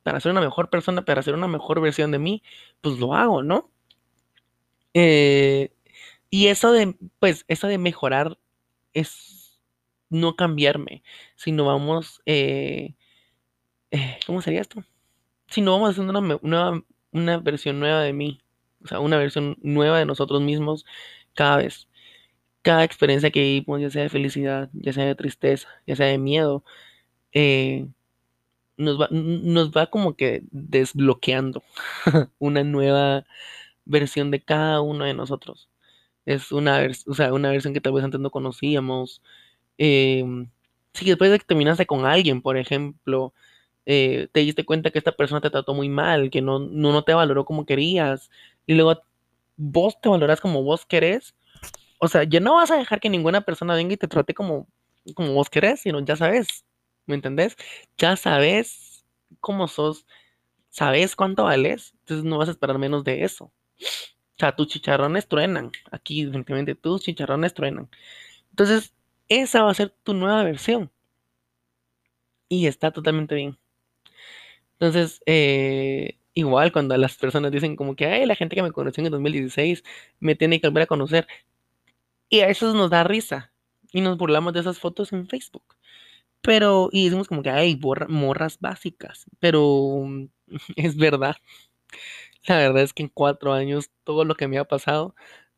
para 0.03 0.19
ser 0.21 0.31
una 0.33 0.41
mejor 0.41 0.69
persona, 0.69 1.05
para 1.05 1.23
ser 1.23 1.35
una 1.35 1.47
mejor 1.47 1.81
versión 1.81 2.11
de 2.11 2.19
mí, 2.19 2.43
pues 2.81 2.99
lo 2.99 3.15
hago, 3.15 3.43
¿no? 3.43 3.71
Eh, 4.93 5.71
y 6.29 6.47
eso 6.47 6.71
de, 6.71 6.95
pues, 7.19 7.45
eso 7.47 7.67
de 7.67 7.77
mejorar 7.77 8.37
es 8.93 9.59
no 10.09 10.35
cambiarme, 10.35 11.03
sino 11.35 11.65
vamos, 11.65 12.21
eh, 12.25 12.95
eh, 13.91 14.19
¿cómo 14.25 14.41
sería 14.41 14.61
esto? 14.61 14.83
Sino 15.47 15.73
vamos 15.73 15.91
haciendo 15.91 16.17
una, 16.19 16.37
una, 16.43 16.83
una 17.11 17.37
versión 17.39 17.79
nueva 17.79 18.01
de 18.01 18.13
mí, 18.13 18.41
o 18.83 18.87
sea, 18.87 18.99
una 19.01 19.17
versión 19.17 19.57
nueva 19.61 19.99
de 19.99 20.05
nosotros 20.05 20.41
mismos 20.41 20.85
cada 21.35 21.57
vez. 21.57 21.87
Cada 22.65 22.83
experiencia 22.85 23.31
que 23.31 23.41
vivimos, 23.41 23.81
ya 23.81 23.91
sea 23.91 24.03
de 24.03 24.09
felicidad, 24.09 24.69
ya 24.73 24.93
sea 24.93 25.05
de 25.05 25.15
tristeza, 25.15 25.69
ya 25.87 25.95
sea 25.95 26.07
de 26.07 26.17
miedo, 26.19 26.63
eh, 27.33 27.87
nos 28.77 28.99
va, 29.01 29.07
nos 29.11 29.71
va 29.71 29.87
como 29.89 30.15
que 30.15 30.43
desbloqueando 30.51 31.63
una 32.39 32.63
nueva 32.63 33.25
versión 33.85 34.31
de 34.31 34.41
cada 34.43 34.81
uno 34.81 35.05
de 35.05 35.13
nosotros. 35.15 35.69
Es 36.25 36.51
una, 36.53 36.87
o 37.07 37.13
sea, 37.15 37.33
una 37.33 37.51
versión 37.51 37.73
que 37.73 37.81
tal 37.81 37.93
vez 37.93 38.03
antes 38.05 38.19
no 38.21 38.31
conocíamos. 38.31 39.21
Em, 39.77 40.49
si 40.93 41.05
después 41.07 41.31
de 41.31 41.39
que 41.39 41.45
terminaste 41.45 41.85
con 41.87 42.05
alguien, 42.05 42.41
por 42.41 42.57
ejemplo, 42.57 43.33
eh, 43.85 44.29
te 44.33 44.41
diste 44.41 44.65
cuenta 44.65 44.91
que 44.91 44.99
esta 44.99 45.13
persona 45.13 45.41
te 45.41 45.49
trató 45.51 45.73
muy 45.75 45.89
mal, 45.89 46.29
que 46.31 46.41
no, 46.41 46.59
no, 46.59 46.93
no 46.93 47.03
te 47.03 47.13
valoró 47.15 47.45
como 47.45 47.65
querías, 47.65 48.31
y 48.67 48.75
luego 48.75 49.01
vos 49.57 49.99
te 50.01 50.09
valoras 50.09 50.41
como 50.41 50.63
vos 50.63 50.85
querés, 50.85 51.35
o 52.05 52.07
sea, 52.07 52.23
ya 52.23 52.39
no 52.39 52.55
vas 52.55 52.71
a 52.71 52.77
dejar 52.77 52.99
que 52.99 53.09
ninguna 53.09 53.41
persona 53.41 53.75
venga 53.75 53.93
y 53.93 53.97
te 53.97 54.07
trate 54.07 54.33
como, 54.33 54.67
como 55.15 55.33
vos 55.33 55.49
querés, 55.49 55.81
sino 55.81 55.99
ya 56.01 56.15
sabes, 56.15 56.65
¿me 57.07 57.15
entendés? 57.15 57.57
Ya 57.97 58.15
sabes 58.15 59.05
cómo 59.41 59.67
sos, 59.67 60.05
sabes 60.69 61.15
cuánto 61.15 61.45
vales, 61.45 61.93
entonces 62.01 62.25
no 62.25 62.37
vas 62.37 62.49
a 62.49 62.51
esperar 62.51 62.77
menos 62.79 63.03
de 63.03 63.23
eso. 63.23 63.45
O 63.45 64.39
sea, 64.39 64.55
tus 64.55 64.67
chicharrones 64.67 65.27
truenan. 65.27 65.71
Aquí, 65.91 66.25
definitivamente, 66.25 66.75
tus 66.75 67.01
chicharrones 67.01 67.53
truenan. 67.53 67.89
Entonces, 68.51 68.93
esa 69.29 69.63
va 69.63 69.71
a 69.71 69.75
ser 69.75 69.91
tu 70.03 70.13
nueva 70.13 70.43
versión. 70.43 70.91
Y 72.49 72.67
está 72.67 72.91
totalmente 72.91 73.35
bien. 73.35 73.57
Entonces, 74.73 75.21
eh, 75.25 76.17
igual 76.33 76.71
cuando 76.71 76.97
las 76.97 77.15
personas 77.17 77.51
dicen 77.51 77.75
como 77.75 77.95
que, 77.95 78.05
ay, 78.05 78.25
la 78.25 78.35
gente 78.35 78.55
que 78.55 78.63
me 78.63 78.71
conoció 78.71 79.01
en 79.01 79.07
el 79.07 79.11
2016 79.11 79.83
me 80.19 80.35
tiene 80.35 80.59
que 80.59 80.67
volver 80.67 80.83
a 80.83 80.87
conocer. 80.87 81.27
Y 82.29 82.41
a 82.41 82.49
eso 82.49 82.73
nos 82.73 82.89
da 82.89 83.03
risa. 83.03 83.51
Y 83.91 84.01
nos 84.01 84.17
burlamos 84.17 84.53
de 84.53 84.59
esas 84.61 84.79
fotos 84.79 85.13
en 85.13 85.27
Facebook. 85.27 85.63
Pero, 86.41 86.89
y 86.91 87.05
decimos 87.05 87.27
como 87.29 87.43
que, 87.43 87.49
ay, 87.51 87.75
borra- 87.75 88.07
morras 88.09 88.59
básicas. 88.59 89.25
Pero 89.39 89.61
mm, 90.05 90.27
es 90.77 90.97
verdad. 90.97 91.37
La 92.47 92.57
verdad 92.57 92.83
es 92.83 92.93
que 92.93 93.03
en 93.03 93.09
cuatro 93.09 93.53
años 93.53 93.89
todo 94.03 94.25
lo 94.25 94.35
que 94.35 94.47
me 94.47 94.57
ha 94.57 94.65
pasado, 94.65 95.15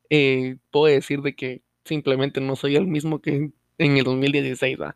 eh, 0.09 0.57
puedo 0.71 0.87
decir 0.93 1.21
de 1.21 1.35
que 1.35 1.63
simplemente 1.85 2.41
no 2.41 2.55
soy 2.55 2.75
el 2.75 2.87
mismo 2.87 3.21
que 3.21 3.51
en 3.79 3.97
el 3.97 4.03
2016, 4.05 4.79
¿va? 4.81 4.95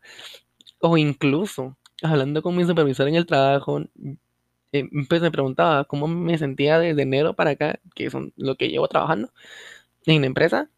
O 0.80 0.98
incluso, 0.98 1.78
hablando 2.02 2.42
con 2.42 2.56
mi 2.56 2.64
supervisor 2.66 3.08
en 3.08 3.16
el 3.16 3.26
trabajo, 3.26 3.82
eh, 4.72 4.88
pues 5.08 5.22
me 5.22 5.30
preguntaba 5.32 5.84
cómo 5.86 6.08
me 6.08 6.38
sentía 6.38 6.78
desde 6.80 7.02
enero 7.02 7.34
para 7.36 7.50
acá, 7.52 7.80
que 7.94 8.10
son 8.10 8.32
lo 8.36 8.56
que 8.56 8.68
llevo 8.70 8.88
trabajando 8.88 9.32
en 10.06 10.22
la 10.22 10.28
empresa. 10.28 10.70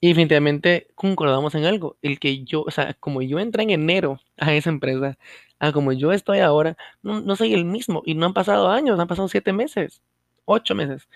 Y 0.00 0.08
definitivamente 0.08 0.88
concordamos 0.94 1.54
en 1.56 1.64
algo, 1.64 1.96
el 2.02 2.20
que 2.20 2.44
yo, 2.44 2.62
o 2.62 2.70
sea, 2.70 2.94
como 2.94 3.20
yo 3.22 3.40
entré 3.40 3.64
en 3.64 3.70
enero 3.70 4.20
a 4.38 4.54
esa 4.54 4.70
empresa, 4.70 5.18
a 5.58 5.72
como 5.72 5.92
yo 5.92 6.12
estoy 6.12 6.38
ahora, 6.38 6.76
no, 7.02 7.20
no 7.20 7.34
soy 7.36 7.54
el 7.54 7.64
mismo. 7.64 8.02
Y 8.06 8.14
no 8.14 8.26
han 8.26 8.34
pasado 8.34 8.68
años, 8.70 9.00
han 9.00 9.08
pasado 9.08 9.28
siete 9.28 9.52
meses, 9.52 10.02
ocho 10.44 10.74
meses. 10.74 11.08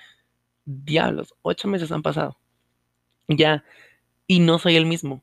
Diablos, 0.64 1.34
ocho 1.42 1.68
meses 1.68 1.92
han 1.92 2.02
pasado. 2.02 2.38
Ya, 3.28 3.64
y 4.26 4.40
no 4.40 4.58
soy 4.58 4.76
el 4.76 4.86
mismo. 4.86 5.22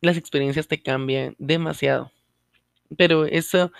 Las 0.00 0.16
experiencias 0.16 0.68
te 0.68 0.82
cambian 0.82 1.36
demasiado. 1.38 2.12
Pero 2.96 3.26
eso, 3.26 3.72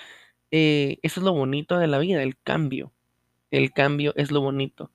eh, 0.50 0.98
eso 1.02 1.20
es 1.20 1.24
lo 1.24 1.33
bonito 1.35 1.78
de 1.78 1.88
la 1.88 1.98
vida, 1.98 2.22
el 2.22 2.38
cambio. 2.38 2.92
El 3.50 3.72
cambio 3.72 4.14
es 4.16 4.31
lo 4.33 4.40
bonito. 4.42 4.92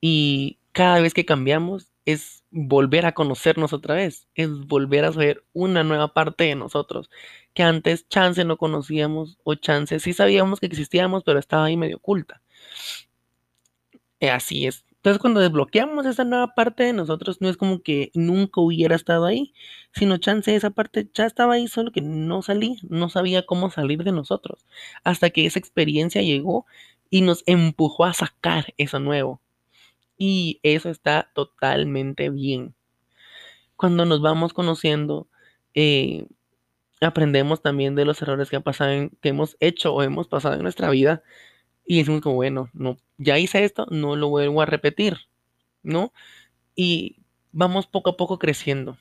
Y 0.00 0.58
cada 0.72 1.00
vez 1.00 1.14
que 1.14 1.26
cambiamos 1.26 1.91
es 2.04 2.44
volver 2.50 3.06
a 3.06 3.12
conocernos 3.12 3.72
otra 3.72 3.94
vez, 3.94 4.28
es 4.34 4.50
volver 4.66 5.04
a 5.04 5.12
saber 5.12 5.44
una 5.52 5.84
nueva 5.84 6.14
parte 6.14 6.44
de 6.44 6.54
nosotros, 6.56 7.10
que 7.54 7.62
antes 7.62 8.08
chance 8.08 8.44
no 8.44 8.56
conocíamos 8.58 9.38
o 9.44 9.54
chance 9.54 10.00
sí 10.00 10.12
sabíamos 10.12 10.60
que 10.60 10.66
existíamos, 10.66 11.24
pero 11.24 11.38
estaba 11.38 11.66
ahí 11.66 11.76
medio 11.76 11.98
oculta. 11.98 12.42
Eh, 14.20 14.30
así 14.30 14.66
es. 14.66 14.84
Entonces 15.02 15.20
cuando 15.20 15.40
desbloqueamos 15.40 16.06
esa 16.06 16.24
nueva 16.24 16.54
parte 16.54 16.84
de 16.84 16.92
nosotros, 16.92 17.40
no 17.40 17.48
es 17.48 17.56
como 17.56 17.82
que 17.82 18.12
nunca 18.14 18.60
hubiera 18.60 18.94
estado 18.94 19.26
ahí, 19.26 19.52
sino 19.92 20.16
chance 20.18 20.54
esa 20.54 20.70
parte 20.70 21.10
ya 21.12 21.26
estaba 21.26 21.54
ahí, 21.54 21.66
solo 21.66 21.90
que 21.90 22.00
no 22.00 22.40
salí, 22.42 22.78
no 22.88 23.08
sabía 23.08 23.44
cómo 23.44 23.70
salir 23.70 24.04
de 24.04 24.12
nosotros, 24.12 24.64
hasta 25.04 25.30
que 25.30 25.46
esa 25.46 25.58
experiencia 25.58 26.22
llegó 26.22 26.66
y 27.10 27.22
nos 27.22 27.42
empujó 27.46 28.04
a 28.04 28.14
sacar 28.14 28.74
eso 28.78 29.00
nuevo. 29.00 29.41
Y 30.16 30.58
eso 30.62 30.88
está 30.88 31.30
totalmente 31.34 32.30
bien. 32.30 32.74
Cuando 33.76 34.04
nos 34.04 34.20
vamos 34.20 34.52
conociendo, 34.52 35.28
eh, 35.74 36.26
aprendemos 37.00 37.62
también 37.62 37.94
de 37.96 38.04
los 38.04 38.22
errores 38.22 38.50
que, 38.50 38.56
ha 38.56 38.60
pasado 38.60 38.92
en- 38.92 39.10
que 39.22 39.30
hemos 39.30 39.56
hecho 39.60 39.94
o 39.94 40.02
hemos 40.02 40.28
pasado 40.28 40.56
en 40.56 40.62
nuestra 40.62 40.90
vida 40.90 41.22
y 41.86 41.98
decimos 41.98 42.22
como, 42.22 42.36
bueno, 42.36 42.70
no, 42.74 42.98
ya 43.18 43.38
hice 43.38 43.64
esto, 43.64 43.86
no 43.90 44.16
lo 44.16 44.28
vuelvo 44.30 44.62
a 44.62 44.66
repetir, 44.66 45.18
¿no? 45.82 46.12
Y 46.76 47.18
vamos 47.52 47.86
poco 47.88 48.10
a 48.10 48.18
poco 48.18 48.38
creciendo. 48.38 48.98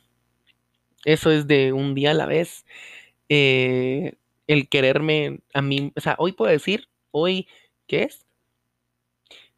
Eso 1.05 1.31
es 1.31 1.47
de 1.47 1.73
un 1.73 1.95
día 1.95 2.11
a 2.11 2.13
la 2.13 2.25
vez. 2.25 2.65
Eh, 3.29 4.15
el 4.47 4.69
quererme 4.69 5.41
a 5.53 5.61
mí, 5.61 5.93
o 5.95 6.01
sea, 6.01 6.15
hoy 6.19 6.33
puedo 6.33 6.51
decir, 6.51 6.87
hoy, 7.11 7.47
¿qué 7.87 8.03
es? 8.03 8.25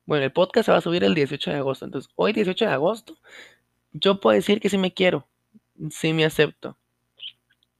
Bueno, 0.05 0.23
el 0.25 0.31
podcast 0.31 0.65
se 0.67 0.71
va 0.71 0.77
a 0.77 0.81
subir 0.81 1.03
el 1.03 1.13
18 1.13 1.51
de 1.51 1.57
agosto, 1.57 1.83
entonces 1.85 2.09
hoy 2.15 2.31
18 2.33 2.65
de 2.65 2.71
agosto, 2.71 3.17
yo 3.93 4.19
puedo 4.21 4.35
decir 4.35 4.61
que 4.61 4.69
sí 4.69 4.77
me 4.77 4.93
quiero, 4.93 5.27
sí 5.91 6.13
me 6.13 6.25
acepto, 6.25 6.77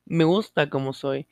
me 0.06 0.24
gusta 0.24 0.70
como 0.70 0.94
soy, 0.94 1.28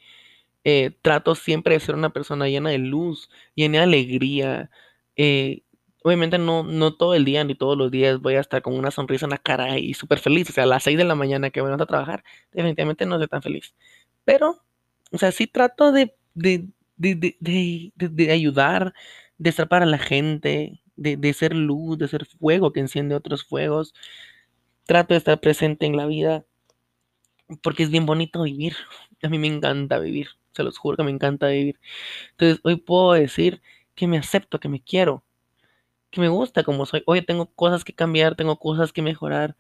eh, 0.66 0.92
trato 1.02 1.36
siempre 1.36 1.76
de 1.76 1.82
ser 1.82 1.96
una 1.96 2.12
persona 2.12 2.48
llena 2.50 2.72
de 2.72 2.80
luz, 2.80 3.30
llena 3.56 3.80
de 3.80 3.86
alegría. 3.86 4.72
eh, 5.18 5.64
obviamente 6.04 6.38
no, 6.40 6.64
no 6.64 6.96
todo 6.96 7.16
el 7.16 7.26
día 7.26 7.44
ni 7.46 7.56
todos 7.56 7.78
los 7.78 7.92
días 7.92 8.22
voy 8.22 8.36
a 8.36 8.42
estar 8.42 8.62
con 8.64 8.76
una 8.76 8.92
sonrisa 8.92 9.26
en 9.28 9.32
la 9.32 9.38
cara 9.40 9.80
y 9.80 9.94
súper 9.96 10.20
feliz. 10.20 10.50
O 10.50 10.54
sea, 10.54 10.66
a 10.66 10.68
las 10.68 10.84
6 10.84 10.98
de 10.98 11.04
la 11.06 11.16
mañana 11.16 11.52
que 11.52 11.62
voy 11.62 11.72
a 11.74 11.78
trabajar, 11.78 12.24
definitivamente 12.54 13.06
no 13.08 13.18
soy 13.20 13.28
tan 13.28 13.42
feliz. 13.44 13.76
Pero, 14.26 14.62
o 15.12 15.18
sea, 15.20 15.32
sí 15.34 15.48
trato 15.48 15.92
de, 15.92 16.16
de- 16.36 16.68
de- 16.98 17.94
de 18.10 18.32
ayudar, 18.32 18.94
de 19.38 19.50
estar 19.52 19.68
para 19.70 19.86
la 19.88 19.98
gente, 20.00 20.81
de, 20.96 21.18
de 21.18 21.34
ser 21.34 21.56
luz, 21.56 21.98
de 21.98 22.08
ser 22.08 22.26
fuego 22.26 22.74
que 22.74 22.80
enciende 22.82 23.16
otros 23.16 23.44
fuegos. 23.44 23.94
Trato 24.86 25.14
de 25.14 25.20
estar 25.20 25.40
presente 25.42 25.86
en 25.86 25.98
la 25.98 26.06
vida 26.06 26.46
porque 27.62 27.84
es 27.84 27.90
bien 27.90 28.06
bonito 28.06 28.44
vivir. 28.44 28.76
A 29.24 29.30
mí 29.30 29.38
me 29.38 29.48
encanta 29.48 30.00
vivir, 30.00 30.30
se 30.52 30.64
los 30.64 30.78
juro 30.78 30.98
que 30.98 31.04
me 31.04 31.12
encanta 31.12 31.48
vivir. 31.48 31.80
Entonces 32.32 32.60
hoy 32.64 32.78
puedo 32.78 33.14
decir 33.14 33.62
que 33.96 34.08
me 34.08 34.18
acepto, 34.18 34.60
que 34.60 34.70
me 34.70 34.82
quiero, 34.82 35.24
que 36.12 36.22
me 36.22 36.30
gusta 36.30 36.64
como 36.64 36.86
soy. 36.86 37.04
Hoy 37.08 37.24
tengo 37.24 37.48
cosas 37.48 37.84
que 37.86 37.94
cambiar, 37.94 38.36
tengo 38.36 38.58
cosas 38.60 38.94
que 38.94 39.02
mejorar, 39.02 39.56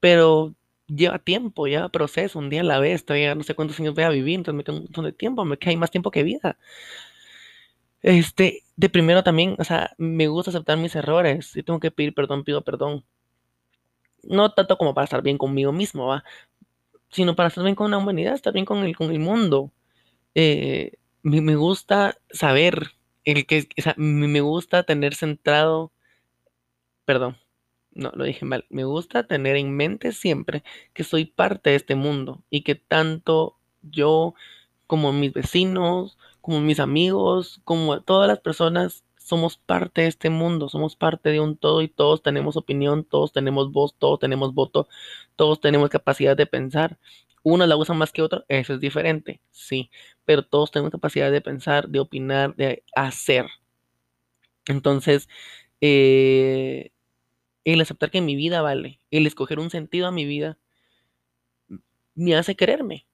pero 0.00 0.54
lleva 0.86 1.18
tiempo, 1.18 1.66
lleva 1.66 1.88
proceso, 1.88 2.38
un 2.38 2.50
día 2.50 2.60
a 2.60 2.64
la 2.64 2.78
vez, 2.78 3.04
todavía 3.04 3.34
no 3.34 3.42
sé 3.42 3.54
cuántos 3.54 3.80
años 3.80 3.94
voy 3.94 4.04
a 4.04 4.10
vivir, 4.10 4.36
entonces 4.36 4.56
me 4.56 4.64
queda 4.64 4.76
un 4.76 4.82
montón 4.84 5.04
de 5.04 5.12
tiempo, 5.12 5.44
me 5.44 5.58
queda 5.58 5.76
más 5.76 5.90
tiempo 5.90 6.10
que 6.10 6.22
vida. 6.22 6.58
Este, 8.02 8.62
de 8.76 8.88
primero 8.88 9.22
también, 9.24 9.56
o 9.58 9.64
sea, 9.64 9.92
me 9.98 10.28
gusta 10.28 10.50
aceptar 10.50 10.78
mis 10.78 10.94
errores. 10.96 11.48
Si 11.48 11.62
tengo 11.62 11.80
que 11.80 11.90
pedir 11.90 12.14
perdón, 12.14 12.44
pido 12.44 12.62
perdón. 12.62 13.04
No 14.22 14.52
tanto 14.52 14.76
como 14.78 14.94
para 14.94 15.04
estar 15.04 15.22
bien 15.22 15.38
conmigo 15.38 15.72
mismo, 15.72 16.06
¿va? 16.06 16.24
Sino 17.10 17.36
para 17.36 17.48
estar 17.48 17.64
bien 17.64 17.76
con 17.76 17.90
la 17.90 17.98
humanidad, 17.98 18.34
estar 18.34 18.52
bien 18.52 18.64
con 18.66 18.78
el, 18.84 18.96
con 18.96 19.10
el 19.10 19.20
mundo. 19.20 19.72
Eh, 20.34 20.94
me, 21.22 21.40
me 21.40 21.56
gusta 21.56 22.18
saber 22.30 22.92
el 23.24 23.46
que, 23.46 23.68
o 23.78 23.82
sea, 23.82 23.94
me 23.98 24.40
gusta 24.40 24.84
tener 24.84 25.14
centrado, 25.14 25.92
perdón, 27.04 27.36
no, 27.96 28.12
lo 28.14 28.24
dije 28.24 28.44
mal. 28.44 28.66
Me 28.70 28.84
gusta 28.84 29.26
tener 29.26 29.56
en 29.56 29.74
mente 29.74 30.12
siempre 30.12 30.62
que 30.92 31.04
soy 31.04 31.24
parte 31.26 31.70
de 31.70 31.76
este 31.76 31.94
mundo 31.94 32.44
y 32.50 32.62
que 32.62 32.74
tanto 32.74 33.58
yo 33.82 34.34
como 34.86 35.12
mis 35.12 35.32
vecinos, 35.32 36.18
como 36.46 36.60
mis 36.60 36.78
amigos, 36.78 37.60
como 37.64 38.00
todas 38.02 38.28
las 38.28 38.38
personas 38.38 39.04
somos 39.16 39.56
parte 39.56 40.02
de 40.02 40.06
este 40.06 40.30
mundo, 40.30 40.68
somos 40.68 40.94
parte 40.94 41.30
de 41.30 41.40
un 41.40 41.56
todo 41.56 41.82
y 41.82 41.88
todos 41.88 42.22
tenemos 42.22 42.56
opinión, 42.56 43.02
todos 43.02 43.32
tenemos 43.32 43.72
voz, 43.72 43.96
todos 43.98 44.20
tenemos 44.20 44.54
voto, 44.54 44.86
todos 45.34 45.60
tenemos 45.60 45.90
capacidad 45.90 46.36
de 46.36 46.46
pensar. 46.46 47.00
Uno 47.42 47.66
la 47.66 47.76
usa 47.76 47.96
más 47.96 48.12
que 48.12 48.22
otro, 48.22 48.44
eso 48.46 48.74
es 48.74 48.80
diferente, 48.80 49.40
sí, 49.50 49.90
pero 50.24 50.44
todos 50.44 50.70
tenemos 50.70 50.92
capacidad 50.92 51.32
de 51.32 51.40
pensar, 51.40 51.88
de 51.88 51.98
opinar, 51.98 52.54
de 52.54 52.84
hacer. 52.94 53.46
Entonces, 54.66 55.28
eh, 55.80 56.92
el 57.64 57.80
aceptar 57.80 58.12
que 58.12 58.20
mi 58.20 58.36
vida 58.36 58.62
vale, 58.62 59.00
el 59.10 59.26
escoger 59.26 59.58
un 59.58 59.70
sentido 59.70 60.06
a 60.06 60.12
mi 60.12 60.24
vida, 60.24 60.58
me 62.14 62.36
hace 62.36 62.54
quererme, 62.54 63.04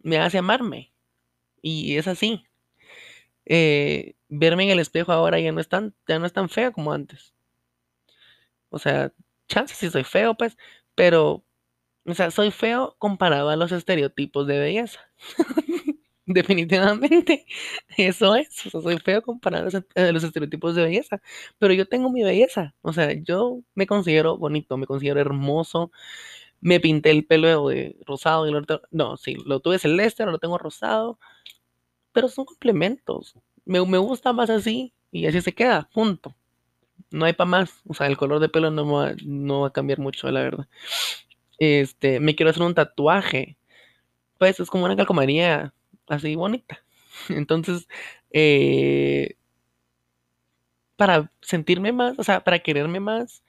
me 0.00 0.18
hace 0.18 0.38
amarme. 0.38 0.90
Y 1.62 1.96
es 1.96 2.08
así. 2.08 2.44
Eh, 3.46 4.14
verme 4.28 4.64
en 4.64 4.70
el 4.70 4.78
espejo 4.78 5.12
ahora 5.12 5.40
ya 5.40 5.52
no 5.52 5.60
es 5.60 5.68
tan, 5.68 5.94
ya 6.06 6.18
no 6.18 6.26
es 6.26 6.32
tan 6.32 6.48
feo 6.48 6.72
como 6.72 6.92
antes. 6.92 7.34
O 8.70 8.78
sea, 8.78 9.12
chance 9.48 9.74
si 9.74 9.90
soy 9.90 10.04
feo, 10.04 10.34
pues, 10.36 10.56
pero, 10.94 11.44
o 12.06 12.14
sea, 12.14 12.30
soy 12.30 12.50
feo 12.52 12.96
comparado 12.98 13.50
a 13.50 13.56
los 13.56 13.72
estereotipos 13.72 14.46
de 14.46 14.58
belleza. 14.60 15.00
Definitivamente, 16.26 17.46
eso 17.96 18.36
es. 18.36 18.48
Soy 18.54 18.98
feo 18.98 19.22
comparado 19.22 19.68
a 19.96 20.12
los 20.12 20.24
estereotipos 20.24 20.74
de 20.76 20.82
belleza, 20.84 21.22
pero 21.58 21.74
yo 21.74 21.88
tengo 21.88 22.10
mi 22.10 22.22
belleza. 22.24 22.74
O 22.82 22.92
sea, 22.92 23.12
yo 23.14 23.62
me 23.74 23.86
considero 23.86 24.36
bonito, 24.38 24.76
me 24.76 24.86
considero 24.86 25.20
hermoso. 25.20 25.90
Me 26.60 26.80
pinté 26.80 27.10
el 27.10 27.26
pelo 27.26 27.68
de 27.68 27.96
rosado 28.06 28.48
y 28.48 28.54
otro- 28.54 28.82
No, 28.90 29.16
sí, 29.16 29.36
lo 29.46 29.60
tuve 29.60 29.78
celeste, 29.78 30.22
ahora 30.22 30.32
lo 30.32 30.38
tengo 30.38 30.58
rosado, 30.58 31.18
pero 32.12 32.28
son 32.28 32.44
complementos. 32.46 33.34
Me, 33.64 33.84
me 33.86 33.98
gusta 33.98 34.32
más 34.32 34.50
así 34.50 34.94
y 35.12 35.26
así 35.26 35.40
se 35.42 35.54
queda, 35.54 35.88
punto. 35.94 36.34
No 37.10 37.26
hay 37.26 37.34
para 37.34 37.50
más. 37.50 37.82
O 37.88 37.94
sea, 37.94 38.06
el 38.08 38.16
color 38.18 38.40
de 38.40 38.48
pelo 38.50 38.70
no 38.70 38.90
va, 38.92 39.14
no 39.24 39.62
va 39.62 39.68
a 39.68 39.72
cambiar 39.72 39.98
mucho, 40.00 40.30
la 40.30 40.42
verdad. 40.42 40.68
Este, 41.58 42.20
me 42.20 42.36
quiero 42.36 42.50
hacer 42.50 42.62
un 42.62 42.74
tatuaje. 42.74 43.58
Pues 44.38 44.60
es 44.60 44.70
como 44.70 44.84
una 44.86 44.96
calcomanía 44.96 45.74
así 46.08 46.36
bonita. 46.36 46.84
Entonces, 47.30 47.88
eh, 48.32 49.36
para 50.96 51.30
sentirme 51.40 51.92
más, 51.92 52.18
o 52.18 52.24
sea, 52.24 52.42
para 52.44 52.58
quererme 52.60 53.00
más, 53.00 53.42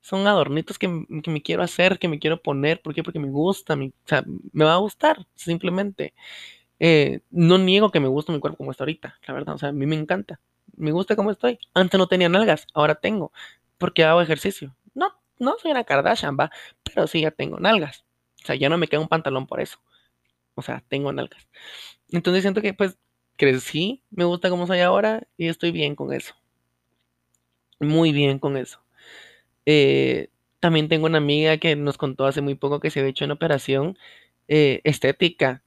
son 0.00 0.26
adornitos 0.26 0.78
que, 0.78 0.88
que 1.22 1.30
me 1.30 1.42
quiero 1.42 1.62
hacer, 1.62 1.98
que 1.98 2.08
me 2.08 2.18
quiero 2.18 2.40
poner. 2.42 2.80
¿Por 2.82 2.94
qué? 2.94 3.02
Porque 3.02 3.18
me 3.18 3.30
gusta, 3.30 3.76
me- 3.76 3.88
o 3.88 3.92
sea, 4.08 4.24
me 4.52 4.64
va 4.64 4.74
a 4.74 4.78
gustar, 4.78 5.26
simplemente. 5.34 6.14
Eh, 6.80 7.20
no 7.30 7.58
niego 7.58 7.90
que 7.90 8.00
me 8.00 8.08
gusta 8.08 8.32
mi 8.32 8.40
cuerpo 8.40 8.58
como 8.58 8.70
está 8.70 8.84
ahorita, 8.84 9.18
la 9.26 9.34
verdad, 9.34 9.54
o 9.56 9.58
sea, 9.58 9.70
a 9.70 9.72
mí 9.72 9.86
me 9.86 9.96
encanta. 9.96 10.40
Me 10.76 10.92
gusta 10.92 11.16
como 11.16 11.30
estoy. 11.30 11.58
Antes 11.74 11.98
no 11.98 12.06
tenía 12.08 12.28
nalgas, 12.28 12.66
ahora 12.74 12.94
tengo, 12.96 13.32
porque 13.78 14.04
hago 14.04 14.20
ejercicio. 14.22 14.76
No, 14.94 15.08
no 15.38 15.56
soy 15.60 15.72
una 15.72 15.84
Kardashian, 15.84 16.36
va, 16.38 16.50
pero 16.84 17.06
sí 17.06 17.22
ya 17.22 17.30
tengo 17.32 17.58
nalgas. 17.58 18.04
O 18.42 18.46
sea, 18.46 18.54
ya 18.56 18.68
no 18.68 18.78
me 18.78 18.88
queda 18.88 19.00
un 19.00 19.08
pantalón 19.08 19.46
por 19.46 19.60
eso. 19.60 19.78
O 20.54 20.62
sea, 20.62 20.84
tengo 20.88 21.12
nalgas. 21.12 21.48
Entonces 22.10 22.42
siento 22.42 22.62
que 22.62 22.74
pues 22.74 22.98
crecí, 23.36 24.02
me 24.10 24.24
gusta 24.24 24.50
como 24.50 24.66
soy 24.66 24.80
ahora 24.80 25.26
y 25.38 25.48
estoy 25.48 25.72
bien 25.72 25.96
con 25.96 26.12
eso. 26.12 26.34
Muy 27.80 28.12
bien 28.12 28.38
con 28.38 28.56
eso. 28.56 28.78
Eh, 29.70 30.30
también 30.60 30.88
tengo 30.88 31.04
una 31.06 31.18
amiga 31.18 31.58
que 31.58 31.76
nos 31.76 31.98
contó 31.98 32.24
hace 32.24 32.40
muy 32.40 32.54
poco 32.54 32.80
que 32.80 32.90
se 32.90 33.00
había 33.00 33.10
hecho 33.10 33.26
una 33.26 33.34
operación 33.34 33.98
eh, 34.48 34.80
estética. 34.84 35.62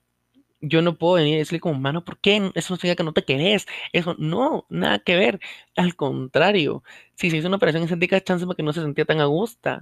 Yo 0.62 0.82
no 0.82 0.98
puedo 0.98 1.16
venir 1.16 1.36
y 1.36 1.38
decirle 1.38 1.60
como, 1.60 1.80
mano, 1.80 2.04
¿por 2.04 2.20
qué? 2.20 2.38
Eso 2.56 2.74
no 2.74 2.78
significa 2.78 2.96
que 2.96 3.04
no 3.04 3.14
te 3.14 3.24
querés. 3.24 3.68
Eso 3.94 4.16
no, 4.18 4.66
nada 4.70 5.00
que 5.00 5.16
ver. 5.16 5.40
Al 5.76 5.96
contrario, 5.96 6.84
si 7.16 7.30
se 7.30 7.38
hizo 7.38 7.48
una 7.48 7.58
operación 7.58 7.84
estética, 7.84 8.18
es 8.18 8.24
chance 8.24 8.46
porque 8.48 8.64
no 8.64 8.74
se 8.74 8.82
sentía 8.82 9.06
tan 9.06 9.22
a 9.22 9.26
gusto. 9.26 9.82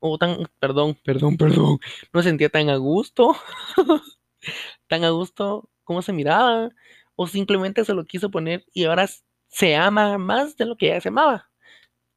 O 0.00 0.18
tan, 0.18 0.48
perdón, 0.58 0.96
perdón, 1.04 1.36
perdón. 1.36 1.78
No 2.12 2.22
se 2.22 2.30
sentía 2.30 2.48
tan 2.50 2.70
a 2.70 2.76
gusto, 2.76 3.36
tan 4.88 5.04
a 5.04 5.10
gusto 5.10 5.68
como 5.84 6.02
se 6.02 6.12
miraba. 6.12 6.70
O 7.16 7.26
simplemente 7.28 7.84
se 7.84 7.94
lo 7.94 8.04
quiso 8.04 8.30
poner 8.32 8.64
y 8.74 8.84
ahora 8.84 9.08
se 9.48 9.76
ama 9.76 10.18
más 10.18 10.56
de 10.56 10.66
lo 10.66 10.76
que 10.76 10.88
ya 10.88 11.00
se 11.00 11.08
amaba. 11.10 11.50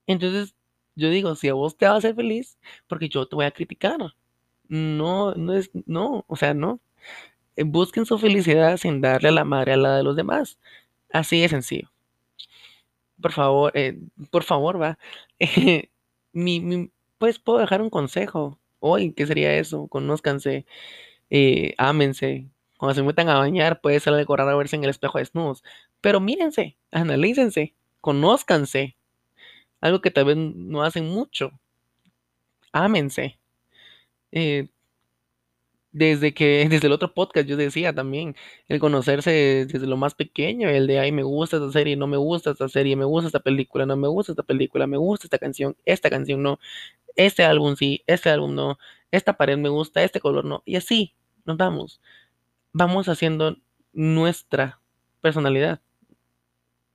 Entonces, 0.07 0.55
yo 0.95 1.09
digo, 1.09 1.35
si 1.35 1.49
a 1.49 1.53
vos 1.53 1.77
te 1.77 1.87
va 1.87 1.93
a 1.93 1.97
hacer 1.97 2.15
feliz, 2.15 2.57
porque 2.87 3.09
yo 3.09 3.27
te 3.27 3.35
voy 3.35 3.45
a 3.45 3.51
criticar. 3.51 3.97
No, 4.69 5.33
no 5.35 5.53
es, 5.55 5.71
no, 5.87 6.25
o 6.27 6.35
sea, 6.37 6.53
no. 6.53 6.79
Busquen 7.57 8.05
su 8.05 8.19
felicidad 8.19 8.77
sin 8.77 9.01
darle 9.01 9.29
a 9.29 9.31
la 9.33 9.45
madre 9.45 9.73
a 9.73 9.77
la 9.77 9.97
de 9.97 10.03
los 10.03 10.15
demás. 10.15 10.59
Así 11.11 11.41
de 11.41 11.49
sencillo. 11.49 11.91
Por 13.21 13.31
favor, 13.31 13.71
eh, 13.75 13.97
por 14.31 14.43
favor, 14.43 14.81
va. 14.81 14.97
Pues 17.17 17.39
puedo 17.39 17.59
dejar 17.59 17.81
un 17.81 17.89
consejo 17.89 18.59
hoy, 18.79 19.13
¿qué 19.13 19.25
sería 19.25 19.55
eso? 19.57 19.87
Conózcanse, 19.87 20.65
eh, 21.29 21.75
ámense. 21.77 22.49
Cuando 22.77 22.95
se 22.95 23.03
metan 23.03 23.29
a 23.29 23.39
bañar, 23.39 23.81
puede 23.81 23.99
ser 23.99 24.13
algo 24.13 24.35
raro 24.37 24.57
verse 24.57 24.75
en 24.77 24.83
el 24.85 24.89
espejo 24.91 25.19
desnudos. 25.19 25.63
Pero 26.01 26.19
mírense, 26.21 26.77
analícense, 26.91 27.75
conózcanse. 28.01 28.97
Algo 29.85 30.01
que 30.01 30.11
tal 30.11 30.25
vez 30.25 30.37
no 30.37 30.83
hacen 30.83 31.05
mucho. 31.07 31.51
Ámense. 32.73 33.39
Eh, 34.31 34.69
Desde 35.91 36.33
que, 36.33 36.67
desde 36.69 36.87
el 36.87 36.93
otro 36.93 37.13
podcast 37.13 37.47
yo 37.47 37.55
decía 37.57 37.93
también, 37.93 38.35
el 38.67 38.79
conocerse 38.79 39.65
desde 39.67 39.85
lo 39.87 39.95
más 39.97 40.15
pequeño, 40.15 40.67
el 40.69 40.87
de, 40.87 40.99
ay, 40.99 41.11
me 41.11 41.23
gusta 41.23 41.57
esta 41.57 41.71
serie, 41.71 41.95
no 41.95 42.07
me 42.07 42.17
gusta 42.17 42.51
esta 42.51 42.67
serie, 42.67 42.95
me 42.95 43.05
gusta 43.05 43.27
esta 43.27 43.39
película, 43.41 43.85
no 43.85 43.95
me 43.95 44.07
gusta 44.07 44.31
esta 44.31 44.43
película, 44.43 44.87
me 44.87 44.97
gusta 44.97 45.27
esta 45.27 45.37
canción, 45.37 45.75
esta 45.85 46.09
canción 46.09 46.41
no, 46.41 46.59
este 47.15 47.43
álbum 47.43 47.75
sí, 47.77 48.03
este 48.07 48.29
álbum 48.31 48.55
no, 48.55 48.79
esta 49.11 49.37
pared 49.37 49.57
me 49.57 49.69
gusta, 49.69 50.03
este 50.03 50.19
color 50.21 50.45
no, 50.45 50.63
y 50.65 50.77
así 50.77 51.15
nos 51.45 51.57
vamos, 51.57 52.01
vamos 52.73 53.09
haciendo 53.09 53.57
nuestra 53.93 54.81
personalidad, 55.21 55.81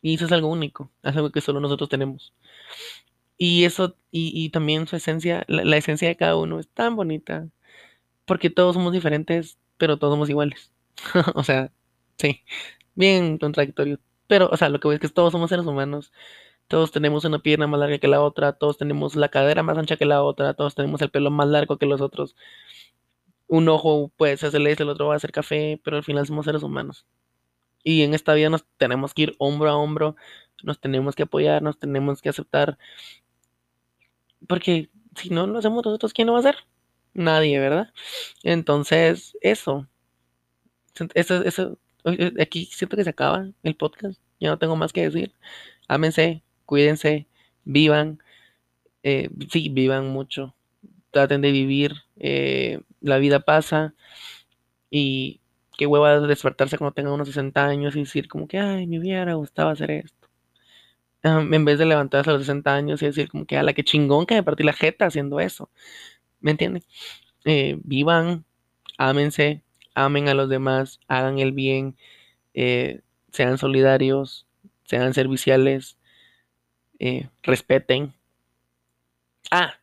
y 0.03 0.15
eso 0.15 0.27
es 0.27 0.33
algo 0.33 0.49
único, 0.49 0.91
es 1.03 1.17
algo 1.17 1.31
que 1.31 1.41
solo 1.41 1.61
nosotros 1.61 1.89
tenemos. 1.89 2.35
Y 3.39 3.65
eso, 3.65 3.97
y, 4.11 4.51
también 4.51 4.87
su 4.87 4.97
esencia, 4.97 5.45
la, 5.49 5.65
la 5.65 5.77
esencia 5.77 6.09
de 6.09 6.17
cada 6.17 6.37
uno 6.37 6.59
es 6.59 6.69
tan 6.69 6.97
bonita, 6.97 7.49
porque 8.27 8.51
todos 8.51 8.75
somos 8.75 8.93
diferentes, 8.93 9.59
pero 9.79 9.99
todos 9.99 10.15
somos 10.15 10.31
iguales. 10.31 10.73
O 11.35 11.45
sea, 11.45 11.73
sí, 12.19 12.43
bien 12.95 13.39
contradictorio. 13.39 14.01
Pero, 14.29 14.49
o 14.53 14.57
sea, 14.57 14.69
lo 14.71 14.81
que 14.81 14.89
voy 14.89 14.97
es 14.97 15.01
que 15.01 15.09
todos 15.09 15.33
somos 15.33 15.51
seres 15.51 15.67
humanos. 15.67 16.13
Todos 16.69 16.93
tenemos 16.93 17.25
una 17.25 17.41
pierna 17.41 17.67
más 17.67 17.81
larga 17.81 17.99
que 17.99 18.09
la 18.09 18.23
otra, 18.23 18.53
todos 18.55 18.79
tenemos 18.79 19.17
la 19.17 19.31
cadera 19.31 19.63
más 19.63 19.79
ancha 19.79 19.97
que 19.97 20.05
la 20.07 20.23
otra, 20.23 20.55
todos 20.55 20.75
tenemos 20.75 21.03
el 21.03 21.11
pelo 21.11 21.31
más 21.31 21.49
largo 21.49 21.79
que 21.79 21.87
los 21.87 22.01
otros. 22.03 22.37
Un 23.49 23.69
ojo 23.69 24.13
puede 24.17 24.37
ser 24.37 24.51
celeste, 24.53 24.83
el 24.85 24.91
otro 24.91 25.09
va 25.09 25.17
a 25.17 25.19
ser 25.19 25.33
café, 25.33 25.81
pero 25.85 25.97
al 25.97 26.05
final 26.05 26.27
somos 26.27 26.45
seres 26.47 26.63
humanos. 26.63 27.07
Y 27.89 28.03
en 28.03 28.13
esta 28.13 28.35
vida 28.35 28.51
nos 28.51 28.67
tenemos 28.77 29.15
que 29.15 29.23
ir 29.23 29.37
hombro 29.39 29.71
a 29.71 29.77
hombro, 29.79 30.15
nos 30.63 30.79
tenemos 30.79 31.17
que 31.17 31.23
apoyar, 31.23 31.63
nos 31.63 31.79
tenemos 31.79 32.21
que 32.21 32.29
aceptar, 32.29 32.77
porque 34.47 34.91
si 35.17 35.31
no 35.31 35.47
lo 35.47 35.59
hacemos 35.59 35.87
nosotros, 35.87 36.13
¿quién 36.13 36.27
lo 36.27 36.35
va 36.35 36.41
a 36.41 36.41
hacer? 36.41 36.57
Nadie, 37.15 37.59
¿verdad? 37.59 37.95
Entonces, 38.43 39.39
eso. 39.41 39.89
Eso, 41.15 41.43
eso, 41.43 41.79
aquí 42.39 42.67
siento 42.67 42.95
que 42.95 43.05
se 43.05 43.11
acaba 43.11 43.49
el 43.63 43.75
podcast. 43.75 44.21
Ya 44.39 44.51
no 44.51 44.59
tengo 44.59 44.77
más 44.77 44.93
que 44.93 45.09
decir. 45.09 45.35
Ámense, 45.89 46.43
cuídense, 46.67 47.27
vivan. 47.65 48.23
Eh, 49.03 49.31
sí, 49.51 49.71
vivan 49.71 50.09
mucho. 50.09 50.55
Traten 51.11 51.41
de 51.41 51.53
vivir. 51.53 51.95
Eh, 52.17 52.83
la 53.01 53.17
vida 53.17 53.41
pasa. 53.41 53.95
Y 54.91 55.41
qué 55.79 55.87
hueva 55.87 56.21
despertarse 56.21 56.77
cuando 56.79 56.95
tenga 56.95 57.13
unos 57.13 57.29
60 57.29 57.65
años 57.67 57.97
y 57.97 58.01
decir 58.01 58.29
como 58.29 58.49
que, 58.49 58.59
ay, 58.59 58.87
me 58.89 58.99
hubiera 58.99 59.35
gustado 59.35 59.71
hacer 59.71 59.93
esto. 59.93 60.29
en 61.23 61.65
vez 61.65 61.79
de 61.79 61.87
levantarse 61.87 62.31
a 62.31 62.35
los 62.35 62.43
60 62.43 62.75
años 62.75 63.03
y 63.03 63.07
decir 63.07 63.29
como 63.31 63.47
que, 63.47 63.57
a 63.59 63.63
la 63.63 63.73
que 63.75 63.85
chingón 63.85 64.27
que 64.27 64.35
me 64.37 64.43
partí 64.43 64.65
la 64.65 64.73
jeta 64.73 65.07
haciendo 65.07 65.41
eso. 65.41 65.71
¿Me 66.41 66.53
entienden? 66.53 66.85
Eh, 67.45 67.79
vivan, 67.85 68.45
ámense, 68.99 69.63
amen 69.95 70.29
a 70.29 70.35
los 70.35 70.49
demás, 70.49 71.01
hagan 71.09 71.39
el 71.39 71.53
bien, 71.53 71.97
eh, 72.55 73.03
sean 73.33 73.59
solidarios, 73.59 74.47
sean 74.85 75.15
serviciales, 75.15 75.99
eh, 76.99 77.29
respeten. 77.43 78.15
Ah, 79.51 79.75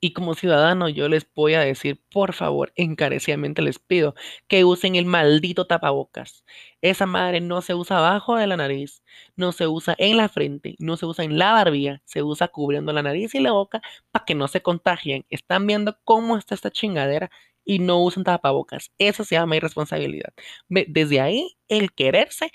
y 0.00 0.12
como 0.12 0.34
ciudadano 0.34 0.88
yo 0.88 1.08
les 1.08 1.26
voy 1.34 1.54
a 1.54 1.60
decir, 1.60 2.02
por 2.12 2.32
favor, 2.34 2.72
encarecidamente 2.76 3.62
les 3.62 3.78
pido 3.78 4.14
que 4.48 4.64
usen 4.64 4.94
el 4.96 5.06
maldito 5.06 5.66
tapabocas. 5.66 6.44
Esa 6.82 7.06
madre 7.06 7.40
no 7.40 7.62
se 7.62 7.74
usa 7.74 7.98
abajo 7.98 8.36
de 8.36 8.46
la 8.46 8.56
nariz, 8.56 9.02
no 9.36 9.52
se 9.52 9.66
usa 9.66 9.94
en 9.98 10.16
la 10.18 10.28
frente, 10.28 10.76
no 10.78 10.96
se 10.96 11.06
usa 11.06 11.24
en 11.24 11.38
la 11.38 11.52
barbilla, 11.52 12.02
se 12.04 12.22
usa 12.22 12.48
cubriendo 12.48 12.92
la 12.92 13.02
nariz 13.02 13.34
y 13.34 13.40
la 13.40 13.52
boca 13.52 13.80
para 14.10 14.24
que 14.24 14.34
no 14.34 14.48
se 14.48 14.62
contagien. 14.62 15.24
Están 15.30 15.66
viendo 15.66 15.98
cómo 16.04 16.36
está 16.36 16.54
esta 16.54 16.70
chingadera 16.70 17.30
y 17.64 17.78
no 17.80 18.02
usan 18.02 18.24
tapabocas. 18.24 18.92
Eso 18.98 19.24
se 19.24 19.34
llama 19.34 19.56
irresponsabilidad. 19.56 20.32
Desde 20.68 21.20
ahí, 21.20 21.56
el 21.68 21.92
quererse 21.92 22.52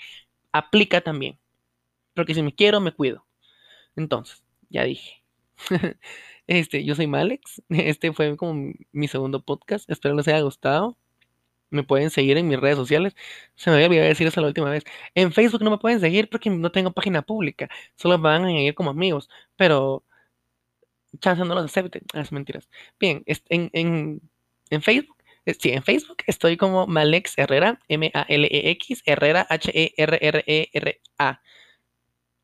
aplica 0.52 1.00
también. 1.02 1.38
Porque 2.14 2.34
si 2.34 2.42
me 2.42 2.54
quiero, 2.54 2.80
me 2.80 2.92
cuido. 2.92 3.26
Entonces, 3.96 4.44
ya 4.70 4.84
dije. 4.84 5.22
Este, 6.46 6.84
yo 6.84 6.94
soy 6.94 7.06
Malex. 7.06 7.62
Este 7.70 8.12
fue 8.12 8.36
como 8.36 8.72
mi 8.92 9.08
segundo 9.08 9.44
podcast. 9.44 9.88
Espero 9.90 10.14
les 10.14 10.28
haya 10.28 10.40
gustado. 10.40 10.96
Me 11.70 11.84
pueden 11.84 12.10
seguir 12.10 12.36
en 12.38 12.48
mis 12.48 12.60
redes 12.60 12.76
sociales. 12.76 13.14
Se 13.56 13.70
me 13.70 13.76
había 13.76 13.86
olvidado 13.88 14.08
decir 14.08 14.26
eso 14.26 14.40
la 14.42 14.48
última 14.48 14.70
vez. 14.70 14.84
En 15.14 15.32
Facebook 15.32 15.62
no 15.62 15.70
me 15.70 15.78
pueden 15.78 16.00
seguir 16.00 16.28
porque 16.30 16.50
no 16.50 16.70
tengo 16.72 16.92
página 16.92 17.22
pública. 17.22 17.68
Solo 17.96 18.18
me 18.18 18.24
van 18.24 18.44
a 18.44 18.48
añadir 18.48 18.74
como 18.74 18.90
amigos. 18.90 19.30
Pero 19.56 20.04
chance 21.20 21.44
no 21.44 21.54
los 21.54 21.64
acepten. 21.64 22.02
Ah, 22.14 22.20
es 22.20 22.32
mentiras. 22.32 22.68
Bien, 23.00 23.22
en, 23.26 23.70
en, 23.72 24.20
en 24.70 24.82
Facebook. 24.82 25.16
Eh, 25.46 25.54
sí, 25.54 25.70
en 25.70 25.82
Facebook 25.82 26.18
estoy 26.26 26.56
como 26.56 26.86
Malex 26.86 27.36
Herrera, 27.38 27.80
M-A-L-E-X, 27.88 29.02
Herrera, 29.06 29.46
H-E-R-R-E-R-A. 29.48 31.42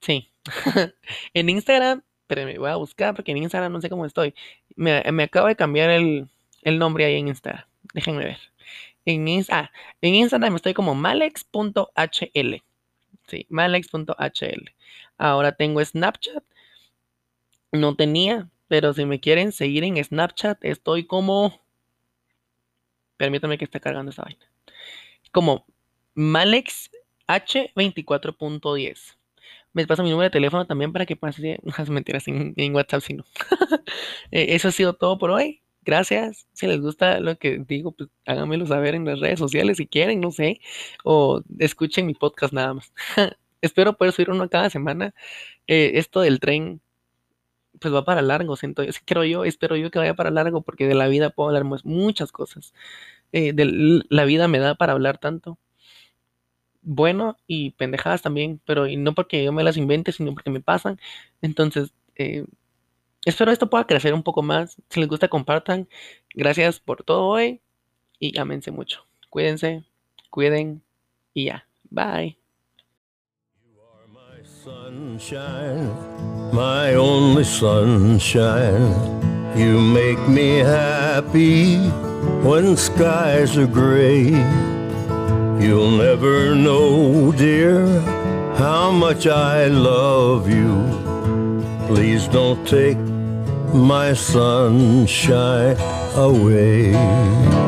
Sí. 0.00 0.32
en 1.34 1.48
Instagram 1.48 2.02
pero 2.28 2.44
me 2.44 2.56
voy 2.58 2.70
a 2.70 2.76
buscar 2.76 3.14
porque 3.16 3.32
en 3.32 3.38
Instagram 3.38 3.72
no 3.72 3.80
sé 3.80 3.90
cómo 3.90 4.06
estoy. 4.06 4.34
Me, 4.76 5.02
acabo 5.22 5.48
de 5.48 5.56
cambiar 5.56 5.90
el, 5.90 6.28
nombre 6.78 7.06
ahí 7.06 7.16
en 7.16 7.28
Instagram. 7.28 7.64
Déjenme 7.94 8.24
ver. 8.24 8.38
En, 9.04 9.26
ah, 9.50 9.72
en 10.02 10.14
Instagram 10.14 10.54
estoy 10.54 10.74
como 10.74 10.94
malex.hl. 10.94 12.62
Sí, 13.26 13.46
malex.hl. 13.48 14.74
Ahora 15.16 15.52
tengo 15.52 15.84
Snapchat. 15.84 16.44
No 17.72 17.96
tenía, 17.96 18.48
pero 18.68 18.94
si 18.94 19.04
me 19.04 19.18
quieren 19.18 19.50
seguir 19.52 19.82
en 19.84 20.02
Snapchat, 20.02 20.64
estoy 20.64 21.06
como. 21.06 21.60
Permítame 23.16 23.58
que 23.58 23.64
esté 23.64 23.80
cargando 23.80 24.10
esa 24.12 24.22
vaina. 24.22 24.46
Como 25.32 25.66
Malex 26.14 26.90
H24.10 27.26 29.17
me 29.72 29.86
pasa 29.86 30.02
mi 30.02 30.10
número 30.10 30.24
de 30.24 30.30
teléfono 30.30 30.66
también 30.66 30.92
para 30.92 31.06
que 31.06 31.16
pase 31.16 31.58
unas 31.62 31.90
mentiras 31.90 32.26
en, 32.28 32.54
en 32.56 32.74
WhatsApp, 32.74 33.02
si 33.02 33.14
no. 33.14 33.24
Eh, 34.30 34.54
eso 34.54 34.68
ha 34.68 34.72
sido 34.72 34.92
todo 34.94 35.18
por 35.18 35.30
hoy. 35.30 35.62
Gracias. 35.82 36.46
Si 36.52 36.66
les 36.66 36.80
gusta 36.80 37.18
lo 37.20 37.38
que 37.38 37.58
digo, 37.66 37.92
pues 37.92 38.10
háganmelo 38.26 38.66
saber 38.66 38.94
en 38.94 39.06
las 39.06 39.20
redes 39.20 39.38
sociales 39.38 39.78
si 39.78 39.86
quieren, 39.86 40.20
no 40.20 40.30
sé. 40.30 40.60
O 41.04 41.42
escuchen 41.58 42.06
mi 42.06 42.12
podcast 42.14 42.52
nada 42.52 42.74
más. 42.74 42.92
Espero 43.62 43.96
poder 43.96 44.12
subir 44.12 44.30
uno 44.30 44.50
cada 44.50 44.68
semana. 44.68 45.14
Eh, 45.66 45.92
esto 45.94 46.20
del 46.20 46.40
tren, 46.40 46.82
pues 47.80 47.94
va 47.94 48.04
para 48.04 48.22
largo, 48.22 48.56
siento 48.56 48.82
yo. 48.84 48.92
Yo, 49.24 49.44
espero 49.44 49.76
yo 49.76 49.90
que 49.90 49.98
vaya 49.98 50.14
para 50.14 50.30
largo, 50.30 50.62
porque 50.62 50.86
de 50.86 50.94
la 50.94 51.08
vida 51.08 51.30
puedo 51.30 51.48
hablar 51.48 51.64
muchas 51.84 52.32
cosas. 52.32 52.74
Eh, 53.32 53.54
la 54.10 54.24
vida 54.24 54.48
me 54.48 54.58
da 54.58 54.74
para 54.74 54.92
hablar 54.92 55.18
tanto 55.18 55.58
bueno 56.88 57.36
y 57.46 57.70
pendejadas 57.72 58.22
también, 58.22 58.60
pero 58.64 58.86
y 58.86 58.96
no 58.96 59.14
porque 59.14 59.44
yo 59.44 59.52
me 59.52 59.62
las 59.62 59.76
invente, 59.76 60.12
sino 60.12 60.32
porque 60.32 60.50
me 60.50 60.60
pasan. 60.60 60.98
Entonces, 61.42 61.92
eh, 62.16 62.46
espero 63.24 63.52
esto 63.52 63.70
pueda 63.70 63.86
crecer 63.86 64.14
un 64.14 64.22
poco 64.22 64.42
más. 64.42 64.76
Si 64.88 65.00
les 65.00 65.08
gusta, 65.08 65.28
compartan. 65.28 65.88
Gracias 66.34 66.80
por 66.80 67.04
todo 67.04 67.26
hoy 67.26 67.60
y 68.18 68.38
ámense 68.38 68.70
mucho. 68.70 69.06
Cuídense, 69.30 69.84
cuiden 70.30 70.82
y 71.34 71.46
ya. 71.46 71.66
Bye. 71.90 72.38
sunshine, 74.64 75.88
my 76.52 76.94
only 76.94 77.44
sunshine. 77.44 78.92
You 79.56 79.80
make 79.80 80.18
me 80.28 80.58
happy 80.58 81.78
when 82.46 82.76
skies 82.76 83.56
are 83.56 83.66
gray. 83.66 84.77
You'll 85.60 85.90
never 85.90 86.54
know, 86.54 87.32
dear, 87.32 87.84
how 88.56 88.92
much 88.92 89.26
I 89.26 89.66
love 89.66 90.48
you. 90.48 90.72
Please 91.88 92.28
don't 92.28 92.66
take 92.66 92.98
my 93.74 94.14
sunshine 94.14 95.76
away. 96.14 97.67